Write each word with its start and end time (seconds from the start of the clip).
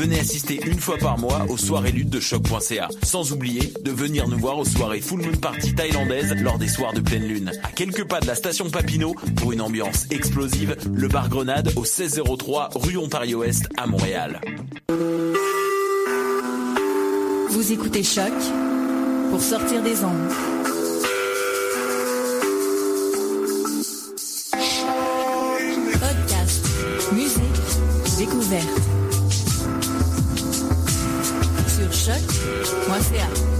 venez 0.00 0.18
assister 0.18 0.58
une 0.64 0.80
fois 0.80 0.96
par 0.96 1.18
mois 1.18 1.44
aux 1.50 1.58
soirées 1.58 1.92
luttes 1.92 2.08
de 2.08 2.20
choc.ca. 2.20 2.88
Sans 3.02 3.32
oublier 3.32 3.74
de 3.84 3.90
venir 3.90 4.28
nous 4.28 4.38
voir 4.38 4.58
aux 4.58 4.64
soirées 4.64 5.02
Full 5.02 5.20
Moon 5.20 5.36
Party 5.36 5.74
thaïlandaise 5.74 6.34
lors 6.40 6.58
des 6.58 6.68
soirs 6.68 6.94
de 6.94 7.00
pleine 7.00 7.24
lune. 7.24 7.52
À 7.62 7.68
quelques 7.68 8.04
pas 8.04 8.20
de 8.20 8.26
la 8.26 8.34
station 8.34 8.70
Papineau, 8.70 9.14
pour 9.36 9.52
une 9.52 9.60
ambiance 9.60 10.06
explosive, 10.10 10.74
le 10.94 11.08
bar 11.08 11.28
Grenade 11.28 11.72
au 11.76 11.82
1603 11.82 12.70
rue 12.76 12.96
Ontario-Est 12.96 13.68
à 13.76 13.86
Montréal. 13.86 14.40
Vous 17.50 17.72
écoutez 17.72 18.02
Choc 18.02 18.32
pour 19.30 19.42
sortir 19.42 19.82
des 19.82 20.02
ondes. 20.02 20.59
choc.ca. 32.90 33.59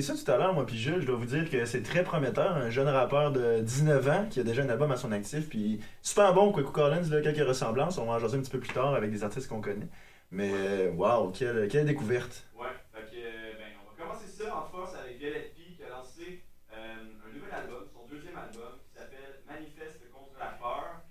écouté 0.00 0.16
ça 0.18 0.24
tout 0.24 0.30
à 0.30 0.38
l'heure, 0.38 0.54
moi 0.54 0.64
puis 0.64 0.76
Jules, 0.76 1.00
je 1.00 1.06
dois 1.06 1.16
vous 1.16 1.26
dire 1.26 1.48
que 1.50 1.64
c'est 1.64 1.82
très 1.82 2.02
prometteur, 2.02 2.56
un 2.56 2.70
jeune 2.70 2.88
rappeur 2.88 3.32
de 3.32 3.60
19 3.60 4.08
ans 4.08 4.26
qui 4.30 4.40
a 4.40 4.42
déjà 4.42 4.62
un 4.62 4.68
album 4.68 4.90
à 4.92 4.96
son 4.96 5.12
actif, 5.12 5.48
puis 5.48 5.80
super 6.02 6.32
bon, 6.32 6.52
Kwaku 6.52 6.72
Collins, 6.72 7.08
là, 7.10 7.20
quelques 7.20 7.46
ressemblances, 7.46 7.98
on 7.98 8.06
va 8.06 8.12
en 8.12 8.18
jaser 8.18 8.38
un 8.38 8.40
petit 8.40 8.50
peu 8.50 8.60
plus 8.60 8.72
tard 8.72 8.94
avec 8.94 9.10
des 9.10 9.22
artistes 9.24 9.48
qu'on 9.48 9.60
connaît. 9.60 9.88
Mais 10.30 10.88
waouh, 10.88 11.30
quelle, 11.32 11.68
quelle 11.68 11.86
découverte. 11.86 12.44
Ouais, 12.58 12.68
fait 12.92 13.16
euh, 13.16 13.52
ben, 13.58 13.66
on 13.82 13.90
va 13.90 14.02
commencer 14.02 14.26
ça 14.26 14.56
en 14.56 14.70
force 14.70 14.94
avec 14.94 15.18
Violette 15.18 15.54
P 15.54 15.74
qui 15.76 15.82
a 15.84 15.90
lancé 15.90 16.44
euh, 16.72 17.26
un 17.28 17.34
nouvel 17.34 17.52
album, 17.52 17.84
son 17.92 18.06
deuxième 18.08 18.36
album, 18.36 18.78
qui 18.86 18.98
s'appelle 18.98 19.42
Manifeste 19.46 20.00
contre 20.12 20.38
la 20.38 20.56
peur. 20.56 21.02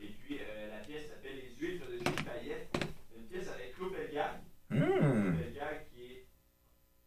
Et 0.00 0.08
puis, 0.08 0.38
euh, 0.38 0.70
la 0.70 0.84
pièce 0.84 1.08
s'appelle 1.08 1.36
Les 1.36 1.54
huîtres 1.58 1.86
de 1.86 1.98
Gilles 1.98 2.24
Payette. 2.24 2.70
Une 3.16 3.26
pièce 3.26 3.48
avec 3.48 3.74
Claude 3.74 3.92
Bellegarde. 3.92 4.38
Hmm. 4.70 4.78
Claude 4.78 5.36
Bellegarde 5.36 5.82
qui 5.92 6.04
est. 6.04 6.26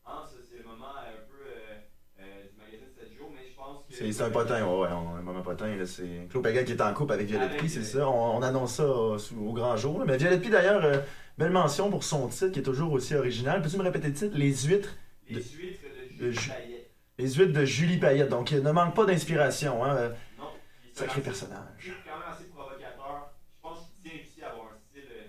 Ah, 0.05 0.25
ça, 0.27 0.37
c'est 0.43 0.57
le 0.57 0.63
moment 0.65 0.91
un 0.97 1.23
peu 1.29 1.47
euh, 1.47 1.79
euh, 2.19 2.43
du 2.51 2.57
magazine 2.57 2.91
7 2.91 3.13
jours, 3.17 3.31
mais 3.33 3.47
je 3.47 3.55
pense 3.55 3.85
que. 3.87 3.90
C'est 4.11 4.23
un 4.23 4.29
potin, 4.29 4.65
ouais, 4.65 4.79
ouais, 4.81 4.87
on- 4.91 5.15
un 5.15 5.21
moment 5.21 5.41
potin, 5.41 5.75
là, 5.75 5.85
c'est 5.85 6.27
Claude 6.29 6.43
Pégal 6.43 6.65
qui 6.65 6.71
est 6.73 6.81
en 6.81 6.93
couple 6.93 7.13
avec 7.13 7.27
Violette 7.27 7.49
Avec, 7.51 7.61
P, 7.61 7.67
c'est 7.67 7.83
ça, 7.83 8.07
on, 8.09 8.37
on 8.37 8.41
annonce 8.41 8.75
ça 8.75 8.87
au 8.87 9.53
grand 9.53 9.75
jour. 9.77 9.99
là. 9.99 10.05
Mais 10.05 10.17
Violette 10.17 10.41
P, 10.41 10.49
d'ailleurs, 10.49 10.83
euh, 10.83 10.97
belle 11.37 11.51
mention 11.51 11.89
pour 11.89 12.03
son 12.03 12.27
titre 12.27 12.47
qui 12.51 12.59
est 12.59 12.63
toujours 12.63 12.91
aussi 12.93 13.15
original. 13.15 13.61
Peux-tu 13.61 13.77
me 13.77 13.83
répéter 13.83 14.07
le 14.07 14.13
titre? 14.13 14.35
Les 14.37 14.53
huîtres 14.53 14.95
Les 15.27 15.35
de- 15.35 15.39
huîtres 15.41 15.81
de 16.19 16.25
de 16.25 16.31
Gilles 16.31 16.41
Ju- 16.41 16.49
Payette. 16.51 16.91
Les 17.17 17.29
huîtres 17.33 17.53
de 17.59 17.65
Julie 17.65 17.97
Payette, 17.97 18.29
donc 18.29 18.51
il 18.51 18.61
ne 18.63 18.71
manque 18.71 18.95
pas 18.95 19.05
d'inspiration, 19.05 19.83
hein. 19.85 20.09
Non, 20.37 20.45
Sacré 20.93 21.21
personnage. 21.21 21.91
quand 22.05 22.19
même 22.19 22.27
assez 22.33 22.45
provocateur. 22.45 23.31
Je 23.55 23.61
pense 23.61 23.79
qu'il 24.01 24.11
tient 24.11 24.19
aussi 24.21 24.41
à 24.43 24.49
avoir 24.49 24.65
un 24.67 24.77
style 24.89 25.09
euh, 25.11 25.27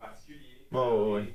particulier. 0.00 0.66
Ouais, 0.72 1.12
ouais, 1.20 1.34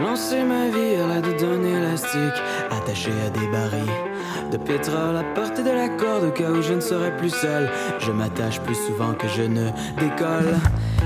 lancé 0.00 0.42
ma 0.42 0.68
vie 0.68 0.96
à 0.96 1.06
la 1.06 1.20
d'un 1.20 1.62
élastique, 1.62 2.42
attaché 2.70 3.10
à 3.26 3.30
des 3.30 3.46
barils 3.48 4.10
de 4.50 4.56
pétrole 4.56 5.16
à 5.16 5.22
portée 5.34 5.62
de 5.62 5.70
la 5.70 5.88
corde 5.88 6.24
au 6.24 6.30
cas 6.30 6.50
où 6.50 6.60
je 6.60 6.74
ne 6.74 6.80
serai 6.80 7.16
plus 7.16 7.30
seul. 7.30 7.70
Je 8.00 8.10
m'attache 8.10 8.60
plus 8.60 8.74
souvent 8.74 9.12
que 9.14 9.28
je 9.28 9.42
ne 9.42 9.70
décolle. 9.98 10.58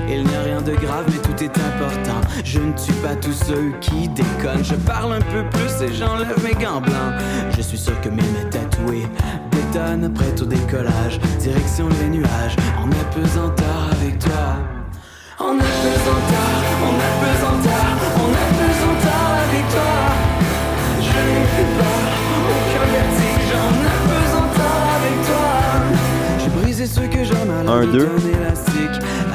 Il 0.08 0.24
n'y 0.24 0.34
a 0.34 0.42
rien 0.42 0.62
de 0.62 0.74
grave, 0.74 1.04
mais 1.08 1.18
tout 1.18 1.44
est 1.44 1.58
important. 1.58 2.20
Je 2.44 2.58
ne 2.58 2.72
tue 2.72 2.92
pas 2.94 3.14
tous 3.16 3.32
ceux 3.32 3.72
qui 3.80 4.08
déconnent. 4.08 4.64
Je 4.64 4.74
parle 4.74 5.14
un 5.14 5.20
peu 5.20 5.44
plus 5.50 5.82
et 5.82 5.92
j'enlève 5.92 6.42
mes 6.42 6.54
gants 6.54 6.80
blancs. 6.80 7.14
Je 7.56 7.62
suis 7.62 7.78
sûr 7.78 7.98
que 8.00 8.08
mes 8.08 8.22
mains 8.22 8.48
tatouées 8.50 9.06
bétonnent 9.50 10.12
prêtes 10.14 10.40
au 10.40 10.46
décollage. 10.46 11.18
Direction 11.38 11.88
les 12.00 12.08
nuages, 12.08 12.56
en 12.78 12.90
apesanteur 12.90 13.88
avec 13.92 14.18
toi. 14.18 14.56
En 15.38 15.56
apesanteur, 15.56 16.54
en 16.82 16.94
en 17.44 17.73
Un, 27.66 27.86
deux. 27.86 28.08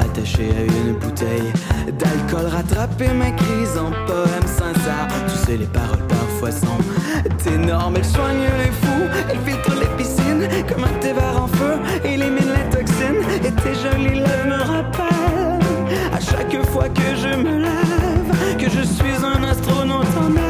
attaché 0.00 0.50
à 0.50 0.62
une 0.62 0.94
bouteille 0.94 1.52
d'alcool, 1.98 2.46
rattraper 2.46 3.08
ma 3.12 3.30
crise 3.32 3.76
en 3.76 3.90
poème 4.06 4.46
sincère. 4.46 5.08
Tu 5.26 5.46
sais, 5.46 5.56
les 5.56 5.66
paroles 5.66 6.06
parfois 6.08 6.52
sont 6.52 7.50
énormes, 7.52 7.96
elles 7.96 8.04
soignent 8.04 8.48
les 8.58 8.70
fous, 8.70 9.08
elles 9.30 9.38
filtrent 9.44 9.80
les 9.80 9.96
piscines 9.96 10.48
comme 10.68 10.84
un 10.84 10.98
thé 11.00 11.12
vert 11.12 11.42
en 11.42 11.48
feu, 11.48 11.78
éliminent 12.04 12.54
les 12.54 12.76
toxines. 12.76 13.22
Et 13.44 13.50
tes 13.50 13.74
jolies 13.74 14.20
lèvres 14.20 14.46
me 14.46 14.62
rappellent 14.62 15.58
à 16.14 16.20
chaque 16.20 16.64
fois 16.66 16.88
que 16.88 17.16
je 17.16 17.36
me 17.36 17.62
lève 17.62 18.56
que 18.58 18.70
je 18.70 18.82
suis 18.82 19.24
un 19.24 19.42
astronaute 19.42 20.06
en 20.16 20.36
herbe, 20.36 20.49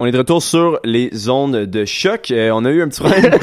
on 0.00 0.06
est 0.06 0.12
de 0.12 0.18
retour 0.18 0.42
sur 0.42 0.80
les 0.84 1.28
ondes 1.28 1.56
de 1.66 1.84
choc. 1.84 2.30
Euh, 2.30 2.50
on 2.52 2.64
a 2.64 2.70
eu 2.70 2.82
un 2.82 2.88
petit 2.88 3.00
problème. 3.00 3.30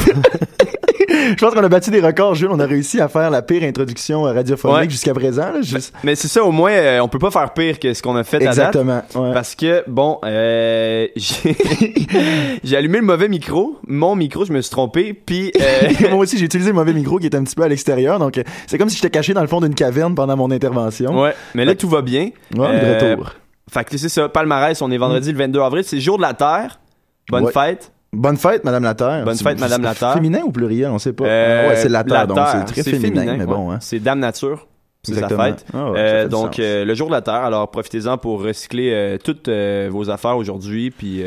Je 1.09 1.35
pense 1.35 1.53
qu'on 1.53 1.63
a 1.63 1.69
battu 1.69 1.89
des 1.91 1.99
records, 1.99 2.35
Jules. 2.35 2.49
On 2.51 2.59
a 2.59 2.65
réussi 2.65 2.99
à 3.01 3.07
faire 3.09 3.29
la 3.29 3.41
pire 3.41 3.63
introduction 3.63 4.23
radiophonique 4.23 4.77
Ouais. 4.77 4.89
jusqu'à 4.89 5.13
présent. 5.13 5.51
là. 5.51 5.61
Juste- 5.61 5.93
Mais 6.03 6.15
c'est 6.15 6.27
ça, 6.29 6.43
au 6.43 6.51
moins, 6.51 6.71
euh, 6.71 6.99
on 7.01 7.07
peut 7.09 7.19
pas 7.19 7.31
faire 7.31 7.53
pire 7.53 7.79
que 7.79 7.93
ce 7.93 8.01
qu'on 8.01 8.15
a 8.15 8.23
fait 8.23 8.37
à 8.37 8.53
date. 8.53 8.75
Exactement. 8.75 9.01
ouais. 9.15 9.33
Parce 9.33 9.53
que, 9.55 9.83
bon, 9.87 10.19
euh, 10.25 11.07
j'ai 12.63 12.77
allumé 12.77 12.99
le 12.99 13.05
mauvais 13.05 13.27
micro. 13.27 13.77
Mon 13.87 14.15
micro, 14.15 14.45
je 14.45 14.53
me 14.53 14.61
suis 14.61 14.71
trompé. 14.71 15.13
Puis, 15.13 15.51
euh, 15.59 15.89
Moi 16.11 16.19
aussi, 16.19 16.37
j'ai 16.37 16.45
utilisé 16.45 16.69
le 16.71 16.75
mauvais 16.75 16.93
micro 16.93 17.17
qui 17.19 17.25
est 17.25 17.35
un 17.35 17.43
petit 17.43 17.55
peu 17.55 17.63
à 17.63 17.67
l'extérieur. 17.67 18.19
Donc, 18.19 18.37
euh, 18.37 18.43
c'est 18.67 18.77
comme 18.77 18.89
si 18.89 18.95
j'étais 18.95 19.09
caché 19.09 19.33
dans 19.33 19.41
le 19.41 19.47
fond 19.47 19.59
d'une 19.61 19.75
caverne 19.75 20.15
pendant 20.15 20.35
mon 20.37 20.49
intervention. 20.51 21.21
ouais, 21.21 21.33
mais 21.55 21.65
là, 21.65 21.75
tout 21.75 21.89
va 21.89 22.01
bien. 22.01 22.29
Ouais, 22.55 22.79
de 22.79 22.85
Euh, 22.85 23.11
retour. 23.11 23.31
Fait 23.71 23.83
que 23.83 23.97
c'est 23.97 24.09
ça, 24.09 24.29
palmarès, 24.29 24.81
on 24.81 24.89
est 24.91 24.97
vendredi 24.97 25.31
le 25.31 25.37
22 25.37 25.59
avril, 25.61 25.83
c'est 25.83 25.99
jour 25.99 26.17
de 26.17 26.21
la 26.21 26.33
Terre. 26.33 26.79
Bonne 27.29 27.45
Ouais. 27.45 27.51
fête. 27.51 27.91
Bonne 28.13 28.37
fête, 28.37 28.63
Madame 28.63 28.83
la 28.83 28.95
Terre. 28.95 29.25
Bonne 29.25 29.35
fête, 29.37 29.59
Madame 29.59 29.81
la 29.81 29.93
Terre. 29.93 30.13
Féminin 30.13 30.39
ou 30.45 30.51
pluriel, 30.51 30.89
on 30.89 30.97
sait 30.97 31.11
pas. 31.13 31.25
Euh, 31.25 31.69
ouais, 31.69 31.75
c'est 31.75 31.89
la 31.89 32.03
Terre, 32.05 32.25
donc 32.27 32.39
c'est 32.51 32.81
très 32.81 32.83
féminin, 32.91 33.25
mais 33.33 33.39
ouais. 33.39 33.45
bon. 33.45 33.71
Hein. 33.71 33.77
C'est 33.81 33.99
Dame 33.99 34.19
Nature. 34.19 34.65
C'est 35.07 35.13
sa 35.13 35.19
Exactement. 35.21 35.43
fête. 35.45 35.65
Ah 35.73 35.91
ouais, 35.91 35.99
Euh, 35.99 36.27
donc, 36.27 36.59
euh, 36.59 36.83
le 36.85 36.93
jour 36.95 37.07
de 37.07 37.13
la 37.13 37.21
Terre, 37.21 37.35
alors 37.35 37.69
profitez-en 37.71 38.17
pour 38.17 38.43
recycler 38.43 38.91
euh, 38.93 39.17
toutes 39.23 39.49
vos 39.49 40.09
affaires 40.09 40.37
aujourd'hui. 40.37 40.91
Puis, 40.91 41.21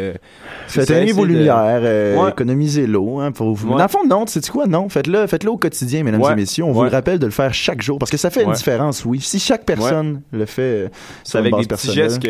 Faites 0.67 0.87
ça, 0.89 0.95
éteindre 0.99 1.15
vos 1.17 1.23
de- 1.27 1.33
lumières, 1.33 1.81
Ouais. 2.23 2.31
économisez 2.31 2.87
l'eau. 2.87 3.19
Hein, 3.21 3.33
pour 3.33 3.55
vous. 3.55 3.71
Ouais. 3.71 3.77
Dans 3.79 3.83
le 3.85 3.89
fond, 3.89 4.07
non, 4.07 4.25
tu 4.27 4.33
sais 4.41 4.51
quoi? 4.51 4.67
Non, 4.67 4.89
faites-le 4.89 5.27
faites 5.27 5.45
au 5.47 5.57
quotidien, 5.57 6.03
mesdames 6.03 6.23
et 6.31 6.35
messieurs. 6.35 6.65
On 6.65 6.73
vous 6.73 6.83
le 6.85 6.91
rappelle 6.91 7.19
de 7.19 7.27
le 7.27 7.33
faire 7.33 7.53
chaque 7.55 7.83
jour 7.83 7.99
parce 7.99 8.11
que 8.11 8.17
ça 8.17 8.31
fait 8.31 8.43
une 8.45 8.53
différence, 8.53 9.05
oui. 9.05 9.21
Si 9.21 9.39
chaque 9.39 9.65
personne 9.65 10.23
le 10.33 10.45
fait 10.47 10.91
sur 11.25 11.39
une 11.41 11.47
avec 11.47 11.53
base 11.55 11.67
des 11.69 11.75
petits 11.75 11.93
gestes 11.93 12.23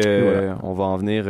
qu'on 0.60 0.72
va 0.74 0.84
en 0.84 0.96
venir 0.96 1.26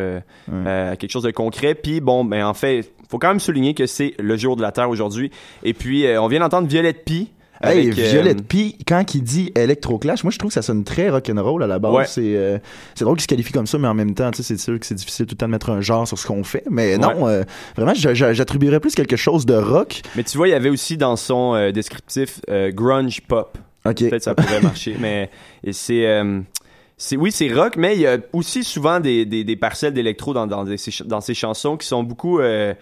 à 0.66 0.96
quelque 0.96 1.10
chose 1.10 1.22
de 1.22 1.30
concret. 1.30 1.74
Puis 1.74 2.00
bon, 2.00 2.24
ben 2.24 2.44
en 2.44 2.54
fait, 2.54 2.92
faut 3.08 3.18
quand 3.18 3.28
même 3.28 3.40
souligner 3.40 3.74
que 3.74 3.86
c'est 3.86 4.14
le 4.18 4.36
jour 4.36 4.56
de 4.56 4.62
la 4.62 4.72
Terre 4.72 4.90
aujourd'hui. 4.90 5.30
Et 5.64 5.72
puis, 5.74 6.04
on 6.18 6.26
vient 6.28 6.40
d'entendre 6.40 6.68
Violette 6.68 7.04
Pie. 7.04 7.30
Hey, 7.62 7.88
avec, 7.88 7.98
euh, 7.98 8.10
Violette 8.10 8.42
P, 8.46 8.76
quand 8.88 9.14
il 9.14 9.22
dit 9.22 9.52
Electroclash, 9.54 10.24
moi 10.24 10.30
je 10.30 10.38
trouve 10.38 10.48
que 10.50 10.54
ça 10.54 10.62
sonne 10.62 10.82
très 10.84 11.10
rock'n'roll 11.10 11.62
à 11.62 11.66
la 11.66 11.78
base. 11.78 11.92
Ouais. 11.94 12.06
C'est 12.06 12.34
euh, 12.36 12.58
c'est 12.94 13.04
drôle 13.04 13.16
qu'il 13.16 13.22
se 13.24 13.28
qualifie 13.28 13.52
comme 13.52 13.66
ça, 13.66 13.76
mais 13.78 13.88
en 13.88 13.94
même 13.94 14.14
temps, 14.14 14.30
tu 14.30 14.38
sais, 14.38 14.42
c'est 14.42 14.58
sûr 14.60 14.78
que 14.80 14.86
c'est 14.86 14.94
difficile 14.94 15.26
tout 15.26 15.34
le 15.34 15.38
temps 15.38 15.46
de 15.46 15.50
mettre 15.52 15.68
un 15.70 15.80
genre 15.82 16.08
sur 16.08 16.18
ce 16.18 16.26
qu'on 16.26 16.42
fait. 16.42 16.64
Mais 16.70 16.96
non, 16.96 17.28
euh, 17.28 17.42
vraiment, 17.76 17.92
j'a- 17.94 18.14
j'a- 18.14 18.32
j'attribuerais 18.32 18.80
plus 18.80 18.94
quelque 18.94 19.16
chose 19.16 19.44
de 19.44 19.54
rock. 19.54 20.00
Mais 20.16 20.22
tu 20.24 20.38
vois, 20.38 20.48
il 20.48 20.52
y 20.52 20.54
avait 20.54 20.70
aussi 20.70 20.96
dans 20.96 21.16
son 21.16 21.54
euh, 21.54 21.70
descriptif 21.70 22.40
grunge 22.48 23.20
pop. 23.22 23.58
Ok. 23.84 23.96
Peut-être 24.08 24.22
ça 24.22 24.34
pourrait 24.34 24.60
marcher, 24.62 24.96
mais 24.98 25.30
c'est 25.72 27.16
oui, 27.16 27.32
c'est 27.32 27.52
rock, 27.52 27.76
mais 27.76 27.94
il 27.94 28.00
y 28.02 28.06
a 28.06 28.18
aussi 28.34 28.62
souvent 28.64 29.00
des, 29.00 29.24
des, 29.24 29.42
des 29.44 29.56
parcelles 29.56 29.94
d'électro 29.94 30.34
dans 30.34 30.46
dans, 30.46 30.64
des- 30.64 30.76
dans 31.06 31.20
ces 31.22 31.32
chansons 31.34 31.76
qui 31.78 31.86
sont 31.86 32.02
beaucoup 32.02 32.40
euh, 32.40 32.74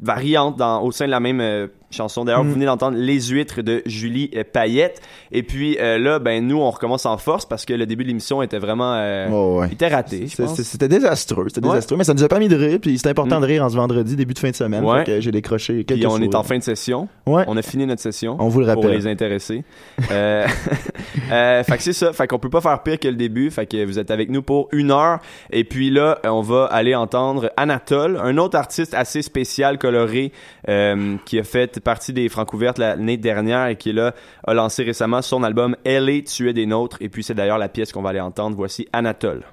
variantes 0.00 0.56
dans, 0.56 0.82
au 0.82 0.92
sein 0.92 1.04
de 1.06 1.10
la 1.10 1.20
même 1.20 1.40
euh, 1.40 1.66
chanson. 1.94 2.24
D'ailleurs, 2.24 2.44
Mm. 2.44 2.48
vous 2.48 2.54
venez 2.54 2.66
d'entendre 2.66 2.96
Les 2.98 3.20
Huîtres 3.28 3.62
de 3.62 3.82
Julie 3.86 4.30
euh, 4.36 4.44
Payette. 4.50 5.00
Et 5.32 5.42
puis 5.42 5.78
euh, 5.80 5.98
là, 5.98 6.18
ben 6.18 6.46
nous, 6.46 6.58
on 6.60 6.70
recommence 6.70 7.06
en 7.06 7.16
force 7.16 7.46
parce 7.46 7.64
que 7.64 7.72
le 7.72 7.86
début 7.86 8.02
de 8.04 8.08
l'émission 8.08 8.42
était 8.42 8.58
vraiment 8.58 8.94
euh, 8.96 9.28
Oh, 9.32 9.60
ouais. 9.60 9.68
était 9.72 9.88
raté. 9.88 10.26
C'était 10.28 10.88
désastreux, 10.88 11.46
c'était 11.48 11.64
Ouais. 11.66 11.72
désastreux, 11.74 11.96
mais 11.96 12.04
ça 12.04 12.14
nous 12.14 12.22
a 12.24 12.28
permis 12.28 12.48
de 12.48 12.56
rire, 12.56 12.78
puis 12.80 12.96
c'était 12.98 13.10
important 13.10 13.38
Mm. 13.38 13.42
de 13.42 13.46
rire 13.46 13.64
en 13.64 13.68
ce 13.70 13.76
vendredi, 13.76 14.16
début 14.16 14.34
de 14.34 14.38
fin 14.38 14.50
de 14.50 14.56
semaine. 14.56 14.84
Ouais. 14.84 15.04
J'ai 15.20 15.30
décroché 15.30 15.84
quelques 15.84 16.00
Puis 16.00 16.06
on 16.06 16.18
est 16.20 16.34
en 16.34 16.42
fin 16.42 16.58
de 16.58 16.62
session. 16.62 17.08
Ouais. 17.26 17.44
On 17.46 17.56
a 17.56 17.62
fini 17.62 17.86
notre 17.86 18.02
session. 18.02 18.36
On 18.38 18.48
vous 18.48 18.60
le 18.60 18.66
pour 18.72 18.82
rappelle. 18.82 18.96
les 18.98 19.06
intéressés. 19.06 19.64
euh, 20.10 20.46
euh, 21.32 21.62
fait 21.62 21.76
que 21.76 21.82
c'est 21.82 21.92
ça. 21.92 22.12
Fait 22.12 22.26
qu'on 22.26 22.38
peut 22.38 22.50
pas 22.50 22.60
faire 22.60 22.82
pire 22.82 22.98
que 22.98 23.08
le 23.08 23.14
début. 23.14 23.50
Fait 23.50 23.66
que 23.66 23.84
vous 23.84 23.98
êtes 23.98 24.10
avec 24.10 24.30
nous 24.30 24.42
pour 24.42 24.68
une 24.72 24.90
heure. 24.90 25.18
Et 25.50 25.64
puis 25.64 25.90
là, 25.90 26.18
on 26.24 26.40
va 26.42 26.64
aller 26.66 26.94
entendre 26.94 27.50
Anatole, 27.56 28.18
un 28.22 28.36
autre 28.38 28.56
artiste 28.58 28.94
assez 28.94 29.22
spécial, 29.22 29.78
coloré, 29.78 30.32
qui 30.66 31.38
a 31.38 31.44
fait 31.44 31.80
partie 31.84 32.12
des 32.12 32.28
Francouvertes 32.28 32.78
l'année 32.78 33.16
dernière 33.16 33.68
et 33.68 33.76
qui 33.76 33.92
là 33.92 34.14
a 34.46 34.54
lancé 34.54 34.82
récemment 34.82 35.22
son 35.22 35.42
album 35.42 35.76
Elle 35.84 36.24
tu 36.24 36.48
es 36.48 36.52
des 36.52 36.66
nôtres. 36.66 36.96
Et 37.00 37.08
puis 37.08 37.22
c'est 37.22 37.34
d'ailleurs 37.34 37.58
la 37.58 37.68
pièce 37.68 37.92
qu'on 37.92 38.02
va 38.02 38.10
aller 38.10 38.20
entendre. 38.20 38.56
Voici 38.56 38.88
Anatole. 38.92 39.44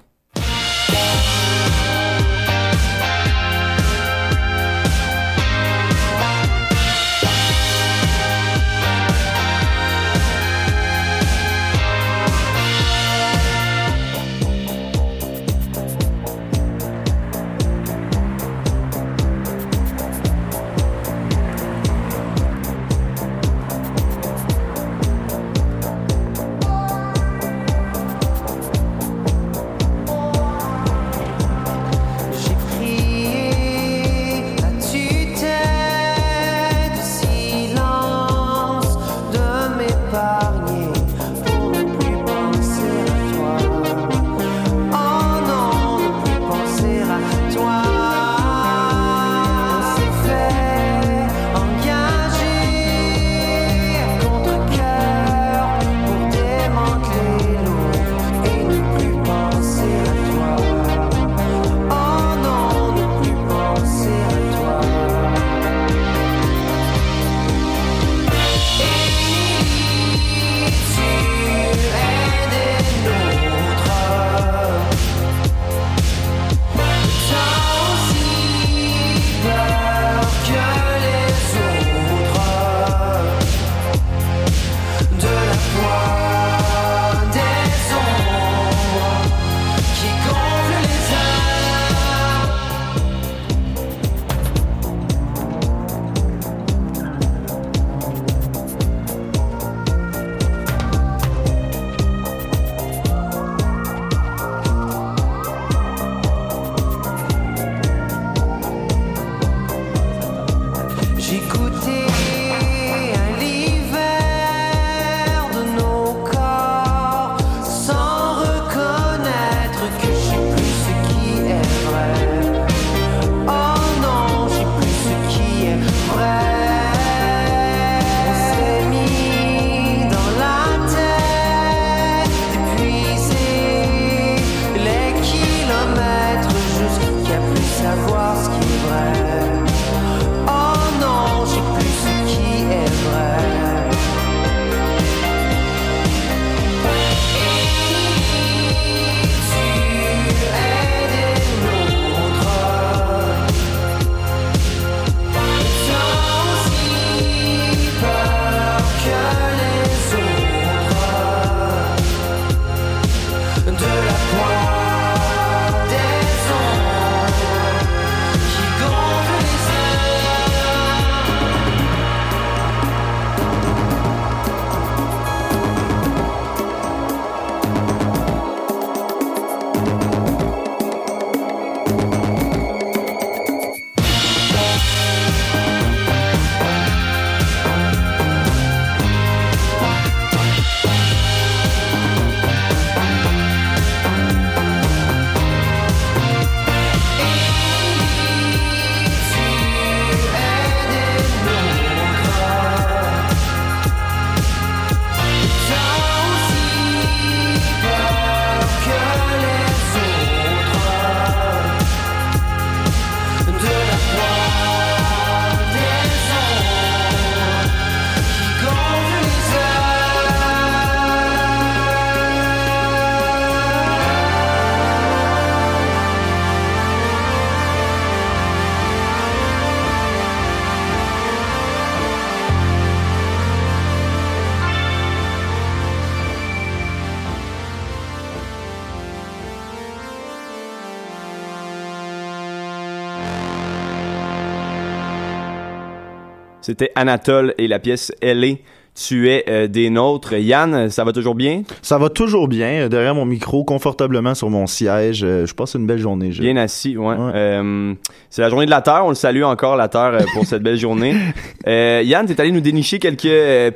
C'était 246.72 246.90
Anatole 246.94 247.52
et 247.58 247.68
la 247.68 247.78
pièce 247.78 248.12
Elle 248.22 248.44
est 248.44 248.62
tu 248.94 249.30
es 249.30 249.44
euh, 249.48 249.68
des 249.68 249.88
nôtres. 249.90 250.34
Yann, 250.34 250.90
ça 250.90 251.04
va 251.04 251.12
toujours 251.12 251.34
bien? 251.34 251.62
Ça 251.80 251.96
va 251.98 252.08
toujours 252.10 252.46
bien. 252.46 252.82
euh, 252.82 252.88
Derrière 252.88 253.14
mon 253.14 253.24
micro, 253.24 253.64
confortablement 253.64 254.34
sur 254.34 254.50
mon 254.50 254.66
siège. 254.66 255.22
Euh, 255.24 255.46
Je 255.46 255.54
passe 255.54 255.74
une 255.74 255.86
belle 255.86 255.98
journée. 255.98 256.30
je- 256.32 256.42
Bien 256.42 256.56
assis, 256.58 256.96
ouais. 256.98 257.06
Ouais. 257.06 257.32
Euh, 257.34 257.94
c'est 258.28 258.42
la 258.42 258.50
journée 258.50 258.66
de 258.66 258.70
la 258.70 258.82
Terre. 258.82 259.02
On 259.04 259.08
le 259.08 259.14
salue 259.14 259.42
encore, 259.44 259.76
la 259.76 259.88
Terre, 259.88 260.18
pour 260.34 260.44
cette 260.44 260.62
belle 260.62 260.76
journée. 260.78 261.14
Euh, 261.68 262.02
Yann, 262.04 262.26
t'es 262.26 262.40
allé 262.40 262.50
nous 262.50 262.60
dénicher 262.60 262.98
quelques 262.98 263.22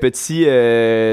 petits 0.00 0.44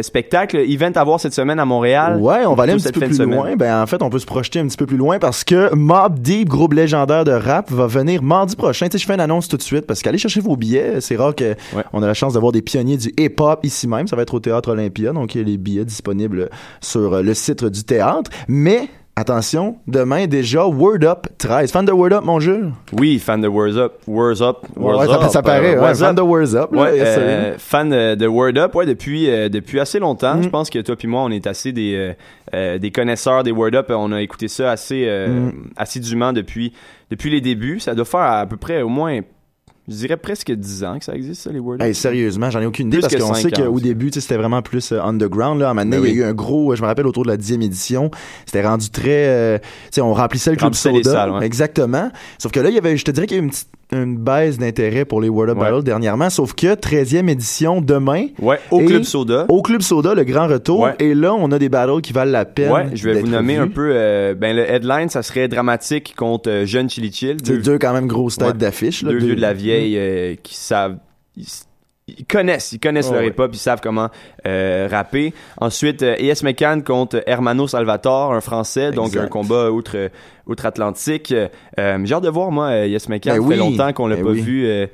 spectacles, 0.01 0.57
events 0.57 0.93
à 0.95 1.03
voir 1.03 1.19
cette 1.19 1.33
semaine 1.35 1.59
à 1.59 1.65
Montréal. 1.65 2.17
Ouais, 2.19 2.45
on 2.47 2.55
va 2.55 2.63
aller 2.63 2.73
un 2.73 2.77
petit 2.77 2.91
peu 2.91 2.99
plus 3.01 3.19
loin. 3.21 3.55
Ben, 3.55 3.81
en 3.81 3.85
fait, 3.85 4.01
on 4.01 4.09
peut 4.09 4.17
se 4.17 4.25
projeter 4.25 4.59
un 4.59 4.65
petit 4.67 4.77
peu 4.77 4.87
plus 4.87 4.97
loin 4.97 5.19
parce 5.19 5.43
que 5.43 5.73
Mob 5.75 6.19
Deep, 6.19 6.49
groupe 6.49 6.73
légendaire 6.73 7.25
de 7.25 7.31
rap, 7.31 7.69
va 7.71 7.85
venir 7.85 8.23
mardi 8.23 8.55
prochain. 8.55 8.87
Tu 8.87 8.93
sais, 8.93 8.97
je 9.03 9.05
fais 9.05 9.13
une 9.13 9.19
annonce 9.19 9.47
tout 9.47 9.57
de 9.57 9.61
suite 9.61 9.85
parce 9.85 10.01
qu'allez 10.01 10.17
chercher 10.17 10.41
vos 10.41 10.55
billets. 10.55 10.99
C'est 11.01 11.15
rare 11.15 11.35
que 11.35 11.53
Ouais. 11.75 11.83
a 11.93 11.99
la 11.99 12.13
chance 12.15 12.33
d'avoir 12.33 12.51
des 12.51 12.61
pionniers 12.63 12.97
du 12.97 13.13
hip-hop 13.19 13.59
ici 13.63 13.87
même. 13.95 14.07
Ça 14.07 14.15
va 14.15 14.21
être 14.23 14.33
au 14.33 14.39
Théâtre 14.39 14.71
Olympia. 14.71 15.11
Donc, 15.13 15.35
il 15.35 15.39
y 15.39 15.41
a 15.41 15.47
les 15.47 15.57
billets 15.57 15.85
disponibles 15.85 16.49
sur 16.81 17.13
euh, 17.13 17.21
le 17.21 17.33
site 17.33 17.63
du 17.65 17.83
théâtre. 17.83 18.31
Mais, 18.47 18.87
attention, 19.15 19.77
demain 19.87 20.25
déjà, 20.27 20.65
Word 20.65 21.03
Up 21.03 21.27
13. 21.37 21.71
Fan 21.71 21.85
de 21.85 21.91
Word 21.91 22.13
Up, 22.13 22.23
mon 22.23 22.39
jeu? 22.39 22.69
Oui, 22.93 23.19
fan 23.19 23.41
de 23.41 23.47
Words 23.47 23.77
Up. 23.77 23.93
Words 24.07 24.41
Up. 24.41 24.57
Ouais, 24.75 25.05
ça, 25.07 25.13
Up, 25.25 25.29
ça 25.29 25.41
paraît. 25.41 25.75
euh, 25.75 25.79
ouais, 25.79 25.79
Words 25.81 25.95
fan 25.97 26.09
Up. 26.09 26.15
de 26.15 26.21
Word 26.21 26.55
Up. 26.55 26.71
Ouais, 26.71 26.99
euh, 26.99 27.55
fan 27.57 27.89
de, 28.15 28.27
Word 28.27 28.57
Up, 28.57 28.73
ouais, 28.75 28.85
depuis 28.85 29.29
euh, 29.29 29.49
depuis 29.49 29.79
assez 29.79 29.99
longtemps. 29.99 30.35
Mm. 30.37 30.43
Je 30.43 30.49
pense 30.49 30.69
que 30.69 30.79
toi 30.79 30.95
puis 30.95 31.07
moi, 31.07 31.21
on 31.21 31.29
est 31.31 31.45
assez 31.47 31.71
des 31.71 32.13
euh, 32.53 32.77
des 32.79 32.91
connaisseurs 32.91 33.43
des 33.43 33.51
Word 33.51 33.75
Up. 33.75 33.87
On 33.91 34.11
a 34.11 34.21
écouté 34.21 34.47
ça 34.47 34.71
assez 34.71 35.05
Mm. 35.27 35.51
assidûment 35.77 36.33
depuis 36.33 36.73
depuis 37.11 37.29
les 37.29 37.41
débuts. 37.41 37.79
Ça 37.79 37.93
doit 37.95 38.05
faire 38.05 38.21
à 38.21 38.45
peu 38.47 38.57
près 38.57 38.81
au 38.81 38.89
moins, 38.89 39.19
je 39.87 39.95
dirais 39.95 40.17
presque 40.17 40.51
10 40.51 40.83
ans 40.85 40.99
que 40.99 41.05
ça 41.05 41.13
existe 41.13 41.41
ça, 41.41 41.51
les 41.51 41.59
Word. 41.59 41.81
Hey, 41.81 41.93
sérieusement, 41.93 42.49
j'en 42.49 42.61
ai 42.61 42.65
aucune 42.65 42.87
idée 42.87 42.99
Plus 42.99 43.01
parce 43.09 43.15
qu'on 43.15 43.33
sait 43.33 43.51
qu'au 43.51 43.79
début, 43.79 44.11
c'était 44.13 44.37
vraiment 44.37 44.61
plus 44.61 44.93
euh, 44.93 45.01
underground. 45.01 45.59
Là. 45.59 45.67
À 45.67 45.71
un 45.71 45.73
moment 45.73 45.85
donné, 45.89 46.01
Ben 46.01 46.09
il 46.09 46.17
y 46.17 46.23
a 46.23 46.25
eu 46.25 46.29
un 46.29 46.33
gros, 46.33 46.73
je 46.75 46.81
me 46.81 46.87
rappelle, 46.87 47.05
autour 47.05 47.23
de 47.23 47.29
la 47.29 47.37
dixième 47.37 47.61
édition, 47.61 48.09
c'était 48.45 48.65
rendu 48.65 48.89
très... 48.89 49.27
euh, 49.27 49.57
tu 49.59 49.67
sais, 49.91 50.01
on 50.01 50.13
remplissait 50.13 50.51
le 50.51 50.55
club 50.55 50.73
soda. 50.73 50.97
les 50.97 51.03
salles, 51.03 51.31
ouais. 51.31 51.45
Exactement. 51.45 52.11
Sauf 52.37 52.51
que 52.51 52.61
là, 52.61 52.69
il 52.69 52.75
y 52.75 52.77
avait, 52.77 52.95
je 52.95 53.03
te 53.03 53.11
dirais 53.11 53.27
qu'il 53.27 53.37
y 53.37 53.39
a 53.39 53.43
eu 53.43 53.45
une, 53.45 53.51
petite, 53.51 53.67
une 53.93 54.17
baisse 54.17 54.57
d'intérêt 54.57 55.05
pour 55.05 55.21
les 55.21 55.29
World 55.29 55.51
Up 55.51 55.57
Ouais. 55.63 55.69
Battle 55.71 55.83
dernièrement. 55.83 56.29
Sauf 56.29 56.53
que 56.53 56.75
13e 56.75 57.29
édition 57.29 57.81
demain, 57.81 58.27
Ouais, 58.41 58.59
au 58.71 58.79
Club 58.79 59.03
Soda. 59.03 59.45
au 59.49 59.61
Club 59.61 59.81
Soda, 59.81 60.13
le 60.15 60.23
grand 60.23 60.47
retour. 60.47 60.81
Ouais. 60.81 60.95
Et 60.99 61.13
là, 61.13 61.33
on 61.33 61.51
a 61.51 61.59
des 61.59 61.69
battles 61.69 62.01
qui 62.01 62.13
valent 62.13 62.31
la 62.31 62.45
peine 62.45 62.71
Ouais, 62.71 62.85
je 62.93 63.09
vais 63.09 63.19
vous 63.21 63.27
nommer 63.27 63.55
vus. 63.55 63.61
un 63.61 63.67
peu. 63.67 63.91
euh, 63.93 64.33
ben 64.35 64.55
le 64.55 64.69
headline, 64.69 65.09
ça 65.09 65.21
serait 65.23 65.47
dramatique 65.47 66.13
contre 66.15 66.49
euh, 66.49 66.65
Jeune 66.65 66.89
Chili 66.89 67.11
Chill. 67.11 67.37
C'est 67.43 67.57
deux 67.61 67.77
quand 67.77 67.93
même 67.93 68.07
grosses 68.07 68.37
têtes 68.37 68.57
d'affiche. 68.57 69.03
là, 69.03 69.11
deux 69.11 69.17
vieux 69.19 69.35
de 69.35 69.41
la 69.41 69.53
vieille 69.53 69.95
euh, 69.97 70.35
qui 70.41 70.55
savent 70.55 70.97
ils, 72.07 72.25
connaissent 72.25 72.71
ils 72.73 72.79
connaissent 72.79 73.07
Oh, 73.09 73.13
leur 73.13 73.21
ouais. 73.21 73.27
hip 73.29 73.39
hop 73.39 73.51
ils 73.53 73.57
savent 73.57 73.79
comment 73.81 74.09
euh, 74.45 74.87
rapper 74.91 75.33
ensuite 75.59 76.03
euh, 76.03 76.15
ES 76.19 76.43
McCann 76.43 76.83
contre 76.83 77.23
Hermano 77.27 77.67
Salvatore 77.67 78.33
un 78.33 78.41
français 78.41 78.91
donc 78.91 79.15
un 79.15 79.27
combat 79.27 79.71
outre 79.71 80.09
outre 80.47 80.65
Atlantique 80.65 81.33
euh, 81.33 81.99
j'ai 82.03 82.13
hâte 82.13 82.23
de 82.23 82.29
voir 82.29 82.51
moi 82.51 82.75
ES 82.87 82.97
McCann 83.09 83.35
Ben 83.37 83.41
ça 83.41 83.47
oui. 83.47 83.53
fait 83.55 83.59
longtemps 83.59 83.93
qu'on 83.93 84.07
l'a 84.07 84.15
Ben 84.17 84.23
pas 84.25 84.31
oui. 84.31 84.41
vu 84.41 84.65
euh, 84.65 84.87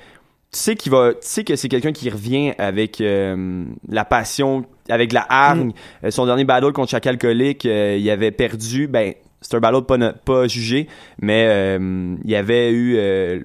tu 0.52 0.60
sais 0.60 0.76
qu'il 0.76 0.92
va 0.92 1.12
tu 1.14 1.18
sais 1.22 1.44
que 1.44 1.56
c'est 1.56 1.70
quelqu'un 1.70 1.92
qui 1.92 2.10
revient 2.10 2.54
avec 2.58 3.02
euh, 3.02 3.64
la 3.88 4.06
passion 4.06 4.66
avec 4.90 5.14
la 5.14 5.26
hargne 5.30 5.72
Mm. 6.04 6.10
Son 6.12 6.26
dernier 6.26 6.44
battle 6.44 6.72
contre 6.74 6.96
alcoolique 7.08 7.66
euh, 7.66 7.98
il 8.00 8.10
avait 8.10 8.32
perdu 8.32 8.88
ben 8.88 9.14
c'est 9.42 9.56
un 9.56 9.60
battle 9.60 9.84
pas, 9.86 9.98
no- 9.98 10.12
pas 10.26 10.48
jugé, 10.48 10.88
mais 11.22 11.46
euh, 11.48 12.16
il 12.24 12.30
y 12.30 12.36
avait 12.36 12.72
eu 12.72 12.96
euh, 12.98 13.40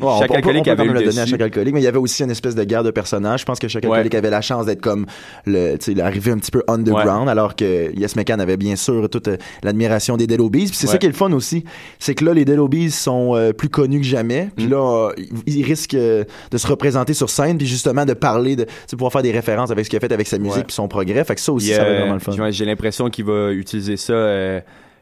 Ouais, 0.00 0.08
chaque 0.20 0.30
alcoolique 0.34 0.68
avait 0.68 0.84
eu 0.84 0.92
le 0.92 1.02
donner 1.02 1.20
à 1.20 1.26
chaque 1.26 1.40
alcoolique, 1.40 1.74
mais 1.74 1.80
il 1.80 1.84
y 1.84 1.88
avait 1.88 1.98
aussi 1.98 2.22
une 2.22 2.30
espèce 2.30 2.54
de 2.54 2.64
guerre 2.64 2.82
de 2.82 2.90
personnages. 2.90 3.40
Je 3.40 3.44
pense 3.44 3.58
que 3.58 3.68
chaque 3.68 3.84
Ouais. 3.84 3.90
alcoolique 3.90 4.14
avait 4.14 4.30
la 4.30 4.40
chance 4.40 4.66
d'être 4.66 4.80
comme 4.80 5.06
le, 5.46 5.76
tu 5.76 5.84
sais, 5.86 5.92
il 5.92 6.00
arrivait 6.00 6.30
un 6.32 6.38
petit 6.38 6.50
peu 6.50 6.62
underground, 6.68 7.28
alors 7.28 7.56
que 7.56 7.92
Yes 7.94 8.16
McCann 8.16 8.40
avait 8.40 8.56
bien 8.56 8.76
sûr 8.76 9.08
toute 9.10 9.28
euh, 9.28 9.36
l'admiration 9.62 10.16
des 10.16 10.26
Dead. 10.26 10.40
Puis 10.50 10.68
c'est 10.72 10.86
ça 10.86 10.98
qui 10.98 11.06
est 11.06 11.10
le 11.10 11.14
fun 11.14 11.32
aussi, 11.32 11.64
c'est 11.98 12.14
que 12.14 12.24
là 12.24 12.32
les 12.34 12.44
Dead 12.44 12.90
sont 12.90 13.34
euh, 13.34 13.52
plus 13.52 13.68
connus 13.68 14.00
que 14.00 14.06
jamais. 14.06 14.50
Puis 14.56 14.66
Mm. 14.66 14.70
là, 14.70 15.10
ils 15.46 15.64
risquent 15.64 15.96
de 15.96 16.26
se 16.56 16.66
représenter 16.66 17.14
sur 17.14 17.30
scène, 17.30 17.58
puis 17.58 17.66
justement 17.66 18.04
de 18.04 18.14
parler, 18.14 18.56
de 18.56 18.66
pouvoir 18.90 19.12
faire 19.12 19.22
des 19.22 19.32
références 19.32 19.70
avec 19.70 19.84
ce 19.84 19.90
qu'il 19.90 19.96
a 19.96 20.00
fait 20.00 20.12
avec 20.12 20.26
sa 20.26 20.38
musique 20.38 20.66
puis 20.66 20.74
son 20.74 20.88
progrès. 20.88 21.24
Fait 21.24 21.34
que 21.34 21.40
ça 21.40 21.52
aussi, 21.52 21.68
ça 21.68 21.84
va 21.84 21.90
être 21.90 21.98
vraiment 22.00 22.14
le 22.14 22.20
fun. 22.20 22.50
J'ai 22.50 22.64
l'impression 22.64 23.08
qu'il 23.10 23.24
va 23.24 23.52
utiliser 23.52 23.96
ça 23.96 24.14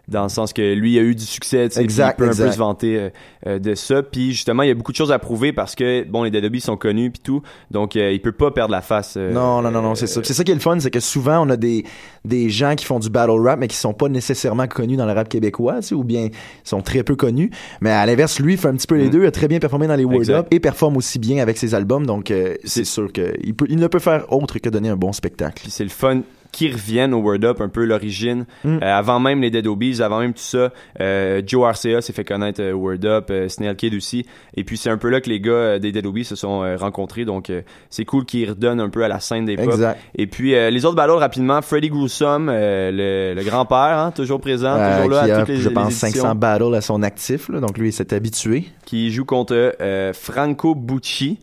dans 0.08 0.22
le 0.22 0.28
sens 0.28 0.52
que 0.52 0.74
lui 0.74 0.92
il 0.94 0.98
a 0.98 1.02
eu 1.02 1.14
du 1.14 1.24
succès, 1.24 1.68
Exact, 1.76 2.14
il 2.18 2.24
peut 2.24 2.30
un 2.30 2.34
peu 2.36 2.52
se 2.52 2.56
vanter 2.58 2.96
euh, 2.98 3.08
euh, 3.46 3.58
de 3.58 3.74
ça. 3.74 4.02
Puis 4.04 4.32
justement, 4.32 4.62
il 4.62 4.68
y 4.68 4.70
a 4.70 4.74
beaucoup 4.74 4.92
de 4.92 4.96
choses 4.96 5.10
à 5.10 5.18
prouver 5.18 5.52
parce 5.52 5.74
que 5.74 6.04
bon, 6.04 6.22
les 6.22 6.30
Dead 6.30 6.44
Obies 6.44 6.60
sont 6.60 6.76
connus 6.76 7.10
puis 7.10 7.20
tout, 7.24 7.42
donc 7.70 7.96
euh, 7.96 8.12
il 8.12 8.20
peut 8.22 8.32
pas 8.32 8.50
perdre 8.52 8.70
la 8.72 8.82
face. 8.82 9.14
euh, 9.16 9.32
Non, 9.32 9.62
non, 9.62 9.70
non, 9.70 9.82
non, 9.82 9.94
c'est 9.96 10.06
ça. 10.06 10.20
C'est 10.22 10.32
ça 10.34 10.44
qui 10.44 10.52
est 10.52 10.54
le 10.54 10.60
fun, 10.60 10.78
c'est 10.78 10.90
que 10.92 11.00
souvent 11.00 11.44
on 11.46 11.50
a 11.50 11.56
des, 11.56 11.84
des 12.24 12.50
gens 12.50 12.74
qui 12.76 12.84
font 12.84 12.98
du 13.00 13.10
battle 13.10 13.32
rap, 13.40 13.58
mais 13.58 13.68
qui 13.68 13.76
sont 13.76 13.94
pas 13.94 14.08
nécessairement 14.08 14.66
connus 14.68 14.96
dans 14.96 15.06
le 15.06 15.12
rap 15.12 15.28
québécois, 15.28 15.80
tu 15.80 15.88
sais, 15.88 15.94
ou 15.94 16.04
bien 16.04 16.28
sont 16.62 16.82
très 16.82 17.02
peu 17.02 17.16
connus. 17.16 17.50
Mais 17.80 17.90
à 17.90 18.06
l'inverse, 18.06 18.38
lui, 18.38 18.52
il 18.54 18.58
fait 18.58 18.68
un 18.68 18.74
petit 18.76 18.86
peu 18.86 18.96
les 18.96 19.06
Mm. 19.06 19.10
deux, 19.10 19.22
il 19.22 19.26
a 19.26 19.30
très 19.32 19.48
bien 19.48 19.58
performé 19.58 19.86
dans 19.88 19.96
les 19.96 20.04
Exact. 20.04 20.34
Up 20.38 20.46
et 20.52 20.60
performe 20.60 20.96
aussi 20.96 21.18
bien 21.18 21.42
avec 21.42 21.58
ses 21.58 21.74
albums, 21.74 22.06
donc 22.06 22.32
c'est 22.64 22.84
sûr 22.84 23.12
qu'il 23.12 23.54
peut, 23.54 23.66
il 23.68 23.76
ne 23.78 23.86
peut 23.88 23.98
faire 23.98 24.32
autre 24.32 24.58
que 24.60 24.68
donner 24.68 24.88
un 24.88 24.96
bon 24.96 25.12
spectacle. 25.12 25.66
C'est 25.68 25.82
le 25.84 25.90
fun 25.90 26.22
qu'ils 26.56 26.72
reviennent 26.72 27.12
au 27.12 27.18
Word 27.18 27.44
Up, 27.44 27.60
un 27.60 27.68
peu 27.68 27.84
l'origine. 27.84 28.46
Mm. 28.64 28.78
Euh, 28.82 28.98
avant 28.98 29.20
même 29.20 29.42
les 29.42 29.50
Dead 29.50 29.66
Obies, 29.66 30.00
avant 30.00 30.20
même 30.20 30.32
tout 30.32 30.40
ça, 30.40 30.72
euh, 31.00 31.42
Joe 31.46 31.70
RCA 31.70 32.00
s'est 32.00 32.14
fait 32.14 32.24
connaître 32.24 32.62
euh, 32.62 32.72
Word 32.72 33.04
Up, 33.04 33.30
Snail 33.48 33.76
Kid 33.76 33.94
aussi. 33.94 34.24
Et 34.54 34.64
puis 34.64 34.78
c'est 34.78 34.88
un 34.88 34.96
peu 34.96 35.10
là 35.10 35.20
que 35.20 35.28
les 35.28 35.38
gars 35.38 35.78
des 35.78 35.92
Dead 35.92 36.06
Obies 36.06 36.24
se 36.24 36.34
sont 36.34 36.60
rencontrés. 36.78 37.26
Donc 37.26 37.52
c'est 37.90 38.06
cool 38.06 38.24
qu'ils 38.24 38.48
redonnent 38.48 38.80
un 38.80 38.88
peu 38.88 39.04
à 39.04 39.08
la 39.08 39.20
scène 39.20 39.44
des 39.44 39.56
pop. 39.56 39.66
Exact. 39.66 40.00
Et 40.14 40.26
puis 40.26 40.52
les 40.52 40.84
autres 40.86 40.96
battles 40.96 41.12
rapidement, 41.12 41.60
Freddy 41.60 41.90
Gruesome, 41.90 42.46
le, 42.46 43.34
le 43.34 43.44
grand-père, 43.44 43.98
hein, 43.98 44.12
toujours 44.12 44.40
présent, 44.40 44.74
toujours 44.74 45.10
là 45.10 45.24
qui 45.24 45.30
à 45.30 45.36
a, 45.36 45.38
toutes 45.40 45.48
les, 45.48 45.56
je 45.56 45.68
pense, 45.68 46.02
éditions, 46.02 46.22
500 46.22 46.34
battles 46.36 46.74
à 46.74 46.80
son 46.80 47.02
actif, 47.02 47.50
là, 47.50 47.60
donc 47.60 47.76
lui, 47.76 47.90
il 47.90 47.92
s'est 47.92 48.14
habitué. 48.14 48.64
qui 48.86 49.10
joue 49.10 49.26
contre 49.26 49.74
Franco 50.14 50.74
Bucci. 50.74 51.38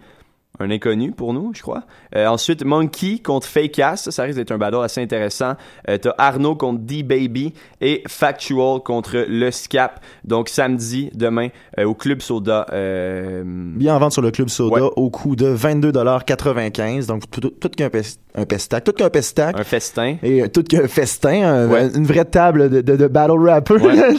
Un 0.60 0.70
inconnu 0.70 1.12
pour 1.12 1.34
nous, 1.34 1.52
je 1.56 1.64
crois. 1.64 1.82
Euh, 2.16 2.28
ensuite, 2.28 2.64
Monkey 2.64 3.18
contre 3.24 3.48
Fake 3.48 3.80
Ass. 3.80 4.12
Ça, 4.12 4.22
risque 4.22 4.38
d'être 4.38 4.52
un 4.52 4.60
battle 4.60 4.84
assez 4.84 5.02
intéressant. 5.02 5.54
Euh, 5.90 5.98
T'as 5.98 6.14
Arnaud 6.20 6.56
contre 6.56 6.80
D-Baby 6.82 7.54
et 7.82 8.04
Factual 8.08 8.80
contre 8.82 9.26
Le 9.28 9.50
Scap. 9.50 10.00
Donc, 10.26 10.50
samedi, 10.50 11.10
demain, 11.16 11.48
euh, 11.80 11.86
au 11.86 11.96
Club 11.96 12.22
Soda. 12.22 12.68
Euh, 12.72 13.42
Bien 13.46 13.96
en 13.96 14.00
vente 14.00 14.12
sur 14.14 14.22
le 14.22 14.30
Club 14.30 14.50
Soda 14.50 14.76
Ouais. 14.76 14.90
au 14.96 15.10
coût 15.10 15.36
de 15.36 15.48
22,95$. 15.48 17.08
Donc, 17.08 17.24
tout, 17.32 17.42
tout, 17.42 17.50
tout 17.50 17.70
qu'un 17.70 17.90
pes- 17.90 18.20
un 18.36 18.46
pestac. 18.46 18.84
Tout 18.84 18.94
qu'un 18.94 19.10
pestac. 19.10 19.60
un 19.60 19.64
festin. 19.64 20.18
Et 20.22 20.44
euh, 20.44 20.48
tout 20.50 20.62
qu'un 20.64 20.88
festin. 20.88 21.42
un- 21.44 21.68
Ouais. 21.68 21.90
Une 21.96 22.06
vraie 22.06 22.26
table 22.26 22.70
de, 22.70 22.82
de, 22.82 22.96
de 22.96 23.08
battle 23.08 23.40
rapper. 23.40 23.74
Ouais. 23.76 23.96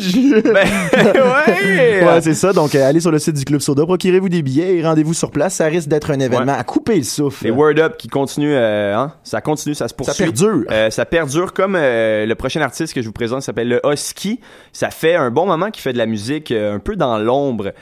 Ben, 0.44 0.66
ouais! 1.14 2.04
Ouais, 2.04 2.20
c'est 2.20 2.34
ça. 2.34 2.52
Donc, 2.52 2.74
euh, 2.74 2.88
allez 2.88 3.00
sur 3.00 3.10
le 3.12 3.18
site 3.20 3.36
du 3.36 3.44
Club 3.44 3.60
Soda, 3.60 3.84
procurez-vous 3.86 4.28
des 4.28 4.42
billets 4.42 4.76
et 4.76 4.82
rendez-vous 4.84 5.14
sur 5.14 5.30
place. 5.30 5.54
Ça 5.54 5.66
risque 5.66 5.88
d'être 5.88 6.10
un 6.10 6.20
événement 6.24 6.54
à 6.54 6.64
couper 6.64 6.96
le 6.96 7.02
souffle. 7.02 7.44
Les 7.44 7.50
Word 7.50 7.78
Up 7.78 7.96
qui 7.96 8.08
continuent, 8.08 8.54
euh, 8.54 8.96
hein, 8.96 9.12
ça 9.22 9.40
continue, 9.40 9.74
ça 9.74 9.88
se 9.88 9.90
ça 9.90 9.96
poursuit. 9.96 10.24
perdure. 10.24 10.64
Euh, 10.70 10.90
ça 10.90 11.04
perdure 11.04 11.52
comme 11.52 11.76
euh, 11.76 12.26
le 12.26 12.34
prochain 12.34 12.60
artiste 12.60 12.94
que 12.94 13.02
je 13.02 13.06
vous 13.06 13.12
présente 13.12 13.42
s'appelle 13.42 13.68
le 13.68 13.80
Husky. 13.84 14.40
Ça 14.72 14.90
fait 14.90 15.14
un 15.14 15.30
bon 15.30 15.46
moment 15.46 15.70
qu'il 15.70 15.82
fait 15.82 15.92
de 15.92 15.98
la 15.98 16.06
musique 16.06 16.50
un 16.50 16.78
peu 16.78 16.96
dans 16.96 17.18
l'ombre. 17.18 17.72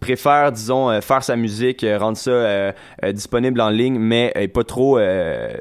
Préfère, 0.00 0.52
disons, 0.52 1.00
faire 1.00 1.22
sa 1.22 1.36
musique, 1.36 1.84
rendre 1.98 2.16
ça 2.16 2.72
disponible 3.12 3.60
en 3.60 3.70
ligne, 3.70 3.98
mais 3.98 4.32
pas 4.52 4.64
trop, 4.64 4.98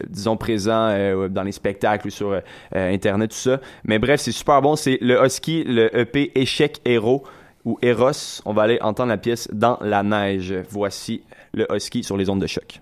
disons, 0.10 0.38
présent 0.38 1.28
dans 1.30 1.44
les 1.44 1.52
spectacles 1.52 2.08
ou 2.08 2.12
sur 2.12 2.42
Internet, 2.74 3.32
tout 3.32 3.38
ça. 3.38 3.60
Mais 3.84 4.00
bref, 4.00 4.22
c'est 4.22 4.32
super 4.32 4.62
bon. 4.62 4.76
C'est 4.76 4.98
le 5.02 5.24
Husky, 5.24 5.64
le 5.64 5.96
EP 5.98 6.32
Échec 6.36 6.82
Héros 6.86 7.24
ou 7.66 7.78
Eros. 7.82 8.42
On 8.46 8.54
va 8.54 8.64
aller 8.64 8.80
entendre 8.82 9.10
la 9.10 9.18
pièce 9.18 9.48
Dans 9.52 9.78
la 9.82 10.04
neige. 10.04 10.54
Voici 10.70 11.24
le 11.54 11.68
Husky 11.74 12.04
sur 12.04 12.18
les 12.18 12.30
ondes 12.30 12.42
de 12.42 12.48
choc. 12.48 12.82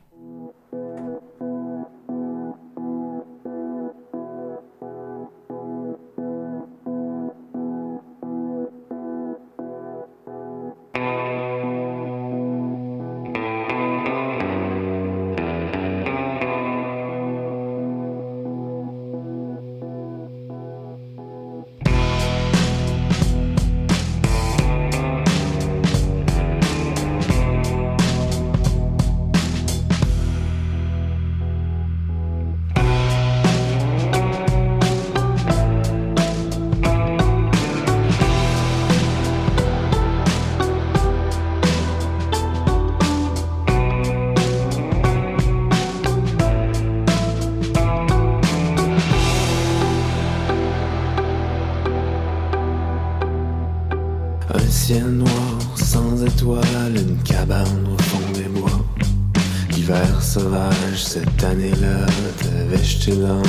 T'avais 63.10 63.18
jeté 63.18 63.49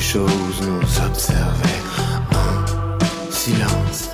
quelque 0.00 0.12
chose 0.12 0.60
nous 0.62 1.06
observait 1.06 1.82
en 2.32 3.30
silence. 3.30 4.10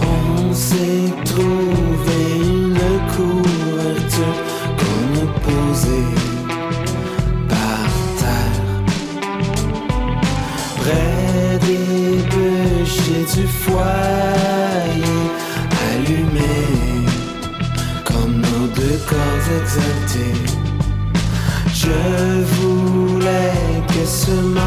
On 0.00 0.52
s'est 0.52 1.12
trouvé 1.24 2.20
une 2.40 2.80
couverture 3.14 4.38
qu'on 4.78 5.02
a 5.22 5.28
posée 5.46 6.14
par 7.48 7.88
terre. 8.18 8.60
Près 10.80 11.58
des 11.66 12.22
bûches 12.30 13.34
du 13.34 13.46
foyer 13.46 15.18
Allumés 15.92 17.06
Comme 18.04 18.40
nos 18.40 18.66
deux 18.74 18.98
corps 19.06 19.48
exaltés. 19.60 20.38
Je 21.72 22.42
voulais 22.42 23.67
que 23.98 24.06
ce 24.06 24.30
moment 24.30 24.62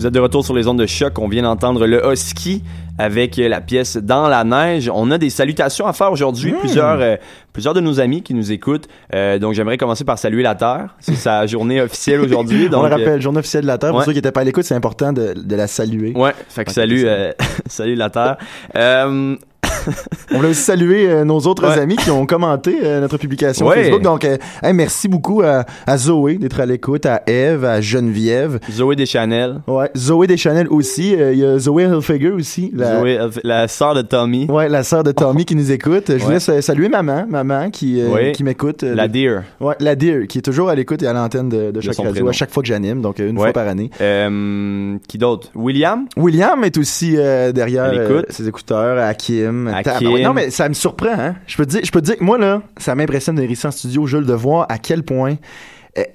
Vous 0.05 0.09
êtes 0.09 0.15
de 0.17 0.21
retour 0.21 0.45
sur 0.45 0.53
les 0.53 0.69
ondes 0.69 0.79
de 0.79 0.85
choc. 0.85 1.19
On 1.19 1.29
vient 1.29 1.45
d'entendre 1.45 1.87
le 1.87 2.07
Husky 2.07 2.63
avec 2.99 3.39
euh, 3.39 3.49
la 3.49 3.63
pièce 3.63 3.97
Dans 3.97 4.29
la 4.29 4.45
neige. 4.45 4.91
On 4.93 5.11
a 5.11 5.17
des 5.17 5.31
salutations 5.31 5.87
à 5.87 5.95
faire 5.95 6.13
aujourd'hui. 6.13 6.53
Plusieurs, 6.61 7.01
euh, 7.01 7.17
plusieurs 7.55 7.73
de 7.73 7.81
nos 7.81 8.01
amis 8.01 8.23
qui 8.23 8.35
nous 8.35 8.53
écoutent. 8.53 8.87
Euh, 9.15 9.39
donc, 9.39 9.55
j'aimerais 9.55 9.79
commencer 9.79 10.05
par 10.05 10.19
saluer 10.19 10.43
la 10.43 10.57
Terre. 10.57 10.95
C'est 11.01 11.15
sa 11.15 11.47
journée 11.47 11.81
officielle 11.81 12.21
aujourd'hui. 12.21 12.69
On 12.71 12.83
le 12.83 12.89
rappelle, 12.91 13.23
journée 13.23 13.39
officielle 13.39 13.63
de 13.63 13.67
la 13.67 13.79
Terre. 13.79 13.93
Pour 13.93 14.01
ouais. 14.01 14.05
ceux 14.05 14.13
qui 14.13 14.19
n'étaient 14.19 14.31
pas 14.31 14.43
à 14.43 14.45
l'écoute, 14.45 14.65
c'est 14.65 14.75
important 14.75 15.15
de, 15.15 15.33
de 15.33 15.57
la 15.57 15.67
saluer. 15.67 16.13
ouais, 16.15 16.35
fait 16.51 16.67
que 16.67 16.73
salut, 16.73 17.05
euh, 17.07 17.33
salut 17.67 17.95
la 17.95 18.11
Terre. 18.11 18.37
On 20.33 20.37
voulait 20.37 20.49
aussi 20.51 20.63
saluer 20.63 21.09
euh, 21.09 21.25
nos 21.25 21.39
autres 21.41 21.67
Ouais. 21.69 21.79
amis 21.81 21.97
qui 21.97 22.11
ont 22.11 22.27
commenté 22.27 22.77
euh, 22.83 23.01
notre 23.01 23.17
publication 23.19 23.67
Ouais. 23.67 23.83
Facebook. 23.85 24.03
Donc, 24.03 24.25
euh, 24.25 24.37
hey, 24.63 24.73
merci 24.73 25.09
beaucoup 25.09 25.43
à, 25.43 25.65
à 25.87 25.97
Zoé 25.99 26.37
d'être 26.37 26.61
à 26.61 26.67
l'écoute, 26.67 27.07
à 27.07 27.23
Eve, 27.27 27.65
à 27.65 27.81
Geneviève. 27.81 28.59
Zoé 28.71 28.97
Deschanel. 28.97 29.61
Ouais, 29.67 29.91
Zoé 29.97 30.27
Deschanel 30.27 30.69
aussi. 30.69 31.13
Il 31.13 31.39
y 31.39 31.45
a 31.45 31.59
Zoé 31.59 31.85
Hilfiger 31.85 32.31
aussi. 32.31 32.71
La, 32.75 32.99
Zoé, 33.01 33.19
la 33.43 33.69
sœur 33.69 33.95
de 33.95 34.03
Tommy. 34.03 34.47
Ouais, 34.51 34.69
la 34.69 34.83
sœur 34.83 35.05
de 35.05 35.13
Tommy 35.13 35.45
qui 35.45 35.55
nous 35.57 35.71
écoute. 35.73 36.05
Je 36.09 36.23
voulais 36.25 36.41
sa- 36.41 36.61
saluer 36.63 36.89
maman, 36.89 37.25
maman 37.29 37.71
qui, 37.71 38.01
qui 38.35 38.45
m'écoute. 38.45 38.83
La 38.83 39.09
de- 39.09 39.13
Deer. 39.13 39.43
Ouais, 39.61 39.75
la 39.81 39.95
Deer, 39.97 40.27
qui 40.29 40.39
est 40.39 40.43
toujours 40.43 40.69
à 40.69 40.75
l'écoute 40.75 41.03
et 41.03 41.07
à 41.07 41.13
l'antenne 41.13 41.49
de, 41.49 41.71
de 41.71 41.81
chaque 41.81 41.97
radio 41.97 42.29
à 42.29 42.33
chaque 42.33 42.51
fois 42.51 42.63
que 42.63 42.69
j'anime, 42.69 43.01
donc 43.01 43.19
une 43.19 43.37
fois 43.37 43.53
par 43.53 43.69
année. 43.69 43.91
Qui 45.09 45.19
d'autre? 45.19 45.51
William? 45.55 46.07
William 46.17 46.63
est 46.65 46.77
aussi 46.79 47.13
derrière 47.53 47.93
ses 48.31 48.49
écouteurs, 48.49 48.99
Hakim. 48.99 49.69
Hakim. 49.77 49.93
Tabarouette. 49.93 50.25
Non, 50.25 50.33
mais 50.33 50.51
ça 50.51 50.69
me 50.69 50.75
surprend, 50.75 51.13
hein. 51.19 51.37
Je 51.47 51.57
peux 51.57 51.67
te 51.67 51.71
dire, 51.71 51.81
je 51.85 51.91
peux 51.91 52.01
te 52.01 52.07
dire 52.07 52.17
que 52.17 52.25
moi, 52.25 52.39
là, 52.39 52.63
ça 52.77 52.95
m'impressionne 52.95 53.39
ici 53.51 53.67
en 53.67 53.71
studio, 53.71 54.07
Jules, 54.07 54.27
de 54.27 54.35
voir 54.35 54.67
à 54.69 54.79
quel 54.79 55.03
point 55.03 55.37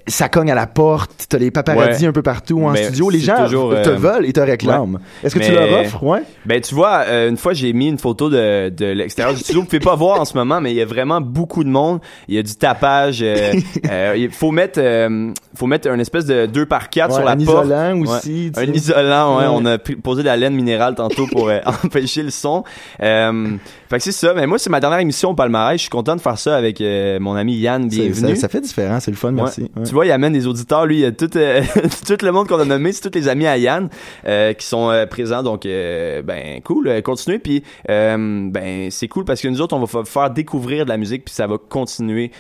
ça 0.08 0.28
cogne 0.28 0.52
à 0.52 0.56
la 0.56 0.68
porte, 0.68 1.12
t'as 1.30 1.38
les 1.38 1.52
paparazzis 1.52 2.04
Ouais. 2.04 2.10
un 2.10 2.12
peu 2.12 2.22
partout 2.22 2.62
en 2.64 2.72
Mais 2.72 2.84
studio, 2.86 3.10
les 3.10 3.20
gens 3.20 3.44
toujours, 3.46 3.70
te 3.72 3.90
euh, 3.90 3.96
veulent 3.96 4.26
et 4.26 4.34
te 4.34 4.40
réclament. 4.42 5.00
Est-ce 5.24 5.36
que 5.36 5.40
tu 5.40 5.52
Mais- 5.52 5.56
leur 5.68 5.80
offres? 5.80 6.04
Ouais. 6.04 6.22
Ben 6.46 6.60
tu 6.60 6.76
vois, 6.76 7.04
euh, 7.08 7.30
une 7.30 7.38
fois 7.38 7.54
j'ai 7.54 7.72
mis 7.72 7.88
une 7.88 7.98
photo 7.98 8.30
de, 8.30 8.70
de 8.70 8.86
l'extérieur 8.88 9.34
du 9.36 9.40
studio. 9.42 9.62
Vous 9.62 9.68
pouvez 9.68 9.80
pas 9.80 9.96
voir 9.96 10.20
en 10.20 10.26
ce 10.26 10.34
moment, 10.38 10.60
mais 10.60 10.72
il 10.72 10.76
y 10.76 10.82
a 10.82 10.86
vraiment 10.86 11.22
beaucoup 11.22 11.64
de 11.64 11.70
monde. 11.70 12.00
Il 12.28 12.36
y 12.36 12.38
a 12.38 12.44
du 12.44 12.56
tapage. 12.56 13.20
euh, 13.22 13.54
euh, 13.90 14.16
il 14.18 14.30
faut 14.32 14.52
mettre, 14.52 14.80
euh, 14.82 15.32
faut 15.56 15.68
mettre 15.68 15.90
un 15.90 16.00
espèce 16.00 16.26
de 16.26 16.46
2 16.46 16.66
par 16.66 16.90
4 16.90 17.10
Ouais, 17.12 17.16
sur 17.16 17.24
la 17.26 17.32
un 17.32 17.38
porte. 17.38 17.66
isolant 17.66 17.94
Ouais. 18.02 18.10
aussi. 18.10 18.52
tu 18.54 18.60
Un 18.60 18.66
sais. 18.66 18.72
isolant, 18.72 19.38
ouais. 19.38 19.44
Ouais. 19.46 19.50
On 19.54 19.66
a 19.66 19.78
posé 19.78 20.24
de 20.24 20.28
la 20.28 20.36
laine 20.36 20.56
minérale 20.56 20.96
tantôt 20.96 21.26
pour 21.28 21.48
euh, 21.50 21.60
empêcher 21.86 22.24
le 22.24 22.32
son. 22.32 22.64
Euh, 23.02 23.52
fait 23.90 23.98
que 23.98 24.04
c'est 24.04 24.12
ça. 24.12 24.34
Mais 24.34 24.46
moi, 24.46 24.58
c'est 24.60 24.70
ma 24.70 24.80
dernière 24.82 25.00
émission 25.00 25.30
au 25.30 25.36
palmarès. 25.36 25.78
Je 25.78 25.84
suis 25.84 25.90
content 25.90 26.16
de 26.18 26.22
faire 26.22 26.38
ça 26.38 26.58
avec 26.58 26.82
euh, 26.82 27.20
mon 27.20 27.36
ami 27.36 27.56
Yann. 27.56 27.88
Bienvenue. 27.88 28.36
Ça, 28.36 28.42
ça 28.42 28.50
fait 28.50 28.62
différent, 28.62 29.00
c'est 29.00 29.12
le 29.12 29.18
fun, 29.18 29.32
merci. 29.32 29.69
Tu 29.86 29.94
vois, 29.94 30.06
il 30.06 30.12
amène 30.12 30.34
des 30.34 30.48
auditeurs, 30.48 30.86
lui, 30.86 30.98
il 30.98 31.02
y 31.02 31.06
a 31.06 31.10
euh, 31.10 31.62
tout, 32.08 32.26
le 32.26 32.32
monde 32.32 32.48
qu'on 32.48 32.60
a 32.60 32.66
nommé, 32.66 32.92
c'est 32.92 33.10
tous 33.10 33.18
les 33.18 33.28
amis 33.28 33.46
à 33.46 33.58
Yann 33.58 33.90
euh, 34.26 34.54
qui 34.54 34.66
sont 34.66 34.90
euh, 34.90 35.06
présents. 35.06 35.44
Donc, 35.44 35.64
ben, 35.64 36.62
cool, 36.64 37.02
continuez. 37.04 37.40
Puis, 37.40 37.64
ben, 37.88 38.90
c'est 38.92 39.08
cool 39.08 39.26
parce 39.26 39.42
que 39.42 39.48
nous 39.48 39.62
autres, 39.62 39.76
on 39.76 39.84
va 39.84 40.04
faire 40.06 40.32
découvrir 40.32 40.86
de 40.86 40.90
la 40.90 40.98
musique, 40.98 41.26
puis 41.26 41.34
ça 41.34 41.48
va 41.48 41.58
continuer 41.58 42.32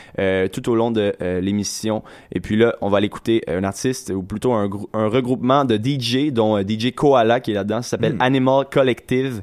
tout 0.51 0.69
au 0.69 0.75
long 0.75 0.91
de 0.91 1.13
l'émission. 1.39 2.03
Et 2.31 2.39
puis 2.39 2.55
là, 2.55 2.75
on 2.81 2.89
va 2.89 2.97
aller 2.97 3.07
écouter 3.07 3.43
un 3.47 3.63
artiste, 3.63 4.11
ou 4.11 4.23
plutôt 4.23 4.53
un, 4.53 4.69
regroupement 4.93 5.65
de 5.65 5.77
DJ, 5.77 6.31
dont 6.31 6.59
DJ 6.59 6.93
Koala 6.93 7.39
qui 7.39 7.51
est 7.51 7.55
là-dedans, 7.55 7.81
ça 7.81 7.91
s'appelle. 7.91 8.15
Hmm. 8.15 8.21
Animal 8.21 8.65
Collective. 8.71 9.41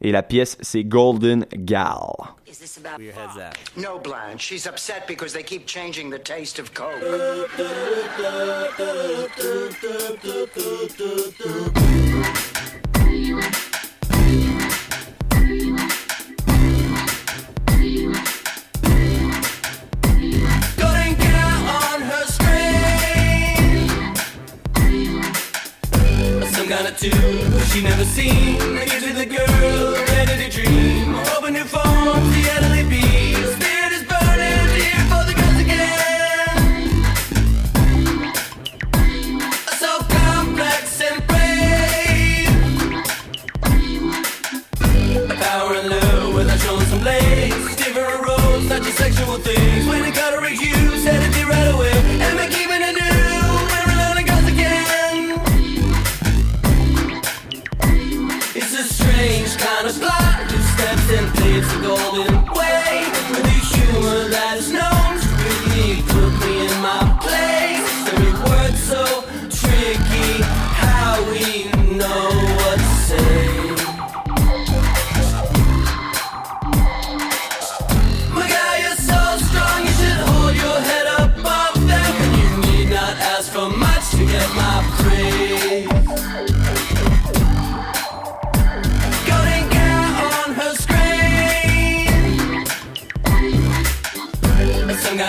Et 0.00 0.12
la 0.12 0.22
pièce, 0.22 0.58
c'est 0.60 0.84
Golden 0.84 1.46
Gal. 1.54 1.94
Is 2.54 2.60
this 2.60 2.76
about 2.76 3.00
your 3.00 3.12
head's 3.12 3.36
at? 3.36 3.58
No, 3.76 3.98
Blanche. 3.98 4.40
She's 4.40 4.64
upset 4.68 5.08
because 5.08 5.32
they 5.32 5.42
keep 5.42 5.66
changing 5.66 6.08
the 6.08 6.20
taste 6.20 6.60
of 6.60 6.72
Coke. 6.72 7.02
Some 26.52 26.68
kind 26.68 26.86
of 26.86 26.96
tune 26.96 27.60
she 27.72 27.82
never 27.82 28.04
seen. 28.04 28.54
Into 28.54 29.12
the 29.12 29.26
girl, 29.26 29.94
ready 30.06 30.48
to 30.48 30.62
dream. 30.62 31.03
things 49.38 49.86
when 49.86 50.04
it 50.04 50.14
got 50.14 50.30
to 50.30 50.40
reach. 50.40 50.73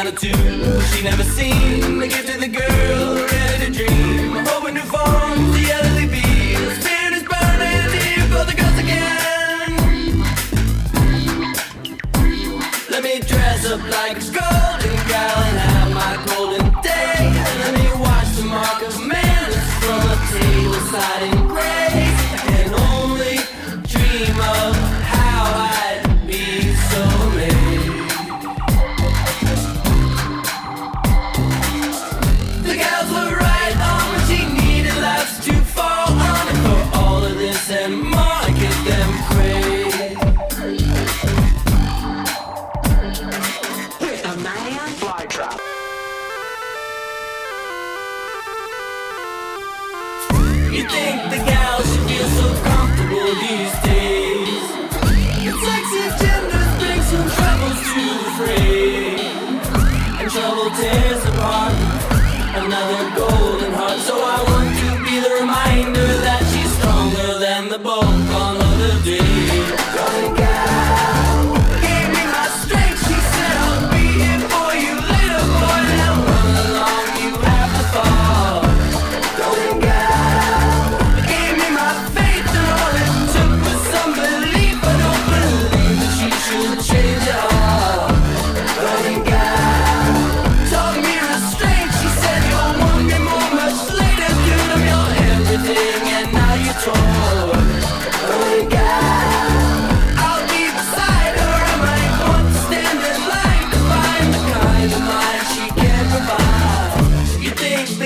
she 0.04 1.04
never 1.04 1.24
seen. 1.24 1.85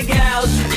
the 0.00 0.06
gals. 0.06 0.69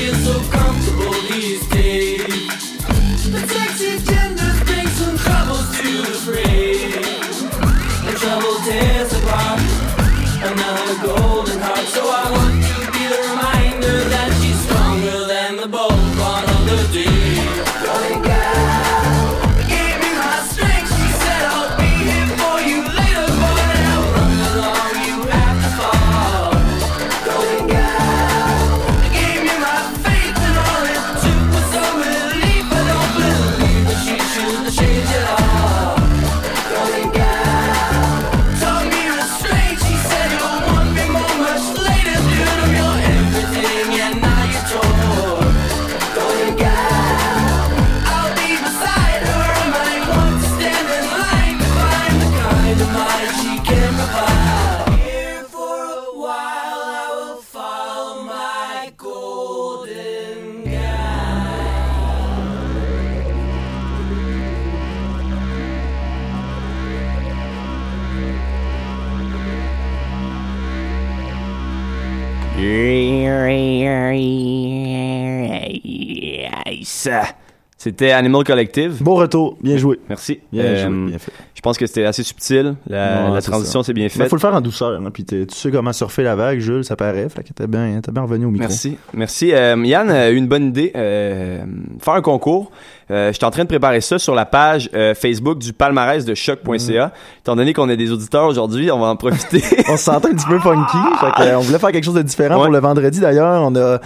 C'était 77.84 78.12
Animal 78.12 78.44
Collective. 78.44 79.02
Bon 79.02 79.14
retour, 79.14 79.58
bien 79.62 79.76
joué. 79.76 80.00
Merci. 80.08 80.40
Bien 80.50 80.62
Euh, 80.62 80.86
joué, 80.86 81.10
bien 81.10 81.18
fait. 81.18 81.32
Je 81.54 81.60
pense 81.60 81.76
que 81.76 81.84
c'était 81.84 82.06
assez 82.06 82.22
subtil. 82.22 82.76
La, 82.86 83.42
transition 83.42 83.82
ça. 83.82 83.86
c'est 83.88 83.92
bien 83.92 84.08
faite. 84.08 84.26
faut 84.30 84.36
le 84.36 84.40
faire 84.40 84.54
en 84.54 84.62
douceur, 84.62 84.98
hein, 84.98 85.10
puis 85.12 85.26
tu 85.26 85.44
sais 85.50 85.70
comment 85.70 85.92
surfer 85.92 86.22
la 86.22 86.34
vague, 86.34 86.60
Jules, 86.60 86.82
ça 86.82 86.96
paraît, 86.96 87.28
fait 87.28 87.42
que 87.42 87.52
t'es 87.52 87.66
bien, 87.66 88.00
bien 88.10 88.22
revenu 88.22 88.46
au 88.46 88.50
micro. 88.50 88.68
Merci, 88.68 88.96
merci. 89.12 89.52
Euh, 89.52 89.76
Yann 89.84 90.10
a 90.10 90.30
eu 90.30 90.36
une 90.36 90.46
bonne 90.46 90.68
idée, 90.68 90.92
euh, 90.96 91.62
faire 92.00 92.14
un 92.14 92.22
concours. 92.22 92.70
Euh, 93.10 93.28
je 93.28 93.34
suis 93.34 93.44
en 93.44 93.50
train 93.50 93.62
de 93.64 93.68
préparer 93.68 94.00
ça 94.00 94.18
sur 94.18 94.34
la 94.34 94.46
page 94.46 94.90
euh, 94.94 95.14
Facebook 95.14 95.58
du 95.58 95.72
palmarès 95.72 96.24
de 96.24 96.34
choc.ca. 96.34 97.12
Étant 97.40 97.56
donné 97.56 97.72
qu'on 97.72 97.88
a 97.88 97.96
des 97.96 98.10
auditeurs 98.10 98.46
aujourd'hui, 98.46 98.90
on 98.90 98.98
va 98.98 99.06
en 99.06 99.16
profiter. 99.16 99.62
on 99.88 99.96
se 99.96 100.04
sentait 100.04 100.28
un 100.28 100.34
petit 100.34 100.46
peu 100.46 100.58
funky. 100.58 100.96
Fait 101.20 101.30
que, 101.32 101.48
euh, 101.48 101.58
on 101.58 101.60
voulait 101.60 101.78
faire 101.78 101.92
quelque 101.92 102.04
chose 102.04 102.14
de 102.14 102.22
différent 102.22 102.56
pour 102.56 102.72
le 102.72 102.78
vendredi. 102.78 103.20
D'ailleurs, 103.20 103.62
on 103.62 103.74
a 103.76 103.98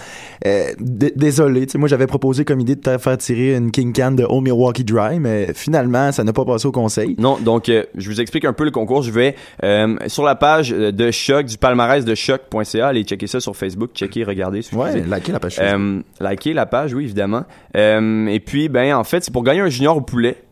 euh, 0.45 0.63
désolé. 0.77 1.67
Moi, 1.75 1.87
j'avais 1.87 2.07
proposé 2.07 2.45
comme 2.45 2.59
idée 2.59 2.75
de 2.75 2.97
faire 2.97 3.17
tirer 3.17 3.55
une 3.55 3.71
King 3.71 3.93
Can 3.93 4.11
de 4.11 4.23
Old 4.23 4.43
Milwaukee 4.43 4.83
Dry, 4.83 5.19
mais 5.19 5.53
finalement, 5.53 6.11
ça 6.11 6.23
n'a 6.23 6.33
pas 6.33 6.45
passé 6.45 6.67
au 6.67 6.71
conseil. 6.71 7.15
Non, 7.17 7.37
donc 7.37 7.71
je 7.95 8.09
vous 8.09 8.21
explique 8.21 8.45
un 8.45 8.53
peu 8.53 8.65
le 8.65 8.71
concours. 8.71 9.01
Je 9.01 9.11
vais 9.11 9.35
sur 10.07 10.23
la 10.23 10.35
page 10.35 10.71
de 10.71 11.11
Choc, 11.11 11.45
du 11.45 11.57
palmarès 11.57 12.05
de 12.05 12.15
Choc.ca, 12.15 12.87
aller 12.87 13.03
checker 13.03 13.27
ça 13.27 13.39
sur 13.39 13.55
Facebook, 13.55 13.91
checker, 13.93 14.23
regarder. 14.23 14.61
si 14.61 14.75
Ouais, 14.75 15.01
likez 15.01 15.31
la 15.31 15.39
page 15.39 15.59
likez 16.19 16.53
la 16.53 16.65
page, 16.65 16.93
oui, 16.93 17.05
évidemment. 17.05 17.43
Et 17.75 18.41
puis, 18.45 18.69
ben, 18.69 18.88
en 18.93 19.03
fait, 19.03 19.23
c'est 19.23 19.31
pour 19.31 19.43
gagner 19.43 19.61
un 19.61 19.69
junior 19.69 19.97
au 19.97 20.01
poulet. 20.01 20.43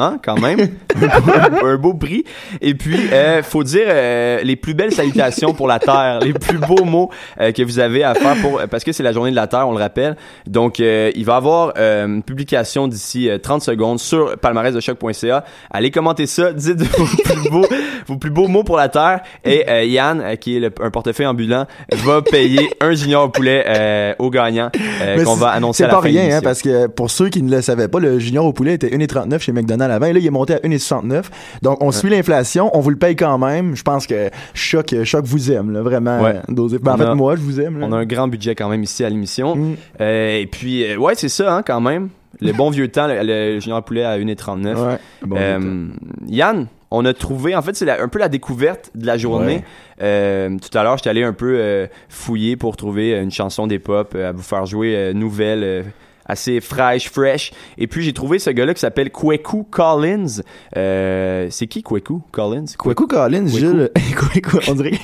Hein, 0.00 0.16
quand 0.24 0.40
même. 0.40 0.60
un 1.62 1.76
beau 1.76 1.92
prix. 1.92 2.24
Et 2.62 2.74
puis, 2.74 2.96
euh, 3.12 3.42
faut 3.42 3.62
dire 3.62 3.84
euh, 3.86 4.40
les 4.42 4.56
plus 4.56 4.72
belles 4.72 4.92
salutations 4.92 5.52
pour 5.52 5.68
la 5.68 5.78
Terre, 5.78 6.20
les 6.22 6.32
plus 6.32 6.56
beaux 6.58 6.84
mots 6.84 7.10
euh, 7.38 7.52
que 7.52 7.62
vous 7.62 7.78
avez 7.78 8.02
à 8.02 8.14
faire 8.14 8.34
pour 8.40 8.60
parce 8.70 8.82
que 8.82 8.92
c'est 8.92 9.02
la 9.02 9.12
journée 9.12 9.30
de 9.30 9.36
la 9.36 9.46
Terre, 9.46 9.68
on 9.68 9.72
le 9.72 9.78
rappelle. 9.78 10.16
Donc, 10.46 10.80
euh, 10.80 11.10
il 11.14 11.24
va 11.26 11.34
y 11.34 11.36
avoir 11.36 11.74
euh, 11.76 12.06
une 12.06 12.22
publication 12.22 12.88
d'ici 12.88 13.28
euh, 13.28 13.36
30 13.38 13.60
secondes 13.62 13.98
sur 14.00 14.38
palmarèsdechoc.ca. 14.38 15.44
Allez 15.70 15.90
commenter 15.90 16.24
ça, 16.26 16.52
dites 16.54 16.80
vos 16.82 17.04
plus 17.24 17.50
beaux, 17.50 17.66
vos 18.06 18.16
plus 18.16 18.30
beaux 18.30 18.48
mots 18.48 18.64
pour 18.64 18.76
la 18.78 18.88
Terre. 18.88 19.20
Et 19.44 19.68
euh, 19.68 19.84
Yann, 19.84 20.20
euh, 20.22 20.36
qui 20.36 20.56
est 20.56 20.60
le- 20.60 20.72
un 20.80 20.90
portefeuille 20.90 21.26
ambulant, 21.26 21.66
va 21.92 22.22
payer 22.22 22.70
un 22.80 22.92
junior 22.94 23.24
au 23.24 23.28
poulet 23.28 23.64
euh, 23.68 24.14
au 24.18 24.30
gagnant 24.30 24.70
euh, 25.02 25.22
qu'on 25.24 25.34
va 25.34 25.48
annoncer 25.50 25.84
à 25.84 25.88
la 25.88 25.94
pas 25.94 26.00
fin 26.02 26.08
rien, 26.08 26.38
hein, 26.38 26.40
parce 26.42 26.62
que 26.62 26.86
pour 26.86 27.10
ceux 27.10 27.28
qui 27.28 27.42
ne 27.42 27.50
le 27.54 27.60
savaient 27.60 27.88
pas, 27.88 28.00
le 28.00 28.18
junior 28.18 28.44
au 28.46 28.52
poulet 28.52 28.74
était 28.74 28.88
1,39 28.88 29.38
chez 29.40 29.52
McDonald's 29.52 29.89
avant, 29.90 30.06
et 30.06 30.12
là, 30.12 30.18
il 30.18 30.26
est 30.26 30.30
monté 30.30 30.54
à 30.54 30.58
1,69. 30.58 31.24
Donc, 31.62 31.82
on 31.82 31.90
suit 31.92 32.10
l'inflation, 32.10 32.70
on 32.76 32.80
vous 32.80 32.90
le 32.90 32.96
paye 32.96 33.16
quand 33.16 33.38
même. 33.38 33.76
Je 33.76 33.82
pense 33.82 34.06
que 34.06 34.30
Choc, 34.54 34.94
Choc 35.04 35.24
vous 35.24 35.50
aime, 35.52 35.72
là, 35.72 35.82
vraiment. 35.82 36.20
Ouais. 36.20 36.40
dosé. 36.48 36.78
Ben, 36.78 36.94
en 36.94 36.96
fait, 36.96 37.04
a- 37.04 37.14
moi, 37.14 37.36
je 37.36 37.40
vous 37.40 37.60
aime. 37.60 37.78
là. 37.80 37.86
On 37.88 37.92
a 37.92 37.96
un 37.98 38.06
grand 38.06 38.28
budget 38.28 38.54
quand 38.54 38.68
même 38.68 38.82
ici 38.82 39.04
à 39.04 39.10
l'émission. 39.10 39.56
Mm. 39.56 39.76
Euh, 40.00 40.38
et 40.40 40.46
puis, 40.46 40.84
euh, 40.84 40.96
ouais, 40.96 41.14
c'est 41.16 41.28
ça, 41.28 41.54
hein, 41.54 41.62
quand 41.66 41.80
même. 41.80 42.08
Le 42.40 42.52
bon 42.52 42.70
vieux 42.70 42.88
temps, 42.88 43.06
le, 43.06 43.20
le 43.22 43.60
junior 43.60 43.82
poulet 43.84 44.04
à 44.04 44.16
1,39. 44.16 44.74
Ouais, 44.76 44.98
bon 45.26 45.36
Euh, 45.38 45.88
Yann, 46.26 46.68
on 46.90 47.04
a 47.04 47.12
trouvé, 47.12 47.54
en 47.54 47.60
fait, 47.60 47.76
c'est 47.76 47.88
un 47.90 48.08
peu 48.08 48.18
la 48.18 48.28
découverte 48.28 48.90
de 48.94 49.04
la 49.04 49.18
journée. 49.18 49.56
Ouais. 49.56 49.64
Euh, 50.02 50.56
tout 50.58 50.76
à 50.78 50.82
l'heure, 50.82 50.96
j'étais 50.96 51.10
allé 51.10 51.22
un 51.22 51.34
peu 51.34 51.56
euh, 51.58 51.86
fouiller 52.08 52.56
pour 52.56 52.76
trouver 52.76 53.12
une 53.12 53.30
chanson 53.30 53.66
des 53.66 53.78
pop 53.78 54.12
euh, 54.14 54.30
à 54.30 54.32
vous 54.32 54.42
faire 54.42 54.64
jouer 54.64 55.12
nouvelle. 55.14 55.84
Assez 56.30 56.60
fraîche, 56.60 57.10
fresh. 57.10 57.52
Et 57.78 57.86
puis 57.86 58.02
j'ai 58.02 58.12
trouvé 58.12 58.38
ce 58.38 58.50
gars-là 58.50 58.74
qui 58.74 58.80
s'appelle 58.80 59.10
Kweku 59.10 59.64
Collins. 59.70 60.42
Euh, 60.76 61.48
c'est 61.50 61.66
qui 61.66 61.82
Kweku 61.82 62.22
Collins? 62.30 62.66
Kweku 62.78 63.06
Collins, 63.06 63.46
Kweku. 63.46 63.58
Jules. 63.58 63.90
Kweku, 64.16 64.58
on 64.68 64.74
dirait, 64.74 64.98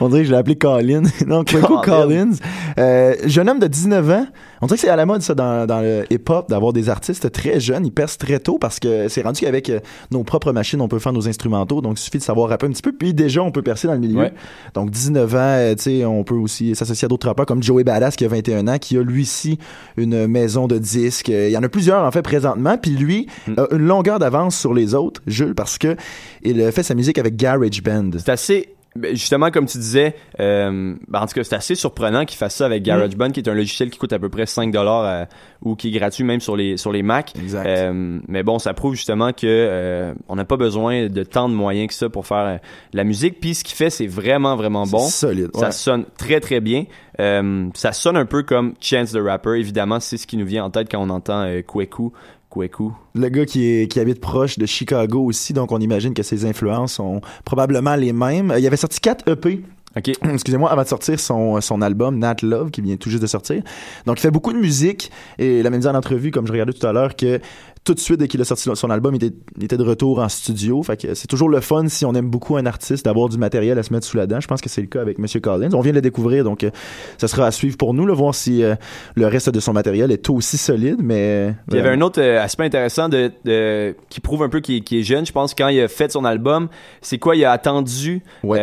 on 0.00 0.08
dirait 0.08 0.20
que 0.22 0.26
je 0.26 0.32
l'ai 0.32 0.38
appelé 0.38 0.56
Collins. 0.56 1.02
non, 1.26 1.44
Kweku 1.44 1.80
Collins. 1.80 1.82
Collins. 1.82 2.36
Euh, 2.78 3.14
jeune 3.26 3.48
homme 3.48 3.58
de 3.58 3.66
19 3.66 4.10
ans. 4.10 4.26
On 4.62 4.66
dirait 4.66 4.76
que 4.76 4.80
c'est 4.82 4.88
à 4.90 4.96
la 4.96 5.06
mode, 5.06 5.22
ça, 5.22 5.34
dans, 5.34 5.66
dans 5.66 5.80
le 5.80 6.04
hip-hop, 6.10 6.48
d'avoir 6.50 6.72
des 6.72 6.88
artistes 6.90 7.32
très 7.32 7.60
jeunes. 7.60 7.86
Ils 7.86 7.92
percent 7.92 8.18
très 8.18 8.38
tôt 8.40 8.58
parce 8.58 8.78
que 8.78 9.08
c'est 9.08 9.22
rendu 9.22 9.40
qu'avec 9.40 9.70
euh, 9.70 9.80
nos 10.10 10.22
propres 10.22 10.52
machines, 10.52 10.80
on 10.80 10.88
peut 10.88 10.98
faire 10.98 11.12
nos 11.14 11.28
instrumentaux. 11.28 11.80
Donc, 11.80 11.98
il 11.98 12.02
suffit 12.02 12.18
de 12.18 12.22
savoir 12.22 12.48
rapper 12.50 12.66
un 12.66 12.70
petit 12.70 12.82
peu. 12.82 12.92
Puis 12.92 13.14
déjà, 13.14 13.42
on 13.42 13.50
peut 13.52 13.62
percer 13.62 13.86
dans 13.88 13.94
le 13.94 14.00
milieu. 14.00 14.18
Ouais. 14.20 14.32
Donc, 14.74 14.90
19 14.90 15.34
ans, 15.34 15.38
euh, 15.38 15.74
tu 15.74 15.82
sais, 15.82 16.04
on 16.04 16.24
peut 16.24 16.34
aussi 16.34 16.74
s'associer 16.74 17.06
à 17.06 17.08
d'autres 17.08 17.26
rappeurs 17.26 17.46
comme 17.46 17.62
Joey 17.62 17.84
Badass 17.84 18.16
qui 18.16 18.24
a 18.24 18.28
21 18.28 18.68
ans, 18.68 18.78
qui 18.78 18.96
a 18.98 19.02
lui 19.02 19.22
aussi 19.22 19.58
une 19.96 20.26
maison 20.26 20.66
de 20.66 20.78
disques. 20.78 21.30
Euh, 21.30 21.48
Il 21.48 21.52
y 21.52 21.56
en 21.56 21.62
a 21.62 21.68
plusieurs, 21.68 22.04
en 22.04 22.10
fait, 22.10 22.22
présentement. 22.22 22.76
Puis 22.76 22.90
lui 22.92 23.26
Mm. 23.46 23.54
a 23.58 23.66
une 23.74 23.86
longueur 23.86 24.18
d'avance 24.18 24.58
sur 24.58 24.74
les 24.74 24.94
autres, 24.94 25.22
Jules, 25.26 25.54
parce 25.54 25.78
que 25.78 25.96
il 26.42 26.70
fait 26.72 26.82
sa 26.82 26.94
musique 26.94 27.18
avec 27.18 27.36
Garage 27.36 27.82
Band. 27.82 28.10
C'est 28.18 28.28
assez. 28.28 28.74
Ben, 28.96 29.10
Justement, 29.12 29.50
comme 29.50 29.66
tu 29.66 29.78
disais, 29.78 30.14
euh, 30.40 30.94
ben, 31.08 31.20
en 31.20 31.26
tout 31.26 31.34
cas, 31.34 31.44
c'est 31.44 31.54
assez 31.54 31.74
surprenant 31.74 32.24
qu'il 32.24 32.38
fasse 32.38 32.56
ça 32.56 32.66
avec 32.66 32.82
GarageBand, 32.82 33.30
qui 33.30 33.40
est 33.40 33.48
un 33.48 33.54
logiciel 33.54 33.90
qui 33.90 33.98
coûte 33.98 34.12
à 34.12 34.18
peu 34.18 34.28
près 34.28 34.46
5 34.46 34.72
dollars 34.72 35.26
ou 35.62 35.76
qui 35.76 35.88
est 35.88 35.98
gratuit 35.98 36.24
même 36.24 36.40
sur 36.40 36.56
les 36.56 36.76
sur 36.76 36.92
les 36.92 37.02
Mac. 37.02 37.32
Exact. 37.36 37.66
Euh, 37.66 38.18
mais 38.28 38.42
bon, 38.42 38.58
ça 38.58 38.74
prouve 38.74 38.94
justement 38.94 39.32
que 39.32 39.46
euh, 39.46 40.14
on 40.28 40.36
n'a 40.36 40.44
pas 40.44 40.56
besoin 40.56 41.08
de 41.08 41.22
tant 41.22 41.48
de 41.48 41.54
moyens 41.54 41.88
que 41.88 41.94
ça 41.94 42.08
pour 42.08 42.26
faire 42.26 42.46
euh, 42.46 42.56
la 42.92 43.04
musique. 43.04 43.40
Puis 43.40 43.54
ce 43.54 43.64
qu'il 43.64 43.76
fait, 43.76 43.90
c'est 43.90 44.06
vraiment 44.06 44.56
vraiment 44.56 44.86
bon. 44.86 45.06
Solide. 45.06 45.50
Ça 45.54 45.70
sonne 45.70 46.04
très 46.16 46.40
très 46.40 46.60
bien. 46.60 46.84
Euh, 47.20 47.68
ça 47.74 47.92
sonne 47.92 48.16
un 48.16 48.24
peu 48.24 48.42
comme 48.42 48.74
Chance 48.80 49.12
the 49.12 49.18
Rapper. 49.22 49.58
Évidemment, 49.58 50.00
c'est 50.00 50.16
ce 50.16 50.26
qui 50.26 50.36
nous 50.36 50.46
vient 50.46 50.64
en 50.64 50.70
tête 50.70 50.88
quand 50.90 51.00
on 51.00 51.10
entend 51.10 51.42
euh, 51.42 51.62
Kweku. 51.62 52.12
Kweku. 52.50 52.92
Le 53.14 53.28
gars 53.28 53.46
qui, 53.46 53.88
habite 53.98 54.20
proche 54.20 54.58
de 54.58 54.66
Chicago 54.66 55.24
aussi, 55.24 55.52
donc 55.52 55.72
on 55.72 55.78
imagine 55.78 56.12
que 56.12 56.22
ses 56.22 56.44
influences 56.44 56.94
sont 56.94 57.20
probablement 57.44 57.94
les 57.94 58.12
mêmes. 58.12 58.50
Euh, 58.50 58.58
Il 58.58 58.66
avait 58.66 58.76
sorti 58.76 59.00
4 59.00 59.28
EP 59.30 59.62
Ok. 59.96 60.10
excusez-moi, 60.32 60.70
avant 60.70 60.82
de 60.82 60.88
sortir 60.88 61.18
son, 61.18 61.60
son 61.60 61.82
album 61.82 62.18
Nat 62.18 62.36
Love, 62.42 62.70
qui 62.70 62.80
vient 62.80 62.96
tout 62.96 63.10
juste 63.10 63.22
de 63.22 63.26
sortir. 63.26 63.62
Donc, 64.06 64.18
il 64.18 64.22
fait 64.22 64.30
beaucoup 64.30 64.52
de 64.52 64.58
musique, 64.58 65.10
et 65.38 65.62
la 65.62 65.70
même 65.70 65.80
dit 65.80 65.86
en 65.88 65.94
entrevue, 65.94 66.30
comme 66.30 66.46
je 66.46 66.52
regardais 66.52 66.72
tout 66.72 66.86
à 66.86 66.92
l'heure, 66.92 67.16
que 67.16 67.40
tout 67.82 67.94
de 67.94 67.98
suite, 67.98 68.20
dès 68.20 68.28
qu'il 68.28 68.40
a 68.42 68.44
sorti 68.44 68.68
son 68.74 68.90
album, 68.90 69.14
il 69.14 69.24
était, 69.24 69.36
il 69.56 69.64
était 69.64 69.78
de 69.78 69.82
retour 69.82 70.18
en 70.18 70.28
studio. 70.28 70.82
Fait 70.82 71.00
que 71.00 71.14
c'est 71.14 71.26
toujours 71.26 71.48
le 71.48 71.60
fun, 71.60 71.88
si 71.88 72.04
on 72.04 72.12
aime 72.14 72.28
beaucoup 72.28 72.56
un 72.56 72.66
artiste, 72.66 73.06
d'avoir 73.06 73.30
du 73.30 73.38
matériel 73.38 73.78
à 73.78 73.82
se 73.82 73.92
mettre 73.92 74.06
sous 74.06 74.18
la 74.18 74.26
dent. 74.26 74.38
Je 74.38 74.46
pense 74.46 74.60
que 74.60 74.68
c'est 74.68 74.82
le 74.82 74.86
cas 74.86 75.00
avec 75.00 75.18
Monsieur 75.18 75.40
Collins. 75.40 75.70
On 75.72 75.80
vient 75.80 75.92
de 75.92 75.96
le 75.96 76.02
découvrir, 76.02 76.44
donc 76.44 76.62
euh, 76.62 76.70
ça 77.16 77.26
sera 77.26 77.46
à 77.46 77.50
suivre 77.50 77.78
pour 77.78 77.94
nous, 77.94 78.04
là, 78.06 78.12
voir 78.12 78.34
si 78.34 78.62
euh, 78.62 78.74
le 79.14 79.26
reste 79.26 79.48
de 79.48 79.60
son 79.60 79.72
matériel 79.72 80.12
est 80.12 80.28
aussi 80.28 80.58
solide, 80.58 80.98
mais... 81.02 81.54
Il 81.70 81.76
y 81.76 81.80
avait 81.80 81.88
un 81.88 82.00
autre 82.02 82.20
euh, 82.20 82.42
aspect 82.42 82.64
intéressant 82.66 83.08
de, 83.08 83.32
de- 83.46 83.96
qui 84.10 84.20
prouve 84.20 84.42
un 84.42 84.50
peu 84.50 84.60
qu'il 84.60 84.84
qu'il 84.84 84.98
est 84.98 85.02
jeune. 85.02 85.24
Je 85.24 85.32
pense 85.32 85.54
quand 85.54 85.68
il 85.68 85.80
a 85.80 85.88
fait 85.88 86.12
son 86.12 86.26
album, 86.26 86.68
c'est 87.00 87.18
quoi 87.18 87.34
Il 87.34 87.44
a 87.46 87.52
attendu. 87.52 88.22
Ouais. 88.44 88.58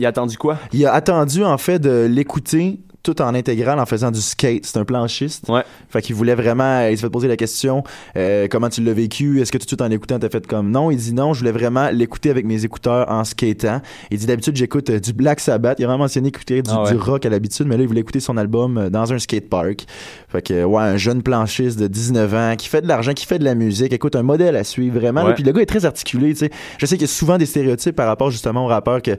Il 0.00 0.06
a 0.06 0.08
attendu 0.08 0.38
quoi? 0.38 0.58
Il 0.72 0.84
a 0.86 0.94
attendu, 0.94 1.44
en 1.44 1.58
fait, 1.58 1.78
de 1.78 2.06
l'écouter 2.10 2.80
tout 3.02 3.20
en 3.22 3.34
intégral 3.34 3.78
en 3.78 3.86
faisant 3.86 4.10
du 4.10 4.20
skate. 4.20 4.66
C'est 4.66 4.78
un 4.78 4.84
planchiste. 4.84 5.48
Ouais. 5.48 5.62
Fait 5.88 6.02
qu'il 6.02 6.14
voulait 6.14 6.34
vraiment, 6.34 6.86
il 6.86 6.96
s'est 6.96 7.02
fait 7.02 7.10
poser 7.10 7.28
la 7.28 7.36
question, 7.36 7.82
euh, 8.16 8.46
comment 8.50 8.68
tu 8.68 8.82
l'as 8.82 8.92
vécu? 8.92 9.40
Est-ce 9.40 9.50
que 9.52 9.58
tout 9.58 9.64
de 9.64 9.68
suite 9.70 9.80
en 9.82 9.88
l'écoutant, 9.88 10.18
t'as 10.18 10.28
fait 10.28 10.46
comme 10.46 10.70
non? 10.70 10.90
Il 10.90 10.96
dit 10.98 11.12
non, 11.14 11.32
je 11.32 11.40
voulais 11.40 11.52
vraiment 11.52 11.90
l'écouter 11.90 12.30
avec 12.30 12.44
mes 12.44 12.64
écouteurs 12.64 13.10
en 13.10 13.24
skatant. 13.24 13.80
Il 14.10 14.18
dit 14.18 14.26
d'habitude, 14.26 14.56
j'écoute 14.56 14.90
euh, 14.90 15.00
du 15.00 15.12
Black 15.12 15.40
Sabbath. 15.40 15.78
Il 15.78 15.84
a 15.84 15.86
vraiment 15.88 16.04
mentionné 16.04 16.28
écouter 16.28 16.62
du, 16.62 16.70
Ah 16.72 16.82
ouais. 16.84 16.90
du 16.92 16.96
rock 16.98 17.24
à 17.26 17.28
l'habitude, 17.30 17.66
mais 17.66 17.76
là, 17.76 17.82
il 17.82 17.88
voulait 17.88 18.00
écouter 18.00 18.20
son 18.20 18.36
album 18.36 18.76
euh, 18.78 18.90
dans 18.90 19.12
un 19.12 19.18
skatepark. 19.18 19.86
Fait 20.28 20.42
que, 20.42 20.64
ouais, 20.64 20.82
un 20.82 20.96
jeune 20.96 21.22
planchiste 21.22 21.78
de 21.78 21.86
19 21.86 22.34
ans 22.34 22.54
qui 22.56 22.68
fait 22.68 22.82
de 22.82 22.86
l'argent, 22.88 23.12
qui 23.14 23.26
fait 23.26 23.38
de 23.38 23.44
la 23.44 23.54
musique. 23.54 23.92
Écoute, 23.92 24.14
un 24.16 24.22
modèle 24.22 24.56
à 24.56 24.64
suivre, 24.64 24.98
vraiment. 25.00 25.22
là. 25.22 25.28
Ouais. 25.28 25.34
Puis 25.34 25.42
le 25.44 25.52
gars 25.52 25.62
est 25.62 25.66
très 25.66 25.84
articulé, 25.84 26.30
tu 26.34 26.40
sais. 26.40 26.50
Je 26.78 26.86
sais 26.86 26.96
qu'il 26.96 27.02
y 27.06 27.10
a 27.10 27.12
souvent 27.12 27.38
des 27.38 27.46
stéréotypes 27.46 27.96
par 27.96 28.06
rapport 28.06 28.30
justement 28.30 28.64
aux 28.64 28.68
rappeurs 28.68 29.02
que 29.02 29.12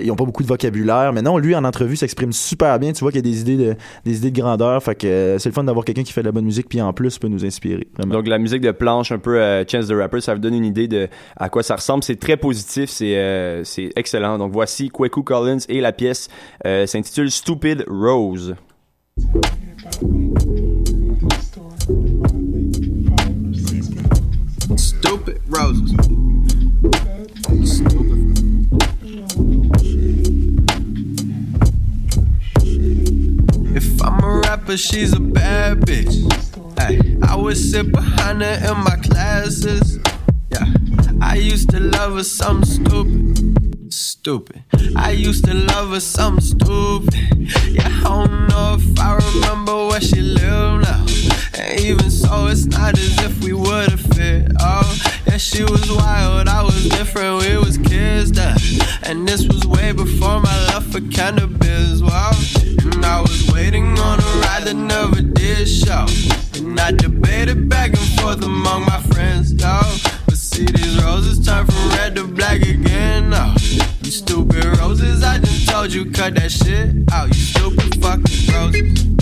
ils 0.00 0.10
ont 0.10 0.16
pas 0.16 0.24
beaucoup 0.24 0.42
de 0.42 0.48
vocabulaire, 0.48 1.12
mais 1.12 1.22
non, 1.22 1.38
lui 1.38 1.54
en 1.54 1.64
entrevue 1.64 1.96
s'exprime 1.96 2.32
super 2.32 2.78
bien. 2.78 2.92
Tu 2.92 3.00
vois 3.00 3.12
qu'il 3.14 3.26
y 3.26 3.30
a 3.30 3.32
des 3.32 3.40
idées 3.40 3.56
de 3.56 3.76
des 4.04 4.18
idées 4.18 4.30
de 4.30 4.40
grandeur. 4.40 4.82
Fait 4.82 5.02
euh, 5.04 5.38
c'est 5.38 5.48
le 5.48 5.54
fun 5.54 5.64
d'avoir 5.64 5.84
quelqu'un 5.84 6.02
qui 6.02 6.12
fait 6.12 6.22
de 6.22 6.26
la 6.26 6.32
bonne 6.32 6.44
musique 6.44 6.68
puis 6.68 6.80
en 6.80 6.92
plus 6.92 7.18
peut 7.18 7.28
nous 7.28 7.44
inspirer. 7.44 7.86
Donc 8.06 8.26
la 8.26 8.38
musique 8.38 8.60
de 8.60 8.70
planche, 8.70 9.12
un 9.12 9.18
peu 9.18 9.40
euh, 9.40 9.64
Chance 9.66 9.88
the 9.88 9.92
Rapper, 9.92 10.20
ça 10.20 10.34
vous 10.34 10.40
donne 10.40 10.54
une 10.54 10.64
idée 10.64 10.88
de 10.88 11.08
à 11.36 11.48
quoi 11.48 11.62
ça 11.62 11.76
ressemble. 11.76 12.02
C'est 12.02 12.18
très 12.18 12.36
positif, 12.36 12.90
c'est 12.90 13.16
euh, 13.16 13.62
excellent. 13.96 14.38
Donc 14.38 14.52
voici 14.52 14.90
Kweku 14.90 15.22
Collins 15.22 15.58
et 15.68 15.80
la 15.80 15.92
pièce 15.92 16.28
euh, 16.66 16.86
s'intitule 16.86 17.30
Stupid 17.30 17.84
Rose. 17.88 18.54
Rapper, 34.74 34.78
she's 34.78 35.12
a 35.12 35.20
bad 35.20 35.80
bitch. 35.80 36.14
Ay, 36.78 36.98
I 37.22 37.36
would 37.36 37.56
sit 37.56 37.92
behind 37.92 38.42
her 38.42 38.70
in 38.70 38.78
my 38.84 38.96
classes. 38.96 39.98
Yeah, 40.50 40.66
I 41.20 41.36
used 41.36 41.70
to 41.70 41.80
love 41.80 42.14
her 42.14 42.24
something 42.24 42.64
stupid. 42.64 43.92
Stupid. 43.92 44.64
I 44.96 45.10
used 45.10 45.44
to 45.44 45.54
love 45.54 45.90
her 45.90 46.00
something 46.00 46.44
stupid. 46.44 47.14
Yeah, 47.68 47.86
I 47.86 48.02
don't 48.02 48.48
know 48.48 48.76
if 48.78 48.98
I 48.98 49.16
remember 49.16 49.86
where 49.86 50.00
she 50.00 50.20
lived 50.20 50.84
now. 50.84 51.06
And 51.54 51.80
even 51.80 52.10
so, 52.10 52.46
it's 52.46 52.66
not 52.66 52.98
as 52.98 53.18
if 53.20 53.44
we 53.44 53.52
would 53.52 53.90
have 53.90 54.00
fit. 54.00 54.50
Oh, 54.60 54.93
she 55.40 55.64
was 55.64 55.90
wild, 55.90 56.48
I 56.48 56.62
was 56.62 56.88
different, 56.88 57.42
we 57.42 57.56
was 57.56 57.76
kids 57.78 58.30
then. 58.32 58.56
And 59.02 59.26
this 59.26 59.46
was 59.46 59.66
way 59.66 59.90
before 59.92 60.40
my 60.40 60.66
love 60.66 60.86
for 60.92 61.00
cannabis. 61.10 62.02
Wow, 62.02 62.30
and 62.84 63.04
I 63.04 63.20
was 63.20 63.50
waiting 63.52 63.98
on 63.98 64.20
a 64.20 64.22
ride 64.42 64.62
that 64.64 64.74
never 64.74 65.22
did 65.22 65.66
show 65.66 66.06
And 66.54 66.78
I 66.78 66.92
debated 66.92 67.68
back 67.68 67.90
and 67.90 68.20
forth 68.20 68.44
among 68.44 68.82
my 68.86 69.00
friends, 69.12 69.52
yo. 69.52 69.80
But 70.26 70.36
see, 70.36 70.66
these 70.66 71.02
roses 71.02 71.44
turn 71.44 71.66
from 71.66 71.88
red 71.90 72.14
to 72.16 72.28
black 72.28 72.62
again, 72.62 73.34
oh. 73.34 73.54
no. 73.54 73.54
You 74.02 74.10
stupid 74.10 74.64
roses, 74.78 75.22
I 75.24 75.38
just 75.38 75.68
told 75.68 75.92
you, 75.92 76.10
cut 76.12 76.36
that 76.36 76.52
shit 76.52 76.94
out. 77.12 77.28
You 77.28 77.34
stupid 77.34 78.00
fucking 78.00 78.54
roses. 78.54 79.14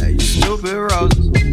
Hey, 0.00 0.12
you 0.12 0.20
stupid. 0.20 0.76
Roses. 0.76 1.45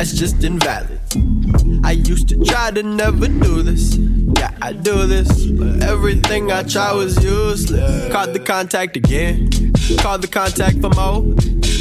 That's 0.00 0.14
just 0.14 0.42
invalid. 0.42 0.98
I 1.84 1.90
used 1.92 2.30
to 2.30 2.42
try 2.42 2.70
to 2.70 2.82
never 2.82 3.28
do 3.28 3.60
this. 3.62 3.98
Yeah, 4.38 4.50
I 4.62 4.72
do 4.72 5.06
this, 5.06 5.44
but 5.44 5.82
everything 5.82 6.50
I 6.50 6.62
try 6.62 6.94
was 6.94 7.22
useless. 7.22 8.10
Called 8.10 8.32
the 8.32 8.38
contact 8.40 8.96
again. 8.96 9.50
Called 9.98 10.22
the 10.22 10.28
contact 10.28 10.80
for 10.80 10.88
more. 10.96 11.20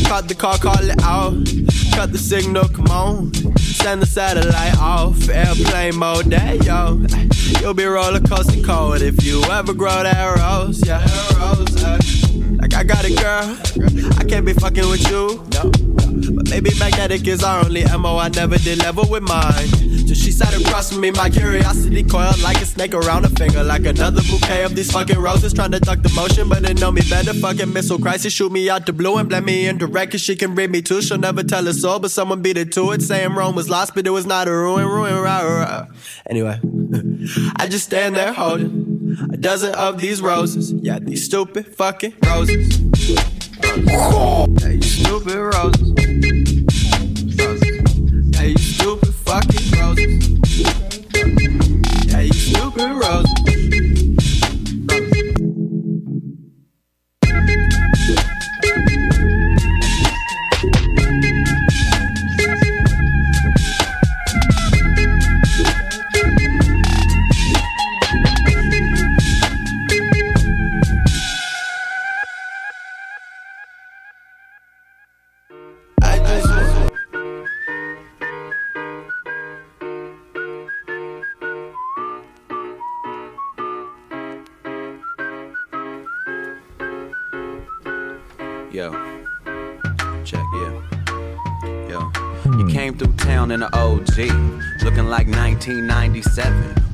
Called 0.10 0.28
the 0.28 0.36
call, 0.38 0.58
call 0.58 0.84
it 0.84 1.02
out. 1.02 1.32
Cut 1.96 2.12
the 2.12 2.18
signal, 2.18 2.68
come 2.68 2.88
on. 2.88 3.34
Send 3.58 4.02
the 4.02 4.06
satellite 4.06 4.78
off. 4.80 5.30
Airplane 5.30 5.96
mode, 5.96 6.26
there 6.26 6.56
yo. 6.56 7.02
You'll 7.62 7.74
be 7.74 7.86
roller 7.86 8.20
coaster 8.20 8.62
cold 8.62 9.02
if 9.02 9.24
you 9.24 9.42
ever 9.46 9.74
grow 9.74 10.04
that 10.04 10.38
rose. 10.38 10.86
Yeah, 10.86 11.00
rose. 11.40 11.84
uh. 11.86 11.98
Like 12.60 12.74
I 12.74 12.84
got 12.84 13.06
it, 13.06 13.18
girl. 13.18 13.56
I 14.20 14.26
can't 14.26 14.46
be 14.46 14.52
fucking 14.52 14.90
with 14.90 15.10
you. 15.10 15.42
No. 15.54 15.72
Maybe 16.62 16.78
magnetic 16.78 17.26
is 17.26 17.42
our 17.42 17.64
only 17.64 17.86
MO. 17.86 18.18
I 18.18 18.28
never 18.28 18.58
did 18.58 18.80
level 18.80 19.06
with 19.10 19.24
mine. 19.24 19.70
So 20.06 20.14
she 20.14 20.30
sat 20.30 20.54
across 20.60 20.92
from 20.92 21.00
me, 21.00 21.10
my 21.12 21.30
curiosity 21.30 22.04
coiled 22.04 22.42
like 22.42 22.58
a 22.58 22.66
snake 22.66 22.94
around 22.94 23.24
a 23.24 23.30
finger. 23.30 23.64
Like 23.64 23.86
another 23.86 24.22
bouquet 24.24 24.66
of 24.66 24.76
these 24.76 24.92
fucking 24.92 25.18
roses 25.18 25.54
trying 25.54 25.72
to 25.72 25.80
duck 25.80 26.02
the 26.02 26.10
motion. 26.10 26.50
But 26.50 26.64
they 26.64 26.74
know 26.74 26.92
me 26.92 27.02
better. 27.10 27.34
Fucking 27.34 27.72
missile 27.72 27.98
crisis, 27.98 28.34
shoot 28.34 28.52
me 28.52 28.70
out 28.70 28.86
the 28.86 28.92
blue 28.92 29.16
and 29.16 29.30
blend 29.30 29.46
me 29.46 29.68
indirect. 29.68 30.12
Cause 30.12 30.20
she 30.20 30.36
can 30.36 30.54
read 30.54 30.70
me 30.70 30.82
too. 30.82 31.02
She'll 31.02 31.18
never 31.18 31.44
tell 31.44 31.66
a 31.66 31.74
soul, 31.74 32.00
but 32.00 32.12
someone 32.12 32.42
beat 32.42 32.58
it 32.58 32.74
to 32.74 32.92
it. 32.92 33.04
Saying 33.04 33.36
Rome 33.36 33.56
was 33.56 33.70
lost, 33.70 33.96
but 33.96 34.06
it 34.06 34.10
was 34.10 34.26
not 34.26 34.50
a 34.50 34.52
ruin, 34.52 34.86
ruin, 34.86 35.16
rah, 35.16 35.40
rah. 35.40 35.86
Anyway, 36.30 36.60
I 37.56 37.70
just 37.70 37.86
stand 37.86 38.18
there 38.18 38.34
holding 38.34 39.30
a 39.32 39.38
dozen 39.38 39.74
of 39.76 40.02
these 40.02 40.22
roses. 40.22 40.74
Yeah, 40.74 41.00
these 41.00 41.24
stupid 41.24 41.74
fucking 41.78 42.16
roses. 42.26 42.76
Hey, 44.62 44.82
stupid. 44.82 45.38
Roses. 45.38 46.29
Fucking 49.30 49.72
roses. 49.80 50.40
Hey, 52.12 52.26
you 52.26 52.34
stupid 52.34 52.92
roses. 52.96 53.59
77 96.22 96.89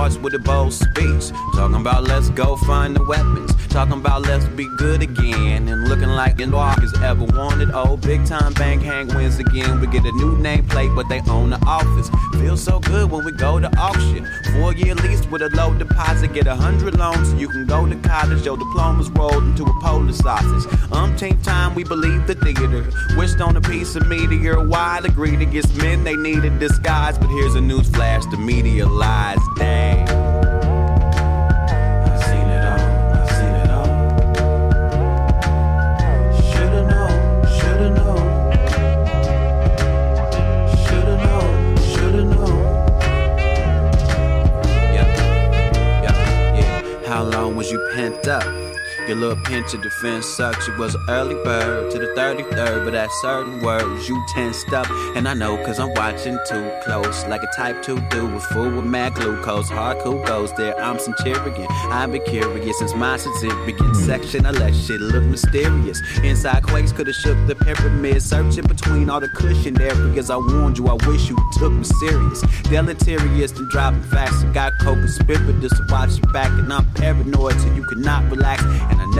Hearts 0.00 0.16
with 0.16 0.32
a 0.32 0.38
bold 0.38 0.72
speech, 0.72 1.28
talking 1.54 1.76
about 1.76 2.04
let's 2.04 2.30
go 2.30 2.56
find 2.56 2.96
the 2.96 3.04
weapons, 3.04 3.52
talking 3.66 3.92
about 3.92 4.22
let's 4.22 4.46
be 4.46 4.66
good 4.78 5.02
again, 5.02 5.68
and 5.68 5.88
looking 5.90 6.08
like 6.08 6.38
no 6.38 6.58
has 6.58 6.94
ever 7.02 7.24
wanted. 7.24 7.68
Oh, 7.74 7.98
big 7.98 8.24
time 8.24 8.54
bang 8.54 8.80
hang 8.80 9.08
wins 9.08 9.38
again. 9.38 9.78
We 9.78 9.88
get 9.88 10.06
a 10.06 10.12
new 10.12 10.38
nameplate, 10.38 10.96
but 10.96 11.10
they 11.10 11.20
own 11.30 11.50
the 11.50 11.62
office. 11.66 12.08
Feels 12.40 12.62
so 12.62 12.80
good 12.80 13.10
when 13.10 13.26
we 13.26 13.32
go 13.32 13.60
to 13.60 13.68
auction. 13.76 14.26
Four 14.54 14.72
year 14.72 14.94
lease 14.94 15.26
with 15.26 15.42
a 15.42 15.50
low 15.50 15.74
deposit, 15.74 16.32
get 16.32 16.46
a 16.46 16.54
hundred 16.54 16.94
loans 16.94 17.30
so 17.30 17.36
you 17.36 17.48
can 17.48 17.66
go 17.66 17.86
to 17.86 17.96
college. 17.96 18.42
Your 18.46 18.56
diploma's 18.56 19.10
rolled 19.10 19.44
into 19.44 19.64
a 19.64 19.80
polar 19.82 20.14
sausage. 20.14 20.66
Umpteenth 20.92 21.42
time 21.44 21.74
we 21.74 21.84
believe 21.84 22.26
the 22.26 22.36
theater. 22.36 22.90
Wished 23.18 23.42
on 23.42 23.54
a 23.54 23.60
piece 23.60 23.94
of 23.96 24.08
meteor. 24.08 24.66
Wide 24.66 25.04
agreed 25.04 25.42
against 25.42 25.76
men 25.76 26.04
they 26.04 26.16
need 26.16 26.36
needed 26.36 26.58
disguise. 26.58 27.18
But 27.18 27.28
here's 27.28 27.54
a 27.54 27.60
news 27.60 27.90
flash 27.90 28.24
the 28.30 28.38
media 28.38 28.86
lies. 28.86 29.38
Dang. 29.56 29.99
Little 49.30 49.44
pinch 49.44 49.74
of 49.74 49.82
defense 49.82 50.26
sucks. 50.26 50.66
You 50.66 50.76
was 50.76 50.96
an 50.96 51.04
early 51.08 51.36
bird 51.44 51.92
to 51.92 52.00
the 52.00 52.08
33rd, 52.16 52.84
but 52.84 52.96
at 52.96 53.12
certain 53.20 53.62
words 53.62 54.08
you 54.08 54.20
tensed 54.26 54.72
up. 54.72 54.90
And 55.14 55.28
I 55.28 55.34
know 55.34 55.56
cause 55.64 55.78
I'm 55.78 55.94
watching 55.94 56.36
too 56.48 56.68
close. 56.82 57.24
Like 57.26 57.44
a 57.44 57.46
type 57.54 57.80
2 57.80 58.00
dude 58.10 58.34
with 58.34 58.42
full 58.46 58.68
with 58.68 58.84
mad 58.84 59.14
glucose. 59.14 59.68
Hard 59.68 59.98
cool 60.00 60.20
goes 60.24 60.52
there. 60.56 60.76
I'm 60.80 60.98
centurion. 60.98 61.68
I've 61.70 62.10
been 62.10 62.24
curious 62.24 62.80
since 62.80 62.92
my 62.96 63.18
certificate 63.18 63.94
section. 63.94 64.46
I 64.46 64.50
let 64.50 64.74
shit 64.74 65.00
look 65.00 65.22
mysterious. 65.22 66.00
Inside 66.24 66.64
quakes 66.64 66.90
could've 66.90 67.14
shook 67.14 67.38
the 67.46 67.54
pyramid. 67.54 68.20
Searching 68.24 68.66
between 68.66 69.08
all 69.08 69.20
the 69.20 69.28
cushion 69.28 69.80
areas. 69.80 70.30
I 70.30 70.38
warned 70.38 70.76
you, 70.76 70.88
I 70.88 70.94
wish 71.06 71.28
you 71.30 71.36
took 71.52 71.70
me 71.70 71.84
serious. 71.84 72.40
Deleterious 72.64 73.52
and 73.52 73.70
driving 73.70 74.02
fast. 74.02 74.52
Got 74.52 74.72
co-conspirators 74.80 75.70
to 75.70 75.86
watch 75.88 76.18
your 76.18 76.32
back. 76.32 76.50
And 76.50 76.72
I'm 76.72 76.84
paranoid 76.94 77.60
till 77.60 77.76
you 77.76 77.84
cannot 77.84 78.28
relax. 78.28 78.64
And 78.64 79.00
I 79.00 79.19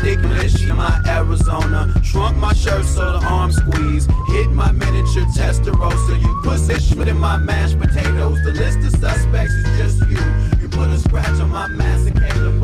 Shit 0.00 0.22
in 0.70 0.76
my 0.76 0.98
Arizona. 1.06 1.92
Shrunk 2.02 2.38
my 2.38 2.54
shirt 2.54 2.86
so 2.86 3.18
the 3.18 3.26
arm 3.26 3.52
squeeze. 3.52 4.06
Hit 4.28 4.50
my 4.50 4.72
miniature 4.72 5.26
testarossa. 5.36 6.20
You 6.22 6.40
that 6.68 6.80
shit 6.82 7.06
in 7.06 7.18
my 7.18 7.36
mashed 7.36 7.78
potatoes. 7.78 8.42
The 8.42 8.52
list 8.52 8.78
of 8.78 8.98
suspects 8.98 9.52
is 9.52 9.78
just 9.78 10.10
you. 10.10 10.18
You 10.60 10.68
put 10.70 10.88
a 10.88 10.98
scratch 10.98 11.38
on 11.40 11.50
my 11.50 11.68
a 12.46 12.59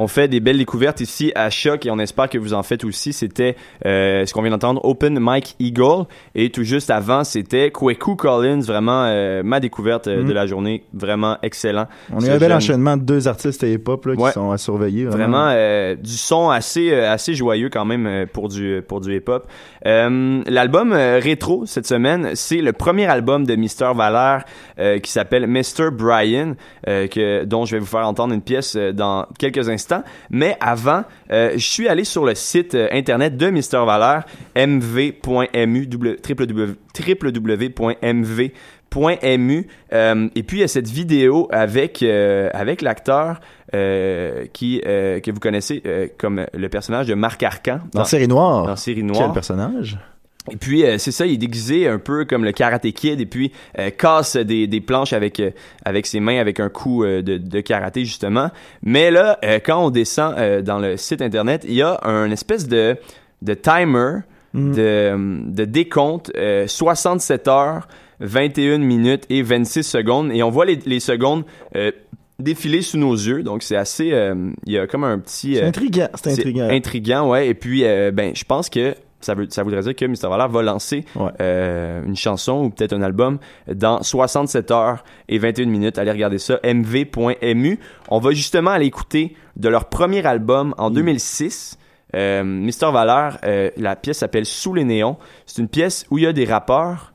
on 0.00 0.06
fait 0.08 0.28
des 0.28 0.40
belles 0.40 0.56
découvertes 0.56 1.00
ici 1.02 1.30
à 1.34 1.50
Choc 1.50 1.84
et 1.84 1.90
on 1.90 1.98
espère 1.98 2.30
que 2.30 2.38
vous 2.38 2.54
en 2.54 2.62
faites 2.62 2.84
aussi. 2.84 3.12
C'était 3.12 3.54
euh, 3.84 4.24
ce 4.24 4.32
qu'on 4.32 4.40
vient 4.40 4.50
d'entendre, 4.50 4.82
Open 4.82 5.18
Mike 5.18 5.56
Eagle. 5.60 6.06
Et 6.34 6.48
tout 6.48 6.62
juste 6.64 6.88
avant, 6.88 7.22
c'était 7.22 7.70
Kweku 7.70 8.16
Collins, 8.16 8.60
vraiment 8.60 9.04
euh, 9.04 9.42
ma 9.44 9.60
découverte 9.60 10.08
euh, 10.08 10.24
de 10.24 10.32
la 10.32 10.46
journée. 10.46 10.84
Vraiment 10.94 11.36
excellent. 11.42 11.86
On 12.14 12.22
a 12.22 12.26
eu 12.28 12.30
un 12.30 12.38
bel 12.38 12.52
enchaînement 12.54 12.96
de 12.96 13.02
deux 13.02 13.28
artistes 13.28 13.62
hip-hop 13.62 14.06
là, 14.06 14.16
qui 14.16 14.22
Ouais. 14.22 14.32
sont 14.32 14.50
à 14.50 14.56
surveiller. 14.56 15.04
Vraiment 15.04 15.50
du 15.96 16.16
son 16.16 16.48
assez 16.48 16.94
assez 16.94 17.34
joyeux 17.34 17.68
quand 17.68 17.84
même 17.84 18.26
pour 18.32 18.48
du 18.48 18.82
pour 18.88 19.00
du 19.02 19.14
hip 19.14 19.24
hop. 19.28 19.46
Euh, 19.86 20.42
L'album 20.46 20.92
rétro 20.92 21.66
cette 21.66 21.86
semaine, 21.86 22.30
c'est 22.34 22.62
le 22.62 22.72
premier 22.72 23.04
album 23.06 23.44
de 23.46 23.54
Mister 23.54 23.90
Valère 23.94 24.44
qui 25.02 25.10
s'appelle 25.10 25.46
Mr 25.46 25.90
Brian, 25.92 26.54
que 26.86 27.44
dont 27.44 27.66
je 27.66 27.76
vais 27.76 27.80
vous 27.80 27.86
faire 27.86 28.06
entendre 28.06 28.32
une 28.32 28.40
pièce 28.42 28.76
dans 28.76 29.26
quelques 29.38 29.68
instants. 29.68 29.89
Mais 30.30 30.56
avant, 30.60 31.04
euh, 31.32 31.52
je 31.54 31.64
suis 31.66 31.88
allé 31.88 32.04
sur 32.04 32.24
le 32.24 32.34
site 32.34 32.74
euh, 32.74 32.88
internet 32.92 33.36
de 33.36 33.50
Mister 33.50 33.82
Valère, 33.86 34.24
mv.mu 34.56 35.88
www.mv 37.08 38.50
.mu 39.38 39.66
euh, 39.92 40.28
et 40.34 40.42
puis 40.42 40.58
il 40.58 40.60
y 40.60 40.64
a 40.64 40.68
cette 40.68 40.88
vidéo 40.88 41.48
avec 41.52 42.02
euh, 42.02 42.50
avec 42.52 42.82
l'acteur 42.82 43.40
euh, 43.74 44.46
qui 44.52 44.80
que 44.80 45.30
vous 45.30 45.38
connaissez 45.40 46.12
comme 46.18 46.44
le 46.52 46.68
personnage 46.68 47.06
de 47.06 47.14
Marc 47.14 47.42
Arcan 47.42 47.80
Dans 47.92 48.04
Série 48.04 48.28
Noire. 48.28 48.66
dans 48.66 48.76
Série 48.76 48.96
Quel 48.96 49.06
Noire 49.06 49.32
personnage? 49.32 49.98
Et 50.50 50.56
puis 50.56 50.84
euh, 50.84 50.98
c'est 50.98 51.10
ça, 51.10 51.26
il 51.26 51.34
est 51.34 51.36
déguisé 51.36 51.86
un 51.86 51.98
peu 51.98 52.24
comme 52.24 52.44
le 52.44 52.52
karaté 52.52 52.92
kid 52.92 53.20
et 53.20 53.26
puis 53.26 53.52
euh, 53.78 53.90
casse 53.90 54.36
des, 54.36 54.66
des 54.66 54.80
planches 54.80 55.12
avec 55.12 55.38
euh, 55.40 55.50
avec 55.84 56.06
ses 56.06 56.20
mains 56.20 56.38
avec 56.38 56.60
un 56.60 56.68
coup 56.68 57.04
de, 57.04 57.20
de 57.20 57.60
karaté 57.60 58.04
justement. 58.04 58.50
Mais 58.82 59.10
là, 59.10 59.38
quand 59.64 59.84
on 59.84 59.90
descend 59.90 60.34
dans 60.62 60.78
le 60.78 60.96
site 60.96 61.22
internet, 61.22 61.64
il 61.68 61.74
y 61.74 61.82
a 61.82 62.00
un 62.02 62.30
espèce 62.30 62.66
de 62.68 62.96
de 63.42 63.54
timer 63.54 64.20
de, 64.52 65.14
de 65.46 65.64
décompte 65.64 66.32
euh, 66.36 66.66
67 66.66 67.46
heures, 67.46 67.86
21 68.18 68.78
minutes 68.78 69.24
et 69.30 69.42
26 69.42 69.84
secondes 69.84 70.32
et 70.32 70.42
on 70.42 70.50
voit 70.50 70.64
les, 70.64 70.76
les 70.86 71.00
secondes 71.00 71.44
défiler 72.40 72.82
sous 72.82 72.98
nos 72.98 73.14
yeux. 73.14 73.42
Donc 73.42 73.62
c'est 73.62 73.76
assez 73.76 74.12
euh, 74.12 74.34
il 74.66 74.72
y 74.72 74.78
a 74.78 74.86
comme 74.86 75.04
un 75.04 75.18
petit 75.18 75.54
C'est 75.54 75.64
intriguant. 75.64 76.08
C'est 76.14 76.32
intriguant. 76.32 76.68
intriguant, 76.68 77.28
ouais. 77.30 77.48
Et 77.48 77.54
puis, 77.54 77.84
euh, 77.84 78.10
ben, 78.10 78.32
je 78.34 78.44
pense 78.44 78.68
que 78.68 78.94
ça, 79.20 79.34
veut, 79.34 79.46
ça 79.50 79.62
voudrait 79.62 79.82
dire 79.82 79.94
que 79.94 80.04
Mr. 80.04 80.28
Valère 80.28 80.48
va 80.48 80.62
lancer 80.62 81.04
Ouais. 81.16 81.30
euh, 81.40 82.02
une 82.04 82.16
chanson 82.16 82.64
ou 82.64 82.70
peut-être 82.70 82.92
un 82.92 83.02
album 83.02 83.38
dans 83.72 84.02
67 84.02 84.70
heures 84.70 85.04
et 85.28 85.38
21 85.38 85.66
minutes. 85.66 85.98
Allez 85.98 86.10
regarder 86.10 86.38
ça, 86.38 86.58
mv.mu. 86.64 87.78
On 88.08 88.18
va 88.18 88.30
justement 88.32 88.70
aller 88.70 88.86
écouter 88.86 89.34
de 89.56 89.68
leur 89.68 89.86
premier 89.86 90.24
album 90.26 90.74
en 90.78 90.90
2006. 90.90 91.78
Euh, 92.16 92.42
Mr. 92.42 92.90
Valère, 92.92 93.38
euh, 93.44 93.70
la 93.76 93.94
pièce 93.94 94.18
s'appelle 94.18 94.44
Sous 94.46 94.74
les 94.74 94.84
néons. 94.84 95.16
C'est 95.46 95.60
une 95.62 95.68
pièce 95.68 96.06
où 96.10 96.18
il 96.18 96.24
y 96.24 96.26
a 96.26 96.32
des 96.32 96.44
rappeurs. 96.44 97.09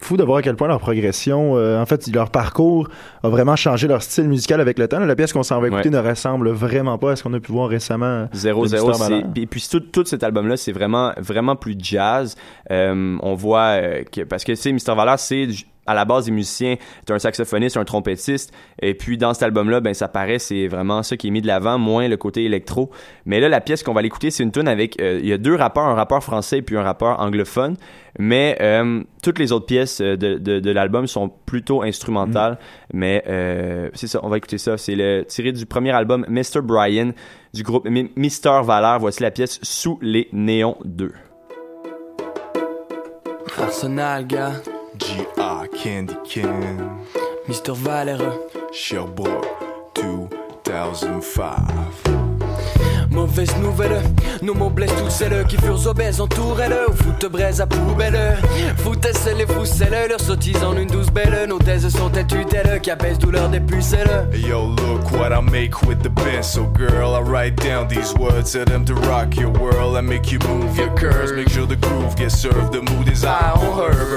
Fou 0.00 0.16
de 0.16 0.22
voir 0.22 0.38
à 0.38 0.42
quel 0.42 0.54
point 0.54 0.68
leur 0.68 0.78
progression, 0.78 1.56
euh, 1.56 1.80
en 1.82 1.84
fait, 1.84 2.06
leur 2.14 2.30
parcours 2.30 2.88
a 3.24 3.28
vraiment 3.28 3.56
changé 3.56 3.88
leur 3.88 4.00
style 4.00 4.28
musical 4.28 4.60
avec 4.60 4.78
le 4.78 4.86
temps. 4.86 5.00
La 5.00 5.16
pièce 5.16 5.32
qu'on 5.32 5.42
s'en 5.42 5.60
va 5.60 5.66
écouter 5.66 5.88
Ouais. 5.88 6.02
ne 6.02 6.08
ressemble 6.08 6.50
vraiment 6.50 6.98
pas 6.98 7.12
à 7.12 7.16
ce 7.16 7.24
qu'on 7.24 7.34
a 7.34 7.40
pu 7.40 7.50
voir 7.50 7.68
récemment. 7.68 8.28
Zéro, 8.32 8.62
de 8.62 8.68
zéro, 8.68 8.88
Mr. 8.90 8.94
c'est- 8.94 9.02
Valère. 9.10 9.24
puis, 9.50 9.66
tout, 9.68 9.80
tout 9.80 10.04
cet 10.04 10.22
album-là, 10.22 10.56
c'est 10.56 10.70
vraiment, 10.70 11.12
vraiment 11.18 11.56
plus 11.56 11.74
jazz. 11.78 12.36
Euh, 12.70 13.16
on 13.22 13.34
voit 13.34 13.80
euh, 13.82 14.04
que, 14.04 14.20
parce 14.20 14.44
que, 14.44 14.52
tu 14.52 14.56
sais, 14.58 14.72
Mr. 14.72 14.94
Valère, 14.94 15.18
c'est 15.18 15.48
à 15.88 15.94
la 15.94 16.04
base 16.04 16.26
des 16.26 16.30
musiciens, 16.30 16.76
t'es 17.06 17.12
un 17.12 17.18
saxophoniste, 17.18 17.76
un 17.76 17.84
trompettiste, 17.84 18.52
et 18.80 18.94
puis 18.94 19.18
dans 19.18 19.34
cet 19.34 19.42
album-là, 19.42 19.80
ben 19.80 19.94
ça 19.94 20.06
paraît, 20.08 20.38
c'est 20.38 20.68
vraiment 20.68 21.02
ça 21.02 21.16
qui 21.16 21.28
est 21.28 21.30
mis 21.30 21.42
de 21.42 21.46
l'avant, 21.46 21.78
moins 21.78 22.06
le 22.08 22.16
côté 22.16 22.44
électro. 22.44 22.90
Mais 23.26 23.40
là, 23.40 23.48
la 23.48 23.60
pièce 23.60 23.82
qu'on 23.82 23.94
va 23.94 24.02
l'écouter, 24.02 24.30
c'est 24.30 24.42
une 24.42 24.52
tune 24.52 24.68
avec, 24.68 25.00
euh, 25.00 25.18
il 25.22 25.28
y 25.28 25.32
a 25.32 25.38
deux 25.38 25.54
rappeurs, 25.56 25.84
un 25.86 25.94
rappeur 25.94 26.22
français 26.22 26.58
et 26.58 26.62
puis 26.62 26.76
un 26.76 26.82
rappeur 26.82 27.20
anglophone, 27.20 27.76
mais 28.18 28.56
euh, 28.60 29.02
toutes 29.22 29.38
les 29.38 29.52
autres 29.52 29.66
pièces 29.66 30.00
euh, 30.00 30.16
de, 30.16 30.34
de, 30.38 30.60
de 30.60 30.70
l'album 30.70 31.06
sont 31.06 31.30
plutôt 31.46 31.82
instrumentales, 31.82 32.58
mais 32.92 33.24
euh, 33.28 33.88
c'est 33.94 34.06
ça, 34.08 34.20
on 34.22 34.28
va 34.28 34.36
écouter 34.36 34.58
ça. 34.58 34.76
C'est 34.76 34.94
le 34.96 35.24
tiré 35.26 35.52
du 35.52 35.66
premier 35.66 35.90
album 35.92 36.24
Mr. 36.28 36.60
Brian 36.62 37.12
du 37.54 37.62
groupe 37.62 37.88
Mi- 37.88 38.10
Mister 38.16 38.60
Valère. 38.64 38.98
Voici 38.98 39.22
la 39.22 39.30
pièce 39.30 39.58
Sous 39.62 39.98
les 40.02 40.28
néons 40.32 40.76
2. 40.84 41.12
Arsenal, 43.60 44.26
gars. 44.26 44.52
G.I. 44.98 45.57
Candy 45.82 46.14
Can. 46.24 46.98
Mister 47.46 47.72
Valère. 47.72 48.32
Sherbrooke 48.72 49.46
2005. 49.94 52.17
Mauvaise 53.10 53.56
nouvelle, 53.56 54.02
nos 54.42 54.54
mots 54.54 54.70
blessent 54.70 54.94
toutes 54.96 55.10
celles 55.10 55.44
qui 55.46 55.56
furent 55.56 55.86
obèses 55.86 56.20
entourelles 56.20 56.76
Ou 56.88 56.92
foutent 56.92 57.30
braise 57.30 57.60
à 57.60 57.66
poubelle 57.66 58.36
Foutesse 58.78 59.28
les 59.36 59.46
fousselles, 59.46 60.08
leurs 60.08 60.20
sottises 60.20 60.62
en 60.62 60.76
une 60.76 60.88
douce 60.88 61.10
belle 61.10 61.46
Nos 61.48 61.58
thèses 61.58 61.88
sont 61.88 62.12
elles 62.12 62.26
tutelles 62.26 62.80
qui 62.80 62.90
apaisent 62.90 63.18
douleur 63.18 63.48
des 63.48 63.60
pucelles 63.60 64.28
Yo, 64.32 64.68
look 64.68 65.10
what 65.12 65.32
I 65.32 65.40
make 65.40 65.82
with 65.82 66.02
the 66.02 66.10
pen. 66.10 66.42
So, 66.42 66.64
girl, 66.66 67.14
I 67.14 67.20
write 67.20 67.56
down 67.56 67.88
these 67.88 68.14
words, 68.14 68.52
tell 68.52 68.64
them 68.64 68.84
to 68.86 68.94
rock 68.94 69.36
your 69.36 69.50
world 69.50 69.96
and 69.96 70.06
make 70.08 70.30
you 70.30 70.38
move 70.48 70.76
your 70.76 70.94
curves. 70.94 71.32
Make 71.32 71.50
sure 71.50 71.66
the 71.66 71.76
groove 71.76 72.16
gets 72.16 72.38
served, 72.38 72.72
the 72.72 72.82
mood 72.82 73.08
is 73.08 73.24
eye 73.24 73.52
on 73.52 73.78
her. 73.78 74.08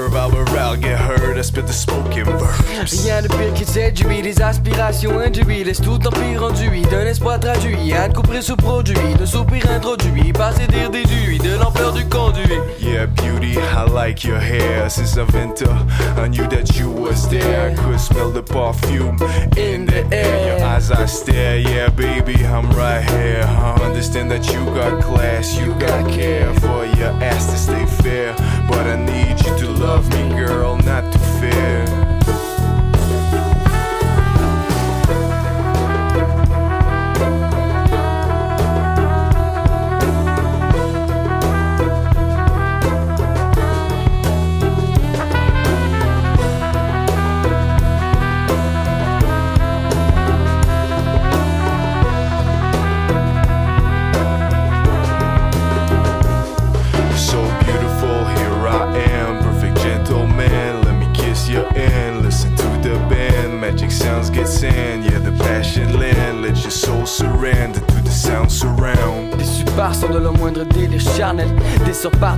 Oral 0.52 0.76
get 0.76 0.98
heard, 0.98 1.38
I 1.38 1.42
spit 1.42 1.66
the 1.66 1.72
spoken 1.72 2.24
verbs. 2.24 3.04
Rien 3.04 3.22
de 3.22 3.28
pire 3.28 3.52
qui 3.54 3.64
séduit, 3.64 4.22
des 4.22 4.40
aspirations 4.40 5.18
induites 5.18 5.66
Laisse 5.66 5.80
tout 5.80 5.98
empire 6.06 6.42
enduit, 6.42 6.82
d'un 6.82 7.06
espoir 7.06 7.38
traduit 7.38 7.94
Un 7.94 8.08
coup 8.08 8.22
pris 8.22 8.42
sous 8.42 8.56
produit, 8.56 8.91
de 9.18 9.26
soupir 9.26 9.64
introduit 9.70 10.32
Pas 10.32 10.52
et 10.62 10.66
dire 10.66 10.90
déduit 10.90 11.38
de 11.38 11.56
l'ampleur 11.56 11.92
du 11.92 12.04
conduit 12.06 12.58
Yeah, 12.80 13.06
beauty, 13.06 13.56
I 13.58 13.84
like 13.84 14.24
your 14.24 14.38
hair. 14.38 14.90
Since 14.90 15.16
I've 15.16 15.34
entered, 15.34 15.70
I 16.16 16.28
knew 16.28 16.46
that 16.48 16.78
you 16.78 16.90
was 16.90 17.28
there. 17.28 17.70
I 17.70 17.74
could 17.74 18.00
smell 18.00 18.30
the 18.30 18.42
perfume 18.42 19.18
in 19.56 19.86
the 19.86 20.04
air. 20.12 20.58
Your 20.58 20.66
eyes, 20.66 20.90
I 20.90 21.06
stare. 21.06 21.58
Yeah, 21.58 21.88
baby, 21.88 22.34
I'm 22.44 22.68
right 22.72 23.02
here. 23.02 23.44
I 23.46 23.80
understand 23.82 24.30
that 24.32 24.52
you 24.52 24.64
got 24.74 25.02
class, 25.02 25.56
you 25.56 25.72
got 25.78 26.10
care 26.10 26.52
for 26.54 26.84
your 26.98 27.12
ass 27.22 27.46
to 27.52 27.56
stay 27.56 27.86
fair. 28.02 28.34
But 28.68 28.86
I 28.86 28.96
need 28.96 29.38
you 29.46 29.56
to 29.58 29.70
love 29.70 30.08
me, 30.10 30.36
girl, 30.36 30.76
not 30.78 31.10
to 31.12 31.18
fear. 31.40 32.01
De 70.08 70.18
le 70.18 70.30
moindre 70.30 70.64
délire 70.64 71.00
charnel. 71.00 71.48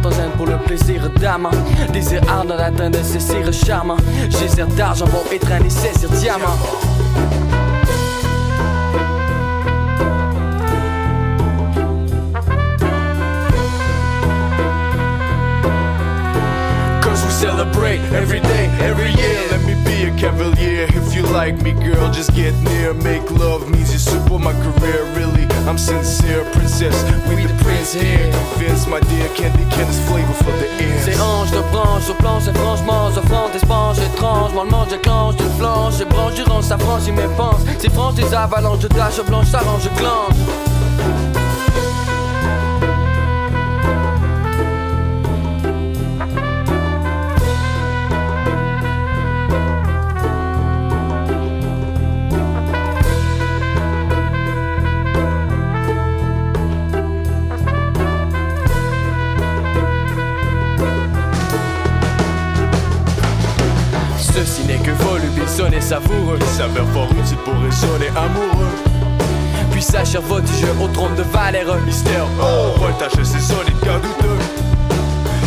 En 0.05 0.11
zen 0.11 0.31
pour 0.37 0.47
le 0.47 0.59
plaisir 0.59 1.09
d'amant 1.21 1.51
Désir 1.93 2.21
ardent 2.29 2.57
d'atteindre 2.57 2.99
ces 3.03 3.21
cires 3.21 3.53
charmants. 3.53 3.97
Geyser 4.31 4.65
d'argent 4.77 5.07
vont 5.07 5.31
étreindre 5.33 5.67
et 5.67 5.71
saisir 5.71 6.11
every 17.93 18.41
day, 18.41 18.66
every 18.80 19.12
year. 19.12 19.49
Let 19.51 19.62
me 19.64 19.74
be 19.85 20.05
a 20.05 20.16
cavalier. 20.16 20.87
If 20.89 21.14
you 21.14 21.22
like 21.22 21.61
me, 21.62 21.72
girl, 21.72 22.11
just 22.12 22.35
get 22.35 22.55
near. 22.62 22.95
Make 22.95 23.30
love 23.30 23.68
means 23.70 23.93
you 23.93 23.99
support 23.99 24.43
my 24.43 24.53
career. 24.53 25.05
Really, 25.14 25.45
I'm 25.68 25.78
sincere, 25.78 26.45
princess. 26.53 26.97
We 27.28 27.47
the 27.47 27.55
prince 27.62 27.93
here. 27.93 28.32
Convince 28.32 28.87
my 28.87 29.01
dear 29.01 29.28
candy 29.35 29.64
can 29.70 29.91
flavor 30.07 30.35
for 30.45 30.53
the 30.53 30.68
ears. 30.82 31.05
Ces 31.05 31.20
hanches 31.20 31.51
de 31.51 31.61
branche 31.70 32.05
sur 32.05 32.16
planche 32.16 32.49
et 32.49 32.55
franchement 32.55 33.07
Offrant 33.09 33.49
des 33.51 33.59
sponges 33.59 33.99
étranges 33.99 34.53
Moi 34.55 34.64
le 34.64 34.70
mange 34.70 34.89
déclenche 34.89 35.37
d'une 35.37 35.51
flanche 35.59 36.01
Et 36.01 36.05
branche 36.07 36.35
du 36.35 36.43
range 36.43 36.64
ça 36.64 36.78
franchit 36.78 37.12
mes 37.12 37.28
penses 37.37 37.61
C'est 37.78 37.93
franche 37.93 38.14
des 38.14 38.32
avalanches 38.35 38.80
de 38.80 38.89
taches 38.89 39.20
blanches 39.26 39.49
s'arrange 39.49 39.82
je 39.82 39.89
clenche 40.01 41.43
sonner 65.57 65.81
savoureux. 65.81 66.39
S'avère 66.57 66.87
fort 66.93 67.09
utile 67.13 67.39
pour 67.45 67.55
résonner 67.55 68.09
amoureux. 68.17 68.75
Puis 69.71 69.83
Sacha 69.83 70.21
voltige 70.21 70.65
au 70.83 70.89
trône 70.89 71.15
de 71.15 71.23
Valère. 71.23 71.77
Mystère, 71.87 72.27
oh, 72.41 72.79
voltage 72.79 73.13
saisonné 73.25 73.71
bien 73.83 73.99
douteux. 73.99 74.39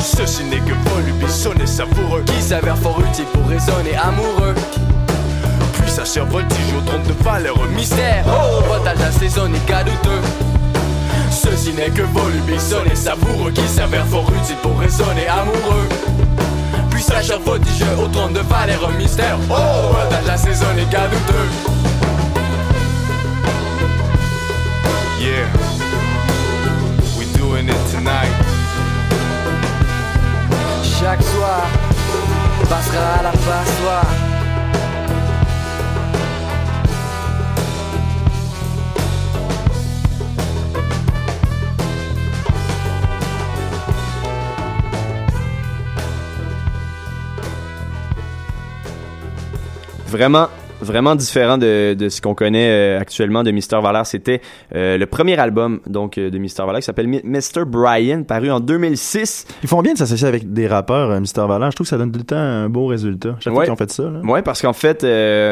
Ceci 0.02 0.44
n'est 0.46 0.60
que 0.60 0.74
volume 0.90 1.28
sonner 1.28 1.68
savoureux. 1.68 2.24
Qui 2.26 2.42
s'avère 2.42 2.78
fort 2.78 3.02
utile 3.02 3.26
pour 3.34 3.48
raisonner 3.48 3.96
amoureux. 3.96 4.56
Puis 5.82 5.92
Sacha 5.92 6.24
voltige 6.24 6.74
au 6.78 6.82
trône 6.90 7.04
de 7.04 7.24
Valère. 7.24 7.54
Mystère, 7.76 8.24
oh, 8.28 8.64
voltage 8.68 9.02
assaisonné 9.02 9.60
cadouteux. 9.68 10.22
Ceci 11.32 11.74
n'est 11.74 11.90
que 11.90 12.04
volume 12.04 12.60
sonner 12.60 12.96
savoureux. 12.96 13.52
Qui 13.52 13.68
s'avère 13.68 14.06
fort 14.08 14.30
utile 14.42 14.58
pour 14.62 14.80
raisonner 14.80 15.28
amoureux. 15.28 16.17
Sacha 17.18 17.38
voltige 17.40 17.84
au 18.00 18.08
trône 18.10 18.34
de 18.34 18.42
Valère. 18.42 18.88
Mystère, 18.96 19.40
oh, 19.50 19.54
voltage 19.92 20.30
assaisonné 20.30 20.84
cadouteux. 20.92 21.50
Yeah, 25.20 25.48
we 27.18 27.26
doing 27.36 27.70
it 27.70 27.92
tonight. 27.92 28.32
Chaque 30.84 31.24
soir 31.24 31.66
passera 32.70 33.20
à 33.20 33.24
la 33.24 33.32
passoire. 33.32 34.27
Vraiment, 50.18 50.48
vraiment 50.82 51.14
différent 51.14 51.60
de, 51.60 51.94
de 51.94 52.10
ce 52.10 52.22
qu'on 52.22 52.34
connaît 52.34 52.70
euh, 52.72 53.00
actuellement 53.00 53.44
de 53.44 53.52
Mr. 53.52 53.80
Valère. 53.84 54.08
C'était 54.08 54.42
euh, 54.74 54.98
le 54.98 55.06
premier 55.06 55.38
album 55.38 55.80
donc 55.86 56.18
euh, 56.18 56.32
de 56.32 56.40
Mr. 56.40 56.66
Valère 56.66 56.78
qui 56.78 56.86
s'appelle 56.86 57.08
Mr. 57.08 57.66
Brian, 57.68 58.24
paru 58.24 58.50
en 58.50 58.60
2006. 58.60 59.46
Ils 59.62 59.70
font 59.70 59.84
bien 59.84 59.94
de 59.94 60.00
s'associer 60.00 60.28
avec 60.28 60.52
des 60.52 60.66
rappeurs, 60.66 61.22
Mr. 61.22 61.48
Valère. 61.48 61.70
Je 61.70 61.76
trouve 61.76 61.86
que 61.86 61.90
ça 61.90 62.00
donne 62.00 62.12
tout 62.12 62.18
le 62.18 62.26
temps 62.26 62.36
un 62.36 62.68
beau 62.68 62.88
résultat. 62.88 63.36
Chaque 63.40 63.54
fois 63.54 63.64
qu'ils 63.64 63.74
ont 63.74 63.78
fait 63.78 63.92
ça. 63.92 64.10
Là. 64.10 64.22
Ouais, 64.24 64.42
parce 64.42 64.60
qu'en 64.60 64.74
fait, 64.74 65.02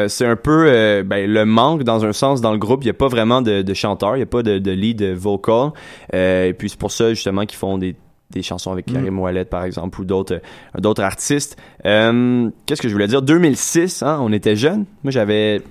c'est 0.08 0.26
un 0.26 0.36
peu 0.36 1.04
ben, 1.04 1.30
le 1.30 1.44
manque 1.44 1.84
dans 1.84 2.04
un 2.04 2.12
sens 2.12 2.40
dans 2.40 2.50
le 2.50 2.58
groupe. 2.58 2.82
Il 2.82 2.86
n'y 2.86 2.90
a 2.90 2.94
pas 2.94 3.06
vraiment 3.08 3.42
de, 3.42 3.62
de 3.62 3.74
chanteur, 3.74 4.16
il 4.16 4.18
n'y 4.18 4.24
a 4.24 4.26
pas 4.26 4.42
de, 4.42 4.58
de 4.58 4.70
lead 4.72 5.04
vocal. 5.14 5.70
Et 6.12 6.54
puis 6.58 6.70
c'est 6.70 6.78
pour 6.78 6.90
ça 6.90 7.10
justement 7.10 7.46
qu'ils 7.46 7.58
font 7.58 7.78
des 7.78 7.94
des 8.30 8.42
chansons 8.42 8.72
avec 8.72 8.90
Mm. 8.90 8.94
Karim 8.94 9.18
Ouellet 9.20 9.44
par 9.44 9.64
exemple 9.64 10.00
ou 10.00 10.04
d'autres 10.04 10.34
euh, 10.34 10.80
d'autres 10.80 11.02
artistes. 11.02 11.56
Euh, 11.84 12.48
Qu'est-ce 12.66 12.82
que 12.82 12.88
je 12.88 12.92
voulais 12.92 13.06
dire? 13.08 13.22
2006, 13.22 14.02
hein, 14.02 14.18
on 14.20 14.32
était 14.32 14.56
jeunes. 14.56 14.84
Moi 15.04 15.10
j'avais 15.12 15.62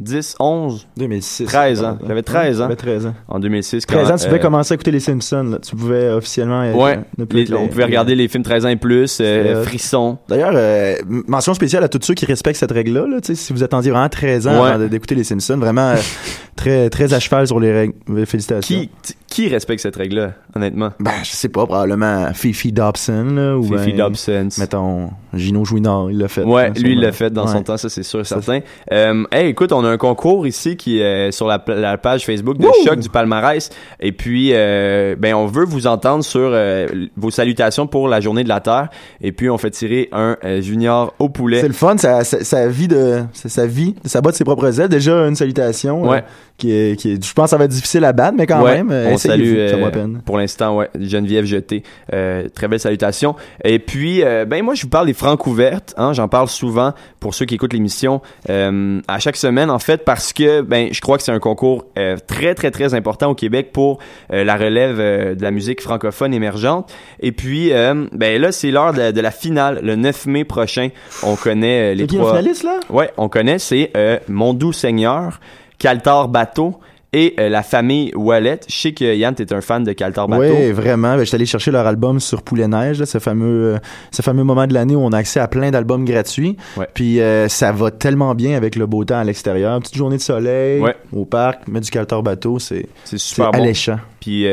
10, 0.00 0.34
11, 0.40 0.88
2006. 0.96 1.44
13 1.46 1.84
ans. 1.84 1.98
J'avais 2.06 2.22
13 2.24 2.60
ans. 2.60 2.64
J'avais 2.64 2.74
13 2.76 3.06
ans. 3.06 3.14
En 3.28 3.38
2006. 3.38 3.86
13 3.86 4.06
ans, 4.06 4.10
quand, 4.10 4.16
tu 4.16 4.24
pouvais 4.26 4.38
euh, 4.38 4.42
commencer 4.42 4.72
à 4.72 4.74
écouter 4.74 4.90
les 4.90 4.98
Simpsons. 4.98 5.44
là. 5.44 5.58
Tu 5.60 5.76
pouvais 5.76 6.08
officiellement 6.10 6.64
être, 6.64 6.76
Ouais, 6.76 6.98
ne 7.16 7.24
plus 7.24 7.36
les- 7.36 7.42
être 7.44 7.50
les- 7.50 7.56
on 7.56 7.68
pouvait 7.68 7.84
regarder 7.84 8.16
les 8.16 8.26
films 8.26 8.42
13 8.42 8.66
ans 8.66 8.70
et 8.70 8.76
plus, 8.76 9.20
euh, 9.20 9.24
euh, 9.24 9.62
Frisson. 9.62 10.18
D'ailleurs, 10.28 10.50
euh, 10.54 10.96
mention 11.28 11.54
spéciale 11.54 11.84
à 11.84 11.88
tous 11.88 12.00
ceux 12.02 12.14
qui 12.14 12.26
respectent 12.26 12.58
cette 12.58 12.72
règle-là. 12.72 13.06
Là, 13.06 13.18
si 13.22 13.52
vous 13.52 13.62
attendiez 13.62 13.92
vraiment 13.92 14.08
13 14.08 14.48
ans 14.48 14.62
Ouais. 14.64 14.88
d'écouter 14.88 15.14
les 15.14 15.22
Simpsons, 15.24 15.58
vraiment 15.58 15.90
euh, 15.90 15.96
très, 16.56 16.90
très 16.90 17.14
à 17.14 17.20
cheval 17.20 17.46
sur 17.46 17.60
les 17.60 17.72
règles. 17.72 17.94
Euh, 18.10 18.24
Félicitations. 18.26 18.76
Qui, 18.76 18.90
qui 19.28 19.48
respecte 19.48 19.82
cette 19.82 19.96
règle-là, 19.96 20.34
honnêtement? 20.54 20.90
Ben, 21.00 21.10
je 21.24 21.30
sais 21.30 21.48
pas, 21.48 21.66
probablement 21.66 22.32
Fifi 22.34 22.70
Dobson. 22.70 23.26
Là, 23.34 23.56
ou 23.56 23.64
Fifi 23.64 23.90
ben, 23.90 23.96
Dobson. 23.96 24.48
Mettons, 24.58 25.10
Gino 25.32 25.64
Jouinard, 25.64 26.10
il 26.10 26.18
l'a 26.18 26.28
fait. 26.28 26.44
Ouais, 26.44 26.66
hein, 26.66 26.72
lui, 26.76 26.92
il 26.92 27.00
l'a 27.00 27.10
fait 27.10 27.30
dans 27.30 27.48
son 27.48 27.62
temps, 27.62 27.76
ça 27.76 27.88
c'est 27.88 28.04
sûr 28.04 28.20
et 28.20 28.24
certain. 28.24 28.60
Euh, 28.92 29.24
hey, 29.32 29.48
écoute, 29.48 29.72
on 29.72 29.84
a 29.84 29.88
un 29.88 29.96
concours 29.96 30.46
ici 30.46 30.76
qui 30.76 31.00
est 31.00 31.32
sur 31.32 31.48
la, 31.48 31.62
la 31.66 31.98
page 31.98 32.24
Facebook 32.24 32.58
de 32.58 32.66
Wouh! 32.66 32.72
Choc 32.86 33.00
du 33.00 33.08
Palmarès. 33.08 33.70
Et 33.98 34.12
puis, 34.12 34.50
euh, 34.52 35.16
ben, 35.18 35.34
on 35.34 35.46
veut 35.46 35.64
vous 35.64 35.88
entendre 35.88 36.22
sur 36.22 36.50
euh, 36.52 36.86
vos 37.16 37.30
salutations 37.30 37.88
pour 37.88 38.06
la 38.06 38.20
journée 38.20 38.44
de 38.44 38.48
la 38.48 38.60
Terre. 38.60 38.88
Et 39.20 39.32
puis, 39.32 39.50
on 39.50 39.58
fait 39.58 39.70
tirer 39.70 40.08
un 40.12 40.36
euh, 40.44 40.60
junior 40.60 41.12
au 41.18 41.28
poulet. 41.28 41.60
C'est 41.60 41.68
le 41.68 41.74
fun, 41.74 41.96
ça, 41.98 42.22
ça, 42.22 42.44
ça 42.44 42.68
vit 42.68 42.86
de, 42.86 43.22
ça, 43.32 43.48
ça 43.48 43.66
vit, 43.66 43.96
ça 44.04 44.20
bat 44.20 44.30
de 44.30 44.36
ses 44.36 44.44
propres 44.44 44.80
ailes. 44.80 44.88
Déjà, 44.88 45.26
une 45.26 45.34
salutation. 45.34 46.08
Ouais. 46.08 46.22
Qui 46.56 46.70
est, 46.72 46.98
qui 46.98 47.12
est, 47.12 47.24
je 47.24 47.32
pense 47.34 47.46
que 47.46 47.50
ça 47.50 47.56
va 47.56 47.64
être 47.64 47.70
difficile 47.72 48.04
à 48.04 48.12
battre, 48.12 48.36
mais 48.38 48.46
quand 48.46 48.62
Ouais, 48.62 48.82
même, 48.82 48.90
on 49.12 49.16
ça 49.18 49.36
vaut 49.36 49.42
euh, 49.42 49.76
la 49.80 49.90
peine. 49.90 50.22
pour 50.24 50.38
l'instant 50.38 50.76
ouais 50.76 50.88
Geneviève 51.00 51.44
Jeté 51.44 51.82
euh, 52.12 52.48
très 52.54 52.68
belle 52.68 52.78
salutation 52.78 53.34
et 53.64 53.80
puis 53.80 54.22
euh, 54.22 54.44
ben 54.44 54.62
moi 54.62 54.74
je 54.74 54.82
vous 54.82 54.88
parle 54.88 55.06
des 55.06 55.14
francs 55.14 55.44
ouvertes 55.48 55.94
hein, 55.96 56.12
j'en 56.12 56.28
parle 56.28 56.46
souvent 56.48 56.92
pour 57.18 57.34
ceux 57.34 57.44
qui 57.44 57.56
écoutent 57.56 57.72
l'émission 57.72 58.20
à 58.48 59.18
chaque 59.18 59.36
semaine 59.36 59.68
en 59.70 59.78
fait 59.80 60.04
parce 60.04 60.32
que 60.32 60.60
ben 60.60 60.88
je 60.92 61.00
crois 61.00 61.16
que 61.16 61.24
c'est 61.24 61.32
un 61.32 61.38
concours 61.40 61.86
très 62.26 62.54
très 62.54 62.70
très 62.70 62.94
important 62.94 63.30
au 63.30 63.34
Québec 63.34 63.70
pour 63.72 63.98
la 64.30 64.56
relève 64.56 64.98
de 65.36 65.42
la 65.42 65.50
musique 65.50 65.80
francophone 65.80 66.32
émergente 66.34 66.92
et 67.20 67.32
puis 67.32 67.70
ben 67.70 68.40
là 68.40 68.52
c'est 68.52 68.70
l'heure 68.70 68.92
de, 68.92 68.98
la- 68.98 69.12
de 69.12 69.20
la 69.20 69.30
finale 69.30 69.80
le 69.82 69.96
9 69.96 70.26
mai 70.26 70.44
prochain 70.44 70.88
on 71.24 71.34
connaît 71.36 71.94
les 71.94 72.02
C'est 72.02 72.06
qui 72.08 72.16
le 72.16 72.20
trois 72.20 72.30
finaliste, 72.36 72.62
là? 72.64 72.78
Ouais, 72.90 73.10
on 73.16 73.28
connaît, 73.28 73.58
c'est 73.58 73.90
euh, 73.96 74.18
Mon 74.28 74.54
Doux 74.54 74.72
Seigneur, 74.72 75.40
Caltar 75.84 76.28
Bateau 76.28 76.76
et 77.12 77.34
euh, 77.38 77.50
la 77.50 77.62
famille 77.62 78.10
Wallet. 78.16 78.58
Je 78.66 78.74
sais 78.74 78.92
que 78.92 79.14
Yann, 79.14 79.34
t'es 79.34 79.52
un 79.52 79.60
fan 79.60 79.84
de 79.84 79.92
Caltar 79.92 80.26
Bateau. 80.28 80.54
Oui, 80.58 80.72
vraiment. 80.72 81.12
Ben, 81.14 81.20
je 81.20 81.24
suis 81.26 81.34
allé 81.34 81.44
chercher 81.44 81.70
leur 81.72 81.86
album 81.86 82.20
sur 82.20 82.40
Poulet 82.40 82.66
Neige, 82.66 83.00
là, 83.00 83.04
ce 83.04 83.18
fameux, 83.18 83.74
euh, 83.74 83.78
ce 84.10 84.22
fameux 84.22 84.44
moment 84.44 84.66
de 84.66 84.72
l'année 84.72 84.96
où 84.96 85.00
on 85.00 85.12
a 85.12 85.18
accès 85.18 85.40
à 85.40 85.46
plein 85.46 85.70
d'albums 85.70 86.06
gratuits. 86.06 86.56
Ouais. 86.78 86.88
Puis 86.94 87.20
euh, 87.20 87.48
ça 87.48 87.70
va 87.70 87.90
tellement 87.90 88.34
bien 88.34 88.56
avec 88.56 88.76
le 88.76 88.86
beau 88.86 89.04
temps 89.04 89.18
à 89.18 89.24
l'extérieur. 89.24 89.78
Petite 89.80 89.96
journée 89.96 90.16
de 90.16 90.22
soleil 90.22 90.80
Ouais. 90.80 90.96
au 91.12 91.26
parc, 91.26 91.68
mettre 91.68 91.84
du 91.84 91.90
caltar 91.90 92.22
bateau, 92.22 92.58
c'est 92.58 92.86
super 93.04 93.50
bon. 93.50 93.60
alléchant. 93.60 93.98
Puis 94.20 94.46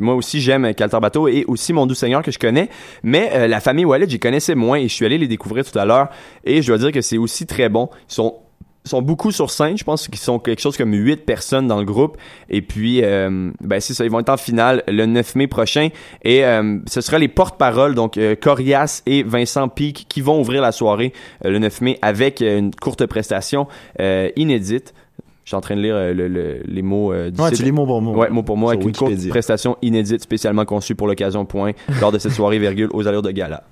moi 0.00 0.14
aussi, 0.14 0.40
j'aime 0.40 0.72
Caltar 0.72 0.98
Bateau 1.02 1.28
et 1.28 1.44
aussi 1.46 1.74
Mon 1.74 1.84
Doux 1.84 1.94
Seigneur 1.94 2.22
que 2.22 2.30
je 2.30 2.38
connais. 2.38 2.70
Mais 3.02 3.46
la 3.46 3.60
famille 3.60 3.84
Wallet, 3.84 4.06
j'y 4.08 4.18
connaissais 4.18 4.54
moins 4.54 4.78
et 4.78 4.88
je 4.88 4.94
suis 4.94 5.04
allé 5.04 5.18
les 5.18 5.28
découvrir 5.28 5.70
tout 5.70 5.78
à 5.78 5.84
l'heure. 5.84 6.08
Et 6.42 6.62
je 6.62 6.68
dois 6.68 6.78
dire 6.78 6.90
que 6.90 7.02
c'est 7.02 7.18
aussi 7.18 7.44
très 7.44 7.68
bon. 7.68 7.90
Ils 8.08 8.14
sont 8.14 8.34
sont 8.86 9.00
beaucoup 9.00 9.32
sur 9.32 9.50
scène, 9.50 9.78
je 9.78 9.84
pense 9.84 10.08
qu'ils 10.08 10.18
sont 10.18 10.38
quelque 10.38 10.60
chose 10.60 10.76
comme 10.76 10.92
huit 10.92 11.24
personnes 11.24 11.66
dans 11.66 11.78
le 11.78 11.86
groupe 11.86 12.18
et 12.50 12.60
puis 12.60 13.00
euh, 13.02 13.50
ben 13.62 13.80
c'est 13.80 13.94
ça 13.94 14.04
ils 14.04 14.10
vont 14.10 14.20
être 14.20 14.28
en 14.28 14.36
finale 14.36 14.82
le 14.88 15.06
9 15.06 15.36
mai 15.36 15.46
prochain 15.46 15.88
et 16.22 16.44
euh, 16.44 16.78
ce 16.86 17.00
sera 17.00 17.18
les 17.18 17.28
porte-paroles 17.28 17.94
donc 17.94 18.18
euh, 18.18 18.34
Corias 18.34 19.02
et 19.06 19.22
Vincent 19.22 19.68
Pic 19.68 20.04
qui 20.08 20.20
vont 20.20 20.38
ouvrir 20.38 20.60
la 20.60 20.70
soirée 20.70 21.14
euh, 21.46 21.50
le 21.50 21.58
9 21.60 21.80
mai 21.80 21.98
avec 22.02 22.42
euh, 22.42 22.58
une 22.58 22.74
courte 22.74 23.06
prestation 23.06 23.66
euh, 24.00 24.28
inédite 24.36 24.92
je 25.44 25.50
suis 25.50 25.56
en 25.56 25.60
train 25.62 25.76
de 25.76 25.80
lire 25.80 25.94
le- 26.14 26.28
le- 26.28 26.60
les 26.66 26.82
mots 26.82 27.12
euh, 27.14 27.30
du 27.30 27.40
Ouais, 27.40 27.48
site. 27.48 27.58
tu 27.58 27.64
lis 27.64 27.72
mot 27.72 27.84
pour 27.86 28.00
mot. 28.02 28.14
Ouais, 28.14 28.28
mot 28.30 28.42
pour 28.42 28.56
mot, 28.58 28.68
avec 28.70 28.82
une 28.82 28.92
courte 28.92 29.28
prestation 29.28 29.76
inédite 29.82 30.22
spécialement 30.22 30.64
conçue 30.64 30.94
pour 30.94 31.06
l'occasion, 31.06 31.44
point, 31.44 31.72
lors 32.00 32.12
de 32.12 32.18
cette 32.18 32.32
soirée, 32.32 32.58
virgule, 32.58 32.88
aux 32.94 33.06
allures 33.08 33.20
de 33.20 33.30
gala. 33.30 33.62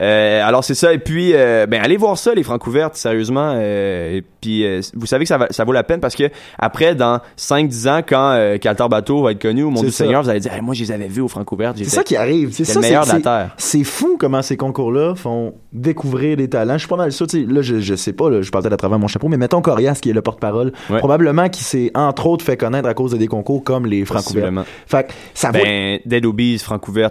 Euh, 0.00 0.46
alors 0.46 0.62
c'est 0.62 0.74
ça 0.74 0.92
et 0.92 0.98
puis 0.98 1.32
euh, 1.34 1.66
ben 1.66 1.80
allez 1.82 1.96
voir 1.96 2.18
ça 2.18 2.34
les 2.34 2.42
francs 2.42 2.66
ouvertes 2.66 2.96
sérieusement 2.96 3.54
euh, 3.56 4.16
et 4.16 4.24
puis 4.42 4.64
vous 4.94 5.06
savez 5.06 5.24
que 5.24 5.28
ça, 5.28 5.38
va, 5.38 5.46
ça 5.50 5.64
vaut 5.64 5.72
la 5.72 5.84
peine 5.84 6.00
parce 6.00 6.14
que 6.14 6.24
après 6.58 6.94
dans 6.94 7.20
5 7.36 7.68
10 7.68 7.88
ans 7.88 8.00
quand 8.06 8.56
Caltar 8.60 8.88
Bateau 8.88 9.22
va 9.22 9.32
être 9.32 9.40
connu 9.40 9.62
au 9.62 9.70
Monde 9.70 9.84
du 9.86 9.90
ça. 9.90 10.04
Seigneur 10.04 10.22
vous 10.22 10.28
allez 10.28 10.40
dire 10.40 10.52
Hey, 10.52 10.60
moi 10.60 10.74
je 10.74 10.82
les 10.82 10.92
avais 10.92 11.08
vus 11.08 11.22
aux 11.22 11.28
francs 11.28 11.50
ouvertes 11.50 11.76
C'est 11.78 11.84
ça 11.84 12.02
qui 12.02 12.16
arrive. 12.16 12.50
C'est 12.52 12.74
le 12.74 12.80
meilleur 12.80 13.06
de 13.06 13.12
la 13.12 13.20
terre. 13.20 13.54
C'est 13.56 13.84
fou 13.84 14.16
comment 14.18 14.42
ces 14.42 14.56
concours-là 14.56 15.14
font 15.14 15.54
découvrir 15.72 16.36
des 16.36 16.48
talents. 16.48 16.74
Je 16.74 16.80
suis 16.80 16.88
pas 16.88 16.96
mal 16.96 17.12
sûr. 17.12 17.26
Là, 17.48 17.62
je, 17.62 17.80
je 17.80 17.94
sais 17.94 18.12
pas, 18.12 18.30
là, 18.30 18.42
je 18.42 18.50
parle 18.50 18.64
peut-être 18.64 18.74
à 18.74 18.78
travers 18.78 18.98
mon 18.98 19.08
chapeau, 19.08 19.28
mais 19.28 19.36
mettons 19.36 19.60
Corias 19.60 19.98
qui 20.00 20.10
est 20.10 20.12
le 20.14 20.22
porte-parole. 20.22 20.72
Ouais. 20.90 20.98
Probablement 20.98 21.48
qui 21.48 21.64
s'est 21.64 21.90
entre 21.94 22.26
autres 22.26 22.44
fait 22.44 22.56
connaître 22.56 22.88
à 22.88 22.94
cause 22.94 23.12
de 23.12 23.16
des 23.16 23.26
concours 23.28 23.64
comme 23.64 23.86
les 23.86 24.04
Francs. 24.04 24.22
Possiblement. 24.24 24.64
Fait 24.86 25.08
que 25.08 25.12
ça 25.34 25.50
vaut 25.50 25.58
Ben, 25.62 25.98
Dead 26.04 26.24
Obies, 26.26 26.62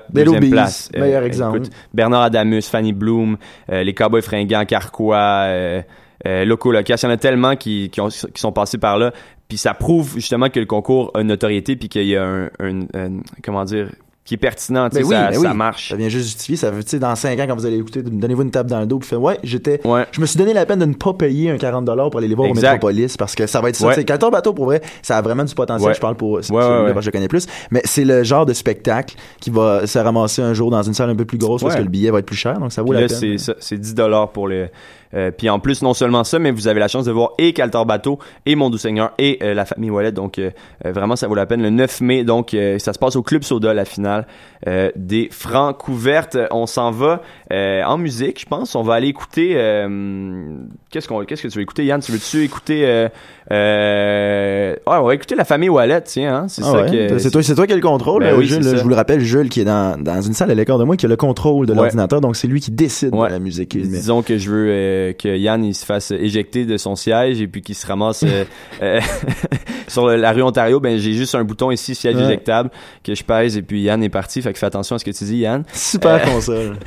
deuxième 0.10 0.50
place. 0.50 0.90
meilleur 0.96 1.24
exemple. 1.24 1.62
Bernard 1.94 2.24
Adamus, 2.24 2.62
Fanny 2.76 2.94
Bloom, 2.94 3.38
euh, 3.72 3.84
les 3.84 3.94
Cowboys 3.94 4.22
fringants, 4.22 4.66
Carquois, 4.66 5.18
euh, 5.48 5.82
euh, 6.28 6.44
Loco 6.46 6.72
Locas, 6.72 6.96
il 7.02 7.06
y 7.06 7.08
en 7.08 7.12
a 7.12 7.18
tellement 7.18 7.56
qui, 7.56 7.90
qui, 7.90 8.02
ont- 8.02 8.10
qui 8.10 8.40
sont 8.42 8.52
passés 8.52 8.78
par 8.78 8.98
là. 8.98 9.12
Puis 9.48 9.58
ça 9.58 9.74
prouve 9.74 10.16
justement 10.16 10.50
que 10.50 10.60
le 10.60 10.66
concours 10.66 11.12
a 11.14 11.22
une 11.22 11.28
notoriété 11.28 11.76
puis 11.76 11.88
qu'il 11.88 12.08
y 12.08 12.16
a 12.18 12.26
un- 12.60 13.20
comment 13.44 13.64
dire, 13.64 13.90
qui 14.26 14.34
est 14.34 14.38
pertinent, 14.38 14.90
tu 14.90 14.96
sais, 14.98 15.02
Ben 15.04 15.08
oui, 15.08 15.14
ça, 15.16 15.28
ben 15.30 15.34
ça 15.40 15.52
oui. 15.52 15.56
marche. 15.56 15.90
Ça 15.90 15.96
vient 15.96 16.10
juste 16.10 16.26
justifier. 16.26 16.56
Ça 16.56 16.72
veut, 16.72 16.84
tu 16.84 16.90
sais, 16.90 17.00
dans 17.00 17.16
5 17.16 17.40
ans, 17.40 17.46
quand 17.48 17.56
vous 17.56 17.68
allez 17.68 17.78
écouter, 17.78 18.02
donnez-vous 18.02 18.42
une 18.42 18.50
tape 18.50 18.66
dans 18.66 18.80
le 18.80 18.88
dos, 18.88 18.98
puis 18.98 19.08
faites, 19.08 19.20
ouais, 19.20 19.38
j'étais, 19.44 19.80
Ouais. 19.86 20.08
je 20.12 20.20
me 20.20 20.26
suis 20.26 20.40
donné 20.40 20.52
la 20.52 20.66
peine 20.66 20.80
de 20.80 20.86
ne 20.86 20.96
pas 20.96 21.14
payer 21.14 21.52
un 21.52 21.58
40$ 21.58 22.10
pour 22.10 22.18
aller 22.18 22.28
les 22.28 22.34
voir 22.34 22.48
Exact. 22.48 22.70
au 22.70 22.74
Métropolis, 22.74 23.18
parce 23.18 23.36
que 23.36 23.46
ça 23.46 23.62
va 23.62 23.70
être 23.70 23.76
ça. 23.76 23.86
Ouais. 23.86 24.04
Tu 24.04 24.12
sais, 24.12 24.30
Bateau, 24.32 24.54
pour 24.54 24.66
vrai, 24.66 24.82
ça 25.04 25.18
a 25.18 25.22
vraiment 25.22 25.44
du 25.44 25.54
potentiel. 25.54 25.90
Ouais. 25.90 25.94
Je 25.94 26.00
parle 26.02 26.16
pour, 26.16 26.32
Ouais, 26.34 26.42
celui-là, 26.42 26.80
ouais, 26.80 26.86
ouais. 26.88 26.94
parce 26.94 27.06
que 27.06 27.12
je 27.12 27.12
connais 27.12 27.28
plus. 27.28 27.46
Mais 27.70 27.82
c'est 27.86 28.04
le 28.04 28.24
genre 28.24 28.48
de 28.48 28.54
spectacle 28.54 29.16
qui 29.40 29.52
va 29.52 29.86
se 29.86 30.00
ramasser 30.00 30.42
un 30.42 30.56
jour 30.56 30.72
dans 30.72 30.82
une 30.82 30.96
salle 30.96 31.12
un 31.12 31.16
peu 31.16 31.26
plus 31.26 31.38
grosse, 31.38 31.62
parce 31.62 31.76
que 31.76 31.82
le 31.84 31.88
billet 31.90 32.10
va 32.10 32.18
être 32.18 32.26
plus 32.26 32.36
cher, 32.36 32.60
donc 32.60 32.72
ça 32.72 32.82
vaut 32.82 32.88
Puis 32.90 32.96
la 32.96 33.02
là, 33.02 33.08
peine. 33.08 33.18
c'est 33.18 33.38
ça, 33.38 33.54
c'est 33.60 33.78
10 33.78 33.94
dollars 33.94 34.32
pour 34.32 34.48
le 34.48 34.70
Euh, 35.16 35.32
puis 35.32 35.50
en 35.50 35.60
plus, 35.60 35.82
non 35.82 35.94
seulement 35.94 36.24
ça, 36.24 36.40
mais 36.40 36.52
vous 36.52 36.68
avez 36.68 36.80
la 36.80 36.88
chance 36.88 37.06
de 37.06 37.12
voir 37.12 37.32
et 37.38 37.54
Caltar 37.54 37.86
Bateau 37.86 38.20
et 38.46 38.56
Mon 38.56 38.70
Doux 38.70 38.78
Seigneur 38.78 39.12
et 39.18 39.40
euh, 39.42 39.54
la 39.54 39.66
famille 39.66 39.90
Wallet. 39.90 40.12
Donc 40.12 40.40
euh, 40.40 40.52
euh, 40.86 40.92
vraiment, 40.92 41.16
ça 41.16 41.28
vaut 41.28 41.36
la 41.36 41.46
peine. 41.46 41.62
Le 41.62 41.70
9 41.70 42.02
mai, 42.02 42.24
donc 42.24 42.54
euh, 42.54 42.80
ça 42.80 42.94
se 42.94 43.00
passe 43.00 43.16
au 43.16 43.22
Club 43.24 43.44
Soda, 43.44 43.74
la 43.74 43.86
finale 43.86 44.28
euh, 44.68 44.90
des 44.96 45.30
Francs 45.32 45.78
couvertes. 45.78 46.38
On 46.52 46.66
s'en 46.66 46.92
va 46.92 47.22
euh, 47.54 47.84
en 47.84 47.98
musique, 47.98 48.42
je 48.42 48.46
pense. 48.46 48.76
On 48.76 48.82
va 48.84 48.96
aller 48.96 49.08
écouter. 49.08 49.54
euh, 49.56 50.58
qu'est-ce 50.92 51.08
qu'on, 51.08 51.24
qu'est-ce 51.26 51.44
que 51.44 51.48
tu 51.48 51.58
veux 51.58 51.64
écouter, 51.64 51.86
Yann? 51.86 52.02
Tu 52.02 52.12
veux-tu 52.12 52.44
écouter 52.44 52.86
euh, 52.86 53.08
euh, 53.52 54.74
ouais, 54.74 54.98
on 55.00 55.04
va 55.04 55.16
écouter 55.16 55.36
la 55.36 55.46
famille 55.46 55.70
Wallet, 55.70 56.02
tiens. 56.02 56.36
Hein? 56.36 56.46
C'est 56.48 56.62
Ah 56.64 56.72
ça 56.72 56.82
ouais? 56.84 56.92
que. 57.10 57.18
C'est 57.20 57.32
toi, 57.32 57.44
c'est 57.44 57.56
toi 57.56 57.68
qui 57.68 57.74
as 57.74 57.76
le 57.76 57.82
contrôle. 57.82 58.24
Ben 58.24 58.36
oui, 58.38 58.46
Jules, 58.48 58.64
je 58.64 58.82
vous 58.82 58.90
le 58.90 58.96
rappelle, 58.96 59.20
Jules 59.22 59.50
qui 59.50 59.62
est 59.62 59.66
dans, 59.66 60.02
dans 60.02 60.22
une 60.22 60.34
salle 60.34 60.52
à 60.52 60.56
l'écart 60.56 60.78
de 60.80 60.84
moi 60.84 60.96
qui 60.98 61.06
a 61.06 61.10
le 61.10 61.16
contrôle 61.16 61.66
de 61.68 61.72
Ouais. 61.74 61.78
l'ordinateur, 61.82 62.22
donc 62.22 62.36
c'est 62.36 62.48
lui 62.48 62.60
qui 62.62 62.72
décide 62.72 63.14
Ouais. 63.14 63.28
de 63.28 63.34
la 63.34 63.40
musique. 63.40 63.78
Disons 63.78 64.22
que 64.22 64.38
je 64.38 64.50
veux 64.50 64.68
euh, 64.70 65.05
que 65.14 65.28
Yann 65.38 65.64
il 65.64 65.74
se 65.76 65.86
fasse 65.86 66.12
éjecter 66.12 66.66
de 66.66 66.78
son 66.78 66.96
siège 66.96 67.42
et 67.42 67.48
puis 67.48 67.62
qu'il 67.62 67.76
se 67.76 67.86
ramasse 67.88 68.24
euh, 68.24 68.44
euh, 68.82 69.00
sur 69.88 70.08
le- 70.08 70.16
la 70.16 70.32
rue 70.32 70.42
Ontario. 70.42 70.80
Ben 70.80 70.98
j'ai 70.98 71.14
juste 71.14 71.36
un 71.36 71.44
bouton 71.44 71.72
ici 71.72 71.96
siège 71.96 72.16
Ouais. 72.16 72.24
éjectable 72.24 72.70
que 73.04 73.14
je 73.16 73.24
pèse 73.24 73.58
et 73.58 73.62
puis 73.62 73.82
Yann 73.82 74.02
est 74.04 74.10
parti. 74.10 74.42
Fait 74.42 74.54
que 74.54 74.60
fais 74.60 74.66
attention 74.66 74.96
à 74.96 75.00
ce 75.00 75.06
que 75.06 75.12
tu 75.12 75.24
dis, 75.24 75.38
Yann. 75.38 75.64
Super 75.74 76.16
Euh, 76.16 76.26
console. 76.34 76.78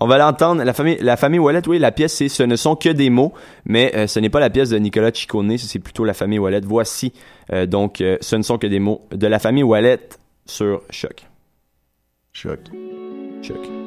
On 0.00 0.06
va 0.06 0.18
l'entendre. 0.18 0.62
La 0.64 0.72
famille, 0.72 0.98
la 1.00 1.16
famille 1.16 1.38
Wallet, 1.40 1.66
oui, 1.68 1.78
la 1.78 1.92
pièce 1.92 2.14
c'est 2.14 2.28
Ce 2.28 2.42
ne 2.42 2.56
sont 2.56 2.76
que 2.76 2.88
des 2.88 3.10
mots, 3.10 3.32
mais 3.64 3.92
euh, 3.94 4.06
ce 4.06 4.20
n'est 4.20 4.30
pas 4.30 4.40
la 4.40 4.50
pièce 4.50 4.70
de 4.70 4.78
Nicolas 4.78 5.10
Ciccone, 5.12 5.56
c'est 5.58 5.78
plutôt 5.78 6.04
la 6.04 6.14
famille 6.14 6.38
Wallet. 6.38 6.60
Voici 6.64 7.12
euh, 7.52 7.66
donc 7.66 8.00
euh, 8.00 8.16
Ce 8.20 8.36
ne 8.36 8.42
sont 8.42 8.58
que 8.58 8.66
des 8.66 8.78
mots 8.80 9.06
de 9.12 9.26
la 9.26 9.38
famille 9.38 9.62
Wallet 9.62 10.00
sur 10.46 10.82
Choc. 10.90 11.24
Choc. 12.32 12.60
Choc. 13.42 13.79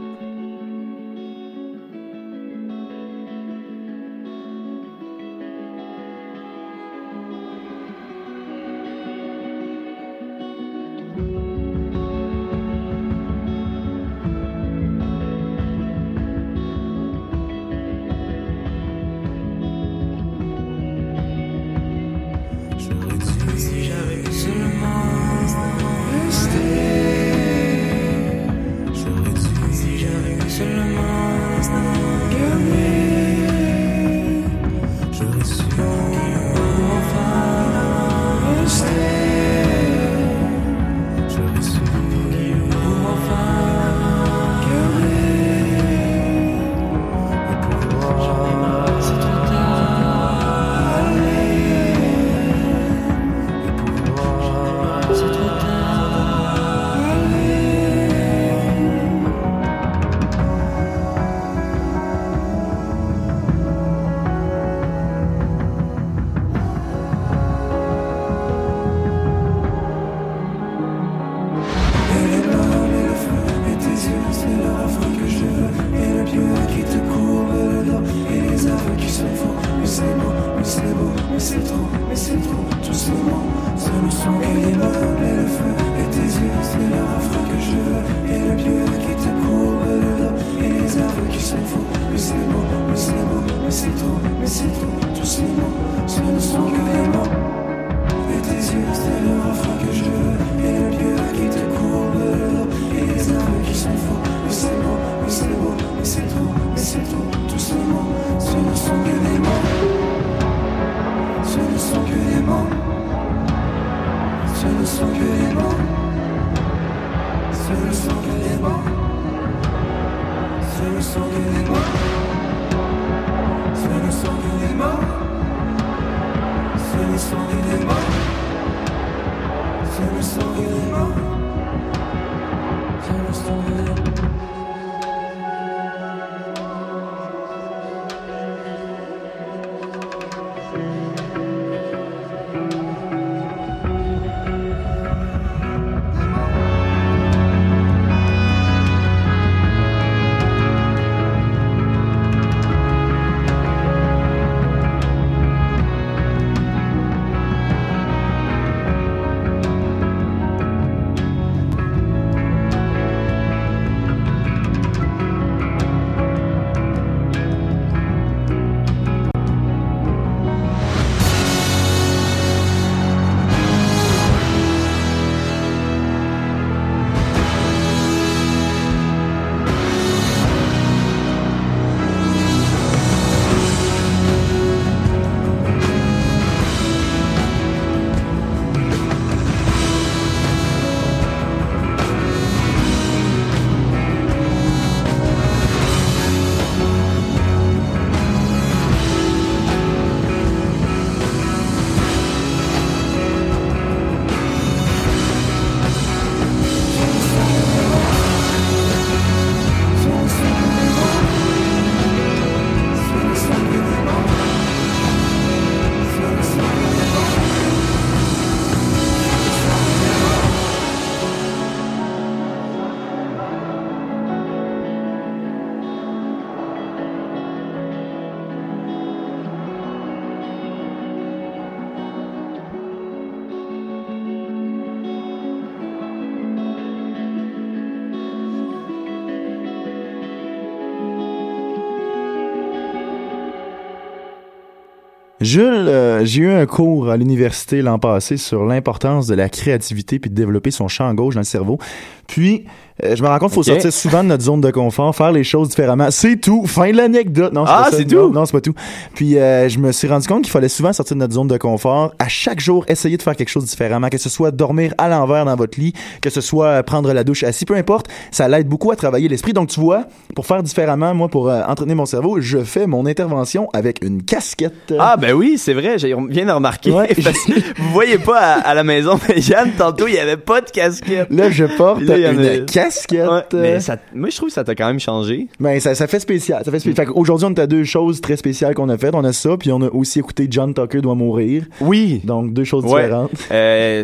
Jules, 245.54 245.88
euh, 245.88 246.26
j'ai 246.26 246.42
eu 246.42 246.50
un 246.50 246.66
cours 246.66 247.12
à 247.12 247.16
l'université 247.16 247.84
l'an 247.84 248.00
passé 248.00 248.38
sur 248.38 248.66
l'importance 248.66 249.28
de 249.28 249.36
la 249.36 249.50
créativité 249.50 250.18
puis 250.18 250.32
de 250.32 250.36
développer 250.36 250.72
son 250.72 250.88
champ 250.88 251.14
gauche 251.14 251.36
dans 251.36 251.42
le 251.42 251.46
cerveau. 251.46 251.78
Puis, 252.26 252.66
euh, 253.04 253.16
je 253.16 253.22
me 253.24 253.28
rends 253.28 253.40
compte 253.40 253.50
qu'il 253.50 253.56
faut 253.56 253.64
sortir 253.64 253.92
souvent 253.94 254.24
de 254.24 254.30
notre 254.30 254.44
zone 254.44 254.62
de 254.62 254.72
confort, 254.72 255.16
faire 255.16 255.32
les 255.32 255.44
choses 255.44 255.70
différemment. 255.70 256.08
C'est 256.12 256.38
tout. 256.38 256.66
Fin 256.68 256.92
de 256.92 256.98
l'anecdote. 256.98 257.54
Non, 257.54 257.66
Ah, 257.68 257.90
c'est 257.92 258.06
tout? 258.06 258.30
Non, 258.32 258.46
c'est 258.46 258.52
pas 258.54 258.62
tout. 258.62 258.74
Puis, 259.16 259.38
euh, 259.38 259.68
je 259.70 259.80
me 259.80 259.92
suis 259.92 260.08
rendu 260.08 260.28
compte 260.28 260.44
qu'il 260.44 260.52
fallait 260.52 260.70
souvent 260.70 260.94
sortir 260.94 261.16
de 261.16 261.20
notre 261.22 261.34
zone 261.34 261.48
de 261.48 261.58
confort. 261.58 262.14
À 262.20 262.28
chaque 262.28 262.60
jour, 262.60 262.86
essayer 262.88 263.18
de 263.18 263.22
faire 263.22 263.36
quelque 263.36 263.50
chose 263.50 263.66
différemment. 263.66 264.10
Que 264.10 264.18
ce 264.18 264.30
soit 264.30 264.52
dormir 264.52 264.94
à 264.98 265.10
l'envers 265.10 265.46
dans 265.46 265.56
votre 265.56 265.80
lit, 265.80 265.94
que 266.22 266.30
ce 266.30 266.42
soit 266.42 266.66
euh, 266.68 266.84
prendre 266.84 267.12
la 267.14 267.24
douche 267.24 267.44
assis, 267.44 267.66
peu 267.66 267.76
importe. 267.76 268.08
Ça 268.32 268.48
l'aide 268.48 268.68
beaucoup 268.68 268.92
à 268.92 268.96
travailler 268.96 269.28
l'esprit. 269.28 269.54
Donc, 269.54 269.70
tu 269.70 269.80
vois, 269.80 270.06
pour 270.36 270.46
faire 270.46 270.64
différemment, 270.64 271.14
moi, 271.14 271.28
pour 271.30 271.50
euh, 271.50 271.62
entraîner 271.68 271.96
mon 271.96 272.06
cerveau, 272.06 272.40
je 272.42 272.60
fais 272.64 272.88
mon 272.88 273.06
intervention 273.06 273.70
avec 273.74 274.04
une 274.04 274.24
casquette. 274.24 274.94
Ah, 275.00 275.18
ben 275.18 275.34
oui, 275.34 275.58
c'est 275.58 275.74
vrai, 275.74 275.98
j'ai 275.98 276.14
bien 276.30 276.54
remarqué. 276.54 276.92
Ouais. 276.92 277.10
Vous 277.78 277.92
voyez 277.92 278.18
pas 278.18 278.40
à, 278.40 278.60
à 278.70 278.74
la 278.74 278.84
maison, 278.84 279.20
mais 279.28 279.40
Yann, 279.40 279.72
tantôt, 279.78 280.08
il 280.08 280.14
y 280.16 280.20
avait 280.20 280.38
pas 280.38 280.62
de 280.62 280.70
casquette. 280.70 281.28
Là, 281.32 281.50
je 281.50 281.66
porte 281.66 282.02
Là, 282.02 282.16
a- 282.16 282.32
une 282.32 282.66
casquette. 282.94 283.30
Ouais, 283.54 283.60
mais 283.60 283.80
ça, 283.80 283.98
moi, 284.14 284.30
je 284.30 284.36
trouve 284.38 284.50
que 284.50 284.54
ça 284.56 284.64
t'a 284.64 284.76
quand 284.76 284.88
même 284.88 285.00
changé. 285.00 285.48
Ben, 285.60 285.80
ça, 285.80 285.96
ça 285.96 286.08
fait 286.08 286.20
spécial. 286.20 286.64
Ça 286.64 286.72
fait 286.72 286.80
spécial. 286.80 287.06
Fait 287.08 287.12
qu'aujourd'hui, 287.12 287.48
on 287.50 287.54
a 287.62 287.68
deux 287.68 287.84
choses 287.84 288.22
très 288.22 288.38
spéciales 288.38 288.74
qu'on 288.76 288.90
a 288.90 288.98
faites. 288.98 289.16
On 289.16 289.24
a 289.24 289.34
ça, 289.34 289.56
puis 289.58 289.72
on 289.72 289.82
a 289.82 289.90
aussi 289.90 290.20
écouté 290.20 290.48
John 290.50 290.74
Tucker 290.74 291.02
doit 291.02 291.16
mourir. 291.16 291.66
Oui. 291.82 292.22
Donc, 292.24 292.54
deux 292.54 292.64
choses 292.64 292.86
Ouais. 292.86 293.04
différentes. 293.04 293.32
Euh, 293.52 294.04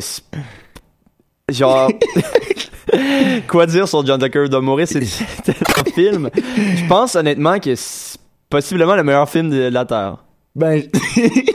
genre, 1.52 1.90
quoi 3.48 3.66
dire 3.66 3.88
sur 3.88 4.06
John 4.06 4.20
Tucker 4.22 4.48
de 4.50 4.58
mourir, 4.58 4.88
c'est 4.88 5.04
c'est 5.04 5.50
un 5.50 5.84
film. 5.94 6.30
Je 6.36 6.88
pense 6.88 7.16
honnêtement 7.16 7.60
que 7.60 7.76
c'est 7.76 8.18
possiblement 8.50 8.96
le 8.96 9.04
meilleur 9.04 9.30
film 9.30 9.50
de 9.50 9.68
la 9.70 9.86
Terre. 9.86 10.18
Ben, 10.56 10.82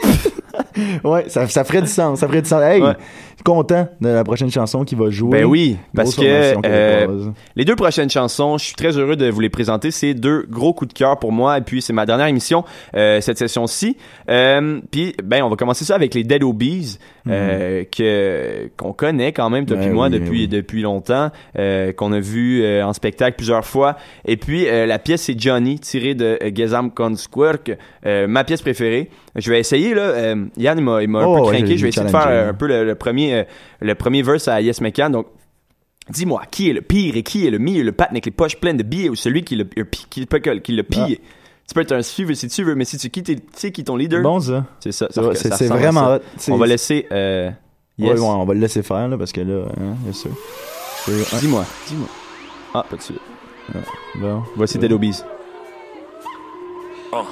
ouais, 1.03 1.25
ça, 1.29 1.47
ça 1.47 1.63
ferait 1.63 1.81
du 1.81 1.87
sens. 1.87 2.19
Ça 2.19 2.27
ferait 2.27 2.41
du 2.41 2.49
sens. 2.49 2.61
Hey, 2.61 2.81
Ouais. 2.81 2.93
Content 3.43 3.87
de 4.01 4.09
la 4.09 4.23
prochaine 4.23 4.49
chanson 4.49 4.83
qui 4.83 4.95
va 4.95 5.09
jouer. 5.09 5.39
Ben 5.39 5.45
oui, 5.45 5.77
parce 5.93 6.15
que 6.15 6.21
euh, 6.65 7.29
les 7.55 7.65
deux 7.65 7.75
prochaines 7.75 8.09
chansons, 8.09 8.57
je 8.57 8.65
suis 8.65 8.75
très 8.75 8.97
heureux 8.97 9.15
de 9.15 9.29
vous 9.29 9.39
les 9.39 9.49
présenter. 9.49 9.91
C'est 9.91 10.13
deux 10.13 10.45
gros 10.49 10.73
coups 10.73 10.93
de 10.93 10.97
cœur 10.97 11.19
pour 11.19 11.31
moi. 11.31 11.57
Et 11.57 11.61
puis 11.61 11.81
c'est 11.81 11.93
ma 11.93 12.05
dernière 12.05 12.27
émission 12.27 12.63
euh, 12.95 13.21
cette 13.21 13.37
session-ci. 13.37 13.97
Euh, 14.29 14.79
puis 14.91 15.15
ben 15.23 15.43
on 15.43 15.49
va 15.49 15.55
commencer 15.55 15.85
ça 15.85 15.95
avec 15.95 16.13
les 16.13 16.23
Dead 16.23 16.43
Obies 16.43 16.97
euh, 17.27 17.83
que 17.85 18.69
qu'on 18.77 18.93
connaît 18.93 19.31
quand 19.31 19.49
même 19.49 19.65
depuis 19.65 19.85
Ben 19.87 19.93
moi 19.93 20.05
oui, 20.07 20.11
ben 20.11 20.19
depuis 20.19 20.41
oui. 20.41 20.47
depuis 20.47 20.81
longtemps, 20.81 21.31
qu'on 21.55 22.13
a 22.13 22.19
vu 22.19 22.65
en 22.81 22.93
spectacle 22.93 23.35
plusieurs 23.37 23.65
fois. 23.65 23.95
Et 24.25 24.37
puis 24.37 24.65
la 24.65 24.99
pièce 24.99 25.23
c'est 25.23 25.39
Johnny 25.39 25.79
tirée 25.79 26.15
de 26.15 26.37
Konstwerk, 26.95 27.71
euh, 28.05 28.27
ma 28.27 28.43
pièce 28.43 28.61
préférée. 28.61 29.09
Je 29.35 29.51
vais 29.51 29.59
essayer 29.59 29.93
là. 29.93 30.33
Yann 30.57 30.77
il 30.77 30.83
m'a 30.83 31.05
m'a 31.07 31.19
un 31.19 31.25
Oh, 31.25 31.45
peu 31.45 31.51
craqué. 31.51 31.77
Je 31.77 31.83
vais 31.83 31.89
essayer 31.89 32.05
de 32.05 32.11
faire 32.11 32.27
euh, 32.27 32.49
un 32.49 32.53
peu 32.53 32.67
le, 32.67 32.85
le 32.85 32.95
premier 32.95 33.24
euh, 33.33 33.43
le 33.81 33.95
premier 33.95 34.21
verse 34.21 34.47
à 34.47 34.61
Yes 34.61 34.81
McCann. 34.81 35.11
Donc 35.11 35.27
Dis-moi, 36.07 36.43
qui 36.51 36.69
est 36.69 36.73
le 36.73 36.81
pire 36.83 37.15
et 37.17 37.23
qui 37.23 37.47
est 37.47 37.49
le 37.49 37.57
mieux, 37.57 37.81
le 37.81 37.91
patin 37.91 38.11
avec 38.11 38.25
les 38.27 38.31
poches 38.31 38.57
pleines 38.59 38.77
de 38.77 38.83
billets 38.83 39.09
ou 39.09 39.15
celui 39.15 39.43
qui 39.43 39.55
le, 39.55 39.67
euh, 39.79 39.85
qui, 40.11 40.19
le- 40.31 40.59
qui 40.59 40.71
le 40.73 40.83
pille? 40.83 41.19
Tu 41.67 41.73
peux 41.73 41.81
être 41.81 41.93
un 41.93 42.03
suiveur 42.03 42.35
si 42.35 42.47
tu 42.47 42.63
veux, 42.63 42.75
mais 42.75 42.85
si 42.85 42.99
tu 42.99 43.09
quittes, 43.09 43.25
tu 43.25 43.37
sais 43.53 43.71
qui 43.71 43.81
est 43.81 43.85
ton 43.85 43.95
leader? 43.95 44.21
Bon, 44.21 44.39
ça. 44.39 44.65
C'est 44.79 44.91
ça. 44.91 45.07
Ça 45.09 45.33
C'est 45.33 45.65
vraiment 45.67 46.19
ça. 46.37 46.53
On 46.53 46.57
va 46.57 46.67
laisser, 46.67 47.07
euh, 47.11 47.49
Ouais, 47.97 48.07
yes. 48.09 48.19
ouais, 48.19 48.25
on 48.27 48.45
va 48.45 48.53
le 48.53 48.59
laisser 48.59 48.83
faire, 48.83 49.07
là, 49.07 49.17
parce 49.17 49.31
que 49.31 49.41
là, 49.41 49.63
hein, 49.79 49.95
bien 50.03 50.13
sûr. 50.13 50.29
Dis-moi, 51.39 51.65
dis-moi. 51.87 52.07
Ah, 52.75 52.85
pas 52.87 52.97
de 52.97 53.01
suite. 53.01 53.19
Bon. 54.19 54.43
Voici 54.55 54.77
Dead 54.77 54.91
Obies. 54.91 55.23
Oh. 57.11 57.23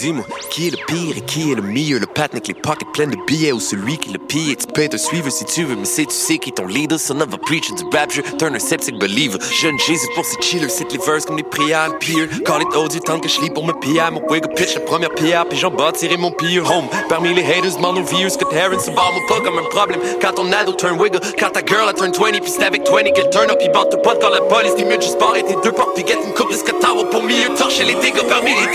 Dis-moi, 0.00 0.24
qui 0.50 0.68
est 0.68 0.70
le 0.70 0.78
pire 0.86 1.16
et 1.16 1.20
qui 1.20 1.52
est 1.52 1.54
le 1.54 1.60
meilleur, 1.60 2.00
le 2.00 2.06
patin 2.06 2.38
avec 2.38 2.48
les 2.48 2.54
pockets 2.54 2.88
pleines 2.94 3.10
de 3.10 3.16
billets 3.26 3.52
ou 3.52 3.60
celui 3.60 3.98
qui 3.98 4.10
le 4.10 4.18
pille? 4.18 4.56
Tu 4.56 4.66
peux 4.66 4.88
un 4.90 4.96
suiveur 4.96 5.30
si 5.30 5.44
tu 5.44 5.64
veux, 5.64 5.76
mais 5.76 5.84
c'est 5.84 6.06
tu 6.06 6.14
sais 6.14 6.38
qui 6.38 6.48
est 6.48 6.52
ton 6.52 6.66
leader, 6.66 6.98
son 6.98 7.20
of 7.20 7.34
a 7.34 7.36
preacher 7.36 7.74
du 7.74 7.84
rapture, 7.94 8.22
turn 8.38 8.54
a 8.54 8.58
septic 8.58 8.98
believer. 8.98 9.38
Jeune 9.52 9.78
Jésus 9.78 10.06
pour 10.14 10.24
ses 10.24 10.40
chillers, 10.40 10.70
c'est 10.70 10.90
les 10.90 10.98
verses 10.98 11.26
comme 11.26 11.36
des 11.36 11.42
prières, 11.42 11.88
le 11.88 11.98
pire. 11.98 12.26
Call 12.44 12.62
it 12.62 12.92
du 12.92 13.00
temps 13.00 13.20
que 13.20 13.28
je 13.28 13.40
lis 13.42 13.50
pour 13.50 13.66
me 13.66 13.72
piller, 13.74 14.10
mon 14.10 14.22
wig 14.30 14.46
pitch 14.56 14.74
la 14.74 14.80
première 14.80 15.10
pierre, 15.10 15.46
puis 15.46 15.58
j'en 15.58 15.70
bâtirai 15.70 16.16
mon 16.16 16.30
pire 16.32 16.64
home. 16.70 16.88
Parmi 17.08 17.34
les 17.34 17.42
haters, 17.42 17.76
demande 17.76 17.98
aux 17.98 18.04
viewers 18.04 18.36
que 18.38 18.44
Terrence 18.46 18.86
se 18.86 18.90
barre 18.90 19.12
pas 19.28 19.40
comme 19.40 19.58
un 19.58 19.68
problème. 19.68 20.00
Quand 20.20 20.32
ton 20.32 20.50
ado 20.52 20.72
turn 20.72 20.98
wigger, 20.98 21.20
quand 21.38 21.50
ta 21.50 21.60
girl 21.64 21.88
a 21.88 21.92
turn 21.92 22.12
20, 22.12 22.40
puis 22.40 22.50
c'est 22.50 22.64
avec 22.64 22.88
20 22.88 23.12
qu'elle 23.12 23.30
turn 23.30 23.50
up, 23.50 23.58
puis 23.58 23.68
bande 23.68 24.02
pas 24.02 24.16
quand 24.16 24.30
la 24.30 24.40
police, 24.40 24.74
t'es 24.74 24.84
mieux 24.84 25.00
juste 25.00 25.18
barrer 25.18 25.42
tes 25.42 25.56
deux 25.62 25.72
portes, 25.72 25.94
puis 25.94 26.04
get 26.06 26.18
une 26.24 26.32
coupe 26.32 26.50
de 26.50 26.56
scatawa 26.56 27.04
pour 27.10 27.22
mieux 27.22 27.54
torcher 27.58 27.84
les 27.84 27.94
dégâts 27.96 28.26
parmi 28.28 28.50
les 28.50 28.66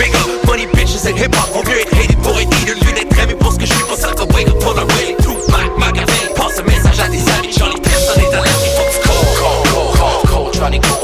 les 0.00 0.14
up, 0.14 0.46
money 0.46 0.59
bitches 0.66 1.06
and 1.06 1.16
hip 1.16 1.34
hop, 1.34 1.48
vaut 1.52 1.62
mieux 1.70 1.80
être 1.80 1.94
hated 1.94 2.18
pour 2.18 2.38
être 2.38 2.50
leader, 2.58 2.74
lui 2.82 2.92
d'être 2.92 3.18
aimé 3.18 3.34
pour 3.34 3.52
ce 3.52 3.58
que 3.58 3.66
je 3.66 3.72
suis, 3.72 3.84
pas 3.84 3.96
ça 3.96 4.12
que 4.12 4.22
wake 4.32 4.48
up 4.48 4.58
pour 4.60 4.74
le 4.74 4.82
way, 4.82 5.16
tout 5.22 5.36
Mac, 5.50 5.70
Machiavelli, 5.78 6.34
passe 6.34 6.58
un 6.58 6.62
message 6.62 7.00
à 7.00 7.08
des 7.08 7.28
amis, 7.38 7.52
j'en 7.58 7.70
ai 7.70 7.80
personne 7.80 8.22
à 8.22 8.44
il 8.46 8.72
faut 8.72 10.44
que 10.46 10.52
tu 10.52 10.99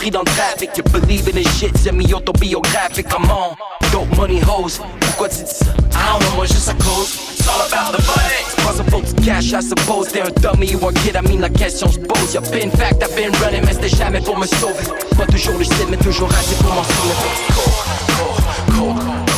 pris 0.00 0.10
dans 0.10 0.20
le 0.20 0.32
trafic. 0.32 0.70
You 0.76 0.82
believe 0.84 1.28
in 1.28 1.32
this 1.32 1.58
shit, 1.58 1.76
c'est 1.76 1.92
mi-autobiographique. 1.92 3.08
Come 3.08 3.30
on, 3.30 3.54
dope 3.92 4.16
money 4.16 4.40
hoes. 4.42 4.80
Pourquoi 5.00 5.28
tu 5.28 5.42
dis 5.44 5.50
ça? 5.52 5.66
I 5.66 6.12
don't 6.12 6.20
know, 6.20 6.36
moi 6.36 6.46
juste 6.46 6.68
à 6.70 6.74
cause. 6.74 7.18
It's 7.36 7.46
all 7.46 7.60
about 7.68 7.96
the 7.96 8.02
money. 8.06 8.40
C'est 8.46 8.90
pas 8.90 8.96
un 8.96 9.24
cash, 9.24 9.52
I 9.52 9.62
suppose. 9.62 10.08
T'es 10.08 10.22
un 10.22 10.30
dummy 10.40 10.74
ou 10.74 10.88
un 10.88 10.92
kid, 10.92 11.16
I 11.16 11.28
mean 11.28 11.40
la 11.40 11.50
question 11.50 11.90
se 11.92 11.98
pose. 11.98 12.32
Y'a 12.32 12.40
been 12.40 12.70
fact, 12.70 13.02
I've 13.02 13.14
been 13.14 13.32
running, 13.42 13.62
mais 13.66 13.74
c'était 13.74 13.94
jamais 13.94 14.20
pour 14.20 14.38
me 14.38 14.46
sauver. 14.46 14.86
Pas 15.18 15.26
toujours 15.26 15.62
style, 15.62 15.88
mais 15.90 15.98
toujours 15.98 16.30
assez 16.30 16.54
pour 16.62 16.72
m'en 16.72 16.84
sauver. 16.84 17.14
Cours, 17.54 17.84
cours, 18.16 18.94
cours, 18.94 19.29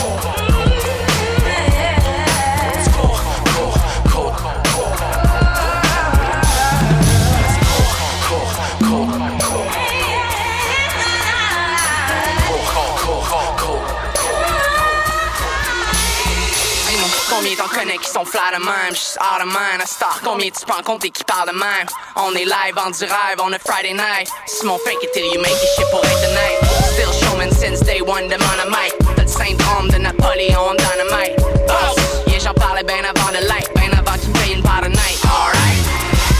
connais 17.83 17.99
qui 17.99 18.11
sont 18.11 18.25
flat 18.25 18.53
de 18.55 18.65
même? 18.65 18.95
J'suis 18.95 19.19
out 19.19 19.43
of 19.43 19.47
mind 19.47 19.83
à 19.83 19.87
star. 19.87 20.21
Combien 20.23 20.51
tu 20.51 20.65
peux 20.65 20.73
en 20.73 20.83
compter 20.83 21.11
qui 21.11 21.25
parlent 21.25 21.51
de 21.51 21.59
même? 21.59 21.87
On 22.17 22.33
est 22.35 22.45
live 22.45 22.77
en 22.77 22.91
du 22.91 23.05
rêve, 23.05 23.39
on 23.43 23.53
a 23.53 23.59
Friday 23.59 23.93
night. 23.93 24.29
Si 24.47 24.67
fake 24.67 25.03
it 25.03 25.13
till 25.13 25.27
you 25.27 25.41
make 25.41 25.51
it 25.51 25.71
shit 25.77 25.87
pour 25.91 26.01
tonight. 26.01 26.59
Still 26.95 27.13
showman 27.21 27.51
since 27.51 27.81
day 27.81 28.01
one 28.01 28.29
de 28.29 28.37
Monomite. 28.39 28.95
T'as 29.17 29.23
le 29.23 29.29
syndrome 29.29 29.89
de 29.91 29.99
Napoléon 29.99 30.75
Dynamite. 30.79 31.37
Boss, 31.67 31.97
yeah, 32.27 32.39
j'en 32.39 32.55
parlais 32.55 32.85
bien 32.85 33.03
avant 33.03 33.33
de 33.33 33.43
light. 33.49 33.69
Ben 33.75 33.91
avant 33.99 34.19
qu'il 34.19 34.33
paye 34.33 34.53
une 34.55 34.63
part 34.63 34.83
de 34.83 34.89
night. 34.89 35.19
Alright, 35.27 35.83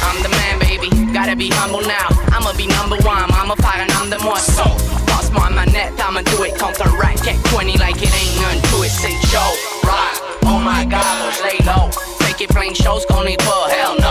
I'm 0.07 0.23
the 0.23 0.31
man, 0.31 0.59
baby. 0.61 0.91
Gotta 1.13 1.35
be 1.35 1.51
humble 1.51 1.83
now. 1.83 2.09
I'ma 2.31 2.53
be 2.55 2.67
number 2.67 2.99
one. 3.05 3.31
I'ma 3.31 3.57
faire 3.57 3.83
un 3.83 3.91
homme 4.01 4.11
de 4.11 4.19
moi. 4.23 4.39
So, 5.73 5.79
passe-moi 5.79 5.89
ma 5.89 5.91
net, 5.91 5.93
I'ma 6.01 6.23
do 6.23 6.45
it 6.45 6.59
contre 6.59 6.87
un 6.87 6.99
racket. 6.99 7.37
20 7.49 7.79
like 7.79 8.03
it 8.03 8.13
ain't 8.13 8.41
none 8.41 8.61
to 8.71 8.83
it. 8.85 8.91
C'est 8.91 9.17
Joe, 9.31 9.41
right? 9.85 10.21
Oh 10.45 10.59
my 10.59 10.85
god, 10.85 11.05
moi 11.21 11.31
je 11.31 11.43
lay 11.45 11.59
low. 11.65 11.91
Fait 12.21 12.35
qu'il 12.35 12.47
y 12.47 12.51
a 12.51 12.53
plein 12.53 12.71
de 12.71 12.77
choses 12.77 13.07
qu'on 13.07 13.25
n'est 13.25 13.39
pas, 13.39 13.69
hell 13.71 14.02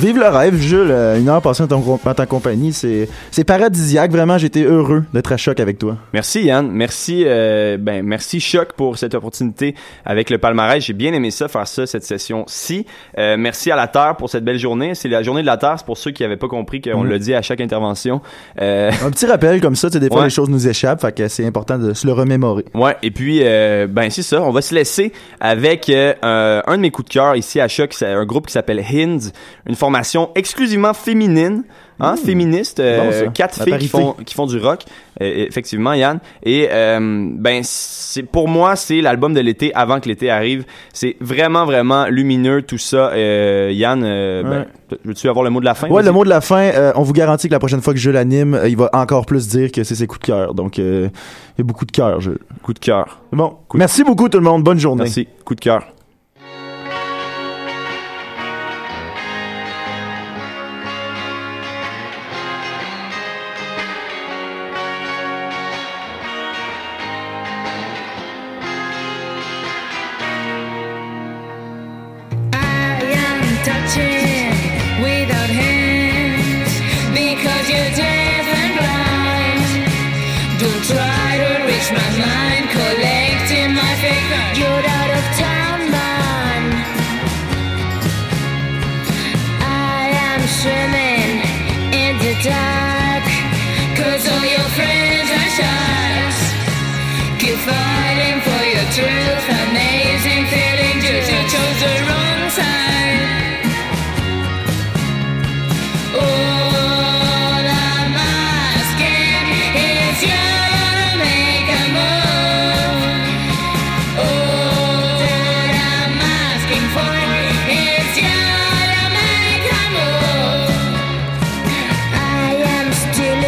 Vive 0.00 0.18
le 0.18 0.28
rêve, 0.28 0.54
Jules. 0.56 0.90
Euh, 0.92 1.18
Une 1.18 1.28
heure 1.28 1.42
passée 1.42 1.64
en, 1.64 1.66
ton- 1.66 1.98
en 2.04 2.14
ta 2.14 2.24
compagnie, 2.24 2.72
c'est 2.72 3.08
c'est 3.32 3.42
paradisiaque. 3.42 4.12
Vraiment, 4.12 4.38
j'étais 4.38 4.62
heureux 4.62 5.02
d'être 5.12 5.32
à 5.32 5.36
choc 5.36 5.58
avec 5.58 5.76
toi. 5.78 5.96
Merci 6.12 6.44
Yann, 6.44 6.70
merci 6.70 7.24
euh, 7.26 7.76
ben 7.78 8.04
merci 8.06 8.38
Choc 8.38 8.74
pour 8.76 8.96
cette 8.96 9.14
opportunité 9.14 9.74
avec 10.04 10.30
le 10.30 10.38
palmarès. 10.38 10.84
J'ai 10.84 10.92
bien 10.92 11.12
aimé 11.14 11.32
ça 11.32 11.48
faire 11.48 11.66
ça 11.66 11.84
cette 11.86 12.04
session-ci. 12.04 12.86
Euh, 13.18 13.36
merci 13.36 13.72
à 13.72 13.76
la 13.76 13.88
Terre 13.88 14.14
pour 14.16 14.30
cette 14.30 14.44
belle 14.44 14.58
journée. 14.58 14.94
C'est 14.94 15.08
la 15.08 15.22
journée 15.24 15.40
de 15.42 15.46
la 15.46 15.56
Terre, 15.56 15.74
c'est 15.78 15.86
pour 15.86 15.98
ceux 15.98 16.12
qui 16.12 16.22
n'avaient 16.22 16.36
pas 16.36 16.48
compris 16.48 16.80
qu'on 16.80 17.02
Mhm. 17.02 17.08
le 17.08 17.18
dit 17.18 17.34
à 17.34 17.42
chaque 17.42 17.60
intervention. 17.60 18.20
Euh, 18.60 18.92
Un 19.04 19.10
petit 19.10 19.26
rappel 19.26 19.60
comme 19.60 19.74
ça, 19.74 19.88
tu 19.88 19.94
sais, 19.94 20.00
des 20.00 20.08
fois 20.08 20.18
Ouais. 20.18 20.24
les 20.24 20.30
choses 20.30 20.48
nous 20.48 20.68
échappent, 20.68 21.00
fait 21.00 21.12
que 21.12 21.26
c'est 21.28 21.44
important 21.46 21.76
de 21.76 21.92
se 21.92 22.06
le 22.06 22.12
remémorer. 22.12 22.64
Ouais, 22.74 22.96
et 23.02 23.10
puis 23.10 23.40
ben 23.40 24.10
c'est 24.10 24.22
ça, 24.22 24.42
on 24.42 24.50
va 24.52 24.62
se 24.62 24.74
laisser 24.76 25.12
avec 25.40 25.90
un, 25.90 26.62
un 26.64 26.76
de 26.76 26.82
mes 26.82 26.90
coups 26.92 27.08
de 27.08 27.14
cœur 27.14 27.34
ici 27.34 27.60
à 27.60 27.66
Choc, 27.66 27.92
c'est 27.94 28.06
un 28.06 28.24
groupe 28.24 28.46
qui 28.46 28.52
s'appelle 28.52 28.80
Hinds, 28.80 29.30
une 29.68 29.74
formation 29.88 30.28
exclusivement 30.34 30.92
féminine, 30.92 31.64
hein, 31.98 32.16
féministe, 32.16 32.78
euh, 32.78 33.24
Bon, 33.24 33.32
quatre 33.32 33.58
La 33.60 33.64
filles 33.64 33.78
qui 33.78 33.88
font 33.88 34.14
qui 34.26 34.34
font 34.34 34.44
du 34.44 34.58
rock, 34.58 34.80
euh, 35.22 35.46
effectivement 35.48 35.94
Yann. 35.94 36.18
Et 36.42 36.68
euh, 36.70 37.30
ben 37.32 37.62
c'est 37.62 38.22
pour 38.22 38.48
moi 38.48 38.76
c'est 38.76 39.00
l'album 39.00 39.32
de 39.32 39.40
l'été 39.40 39.74
avant 39.74 39.98
que 40.00 40.08
l'été 40.10 40.28
arrive. 40.28 40.66
C'est 40.92 41.16
vraiment 41.22 41.64
vraiment 41.64 42.06
lumineux 42.08 42.60
tout 42.60 42.76
ça. 42.76 43.12
Euh, 43.14 43.70
Yann, 43.72 44.02
euh, 44.04 44.42
ben, 44.42 44.66
veux-tu 45.06 45.26
avoir 45.26 45.42
le 45.42 45.48
mot 45.50 45.60
de 45.60 45.64
la 45.64 45.74
fin? 45.74 45.88
Ouais, 45.88 46.02
le 46.02 46.12
mot 46.12 46.24
de 46.24 46.28
la 46.28 46.42
fin, 46.42 46.92
on 46.94 47.02
vous 47.02 47.14
garantit 47.14 47.48
que 47.48 47.54
la 47.54 47.58
prochaine 47.58 47.80
fois 47.80 47.94
que 47.94 48.00
je 48.00 48.10
l'anime, 48.10 48.60
il 48.66 48.76
va 48.76 48.90
encore 48.92 49.24
plus 49.24 49.48
dire 49.48 49.72
que 49.72 49.84
c'est 49.84 49.94
ses 49.94 50.06
coups 50.06 50.20
de 50.20 50.26
cœur. 50.26 50.52
Donc, 50.52 50.76
il 50.76 51.10
y 51.58 51.60
a 51.60 51.64
beaucoup 51.64 51.86
de 51.86 51.92
cœur, 51.92 52.20
Jules. 52.20 52.38
Coup 52.62 52.74
de 52.74 52.78
cœur. 52.78 53.20
Bon, 53.32 53.54
merci 53.72 54.04
beaucoup 54.04 54.28
tout 54.28 54.38
le 54.38 54.44
monde. 54.44 54.62
Bonne 54.62 54.78
journée. 54.78 55.04
Merci. 55.04 55.28
Coup 55.46 55.54
de 55.54 55.60
cœur. 55.60 55.82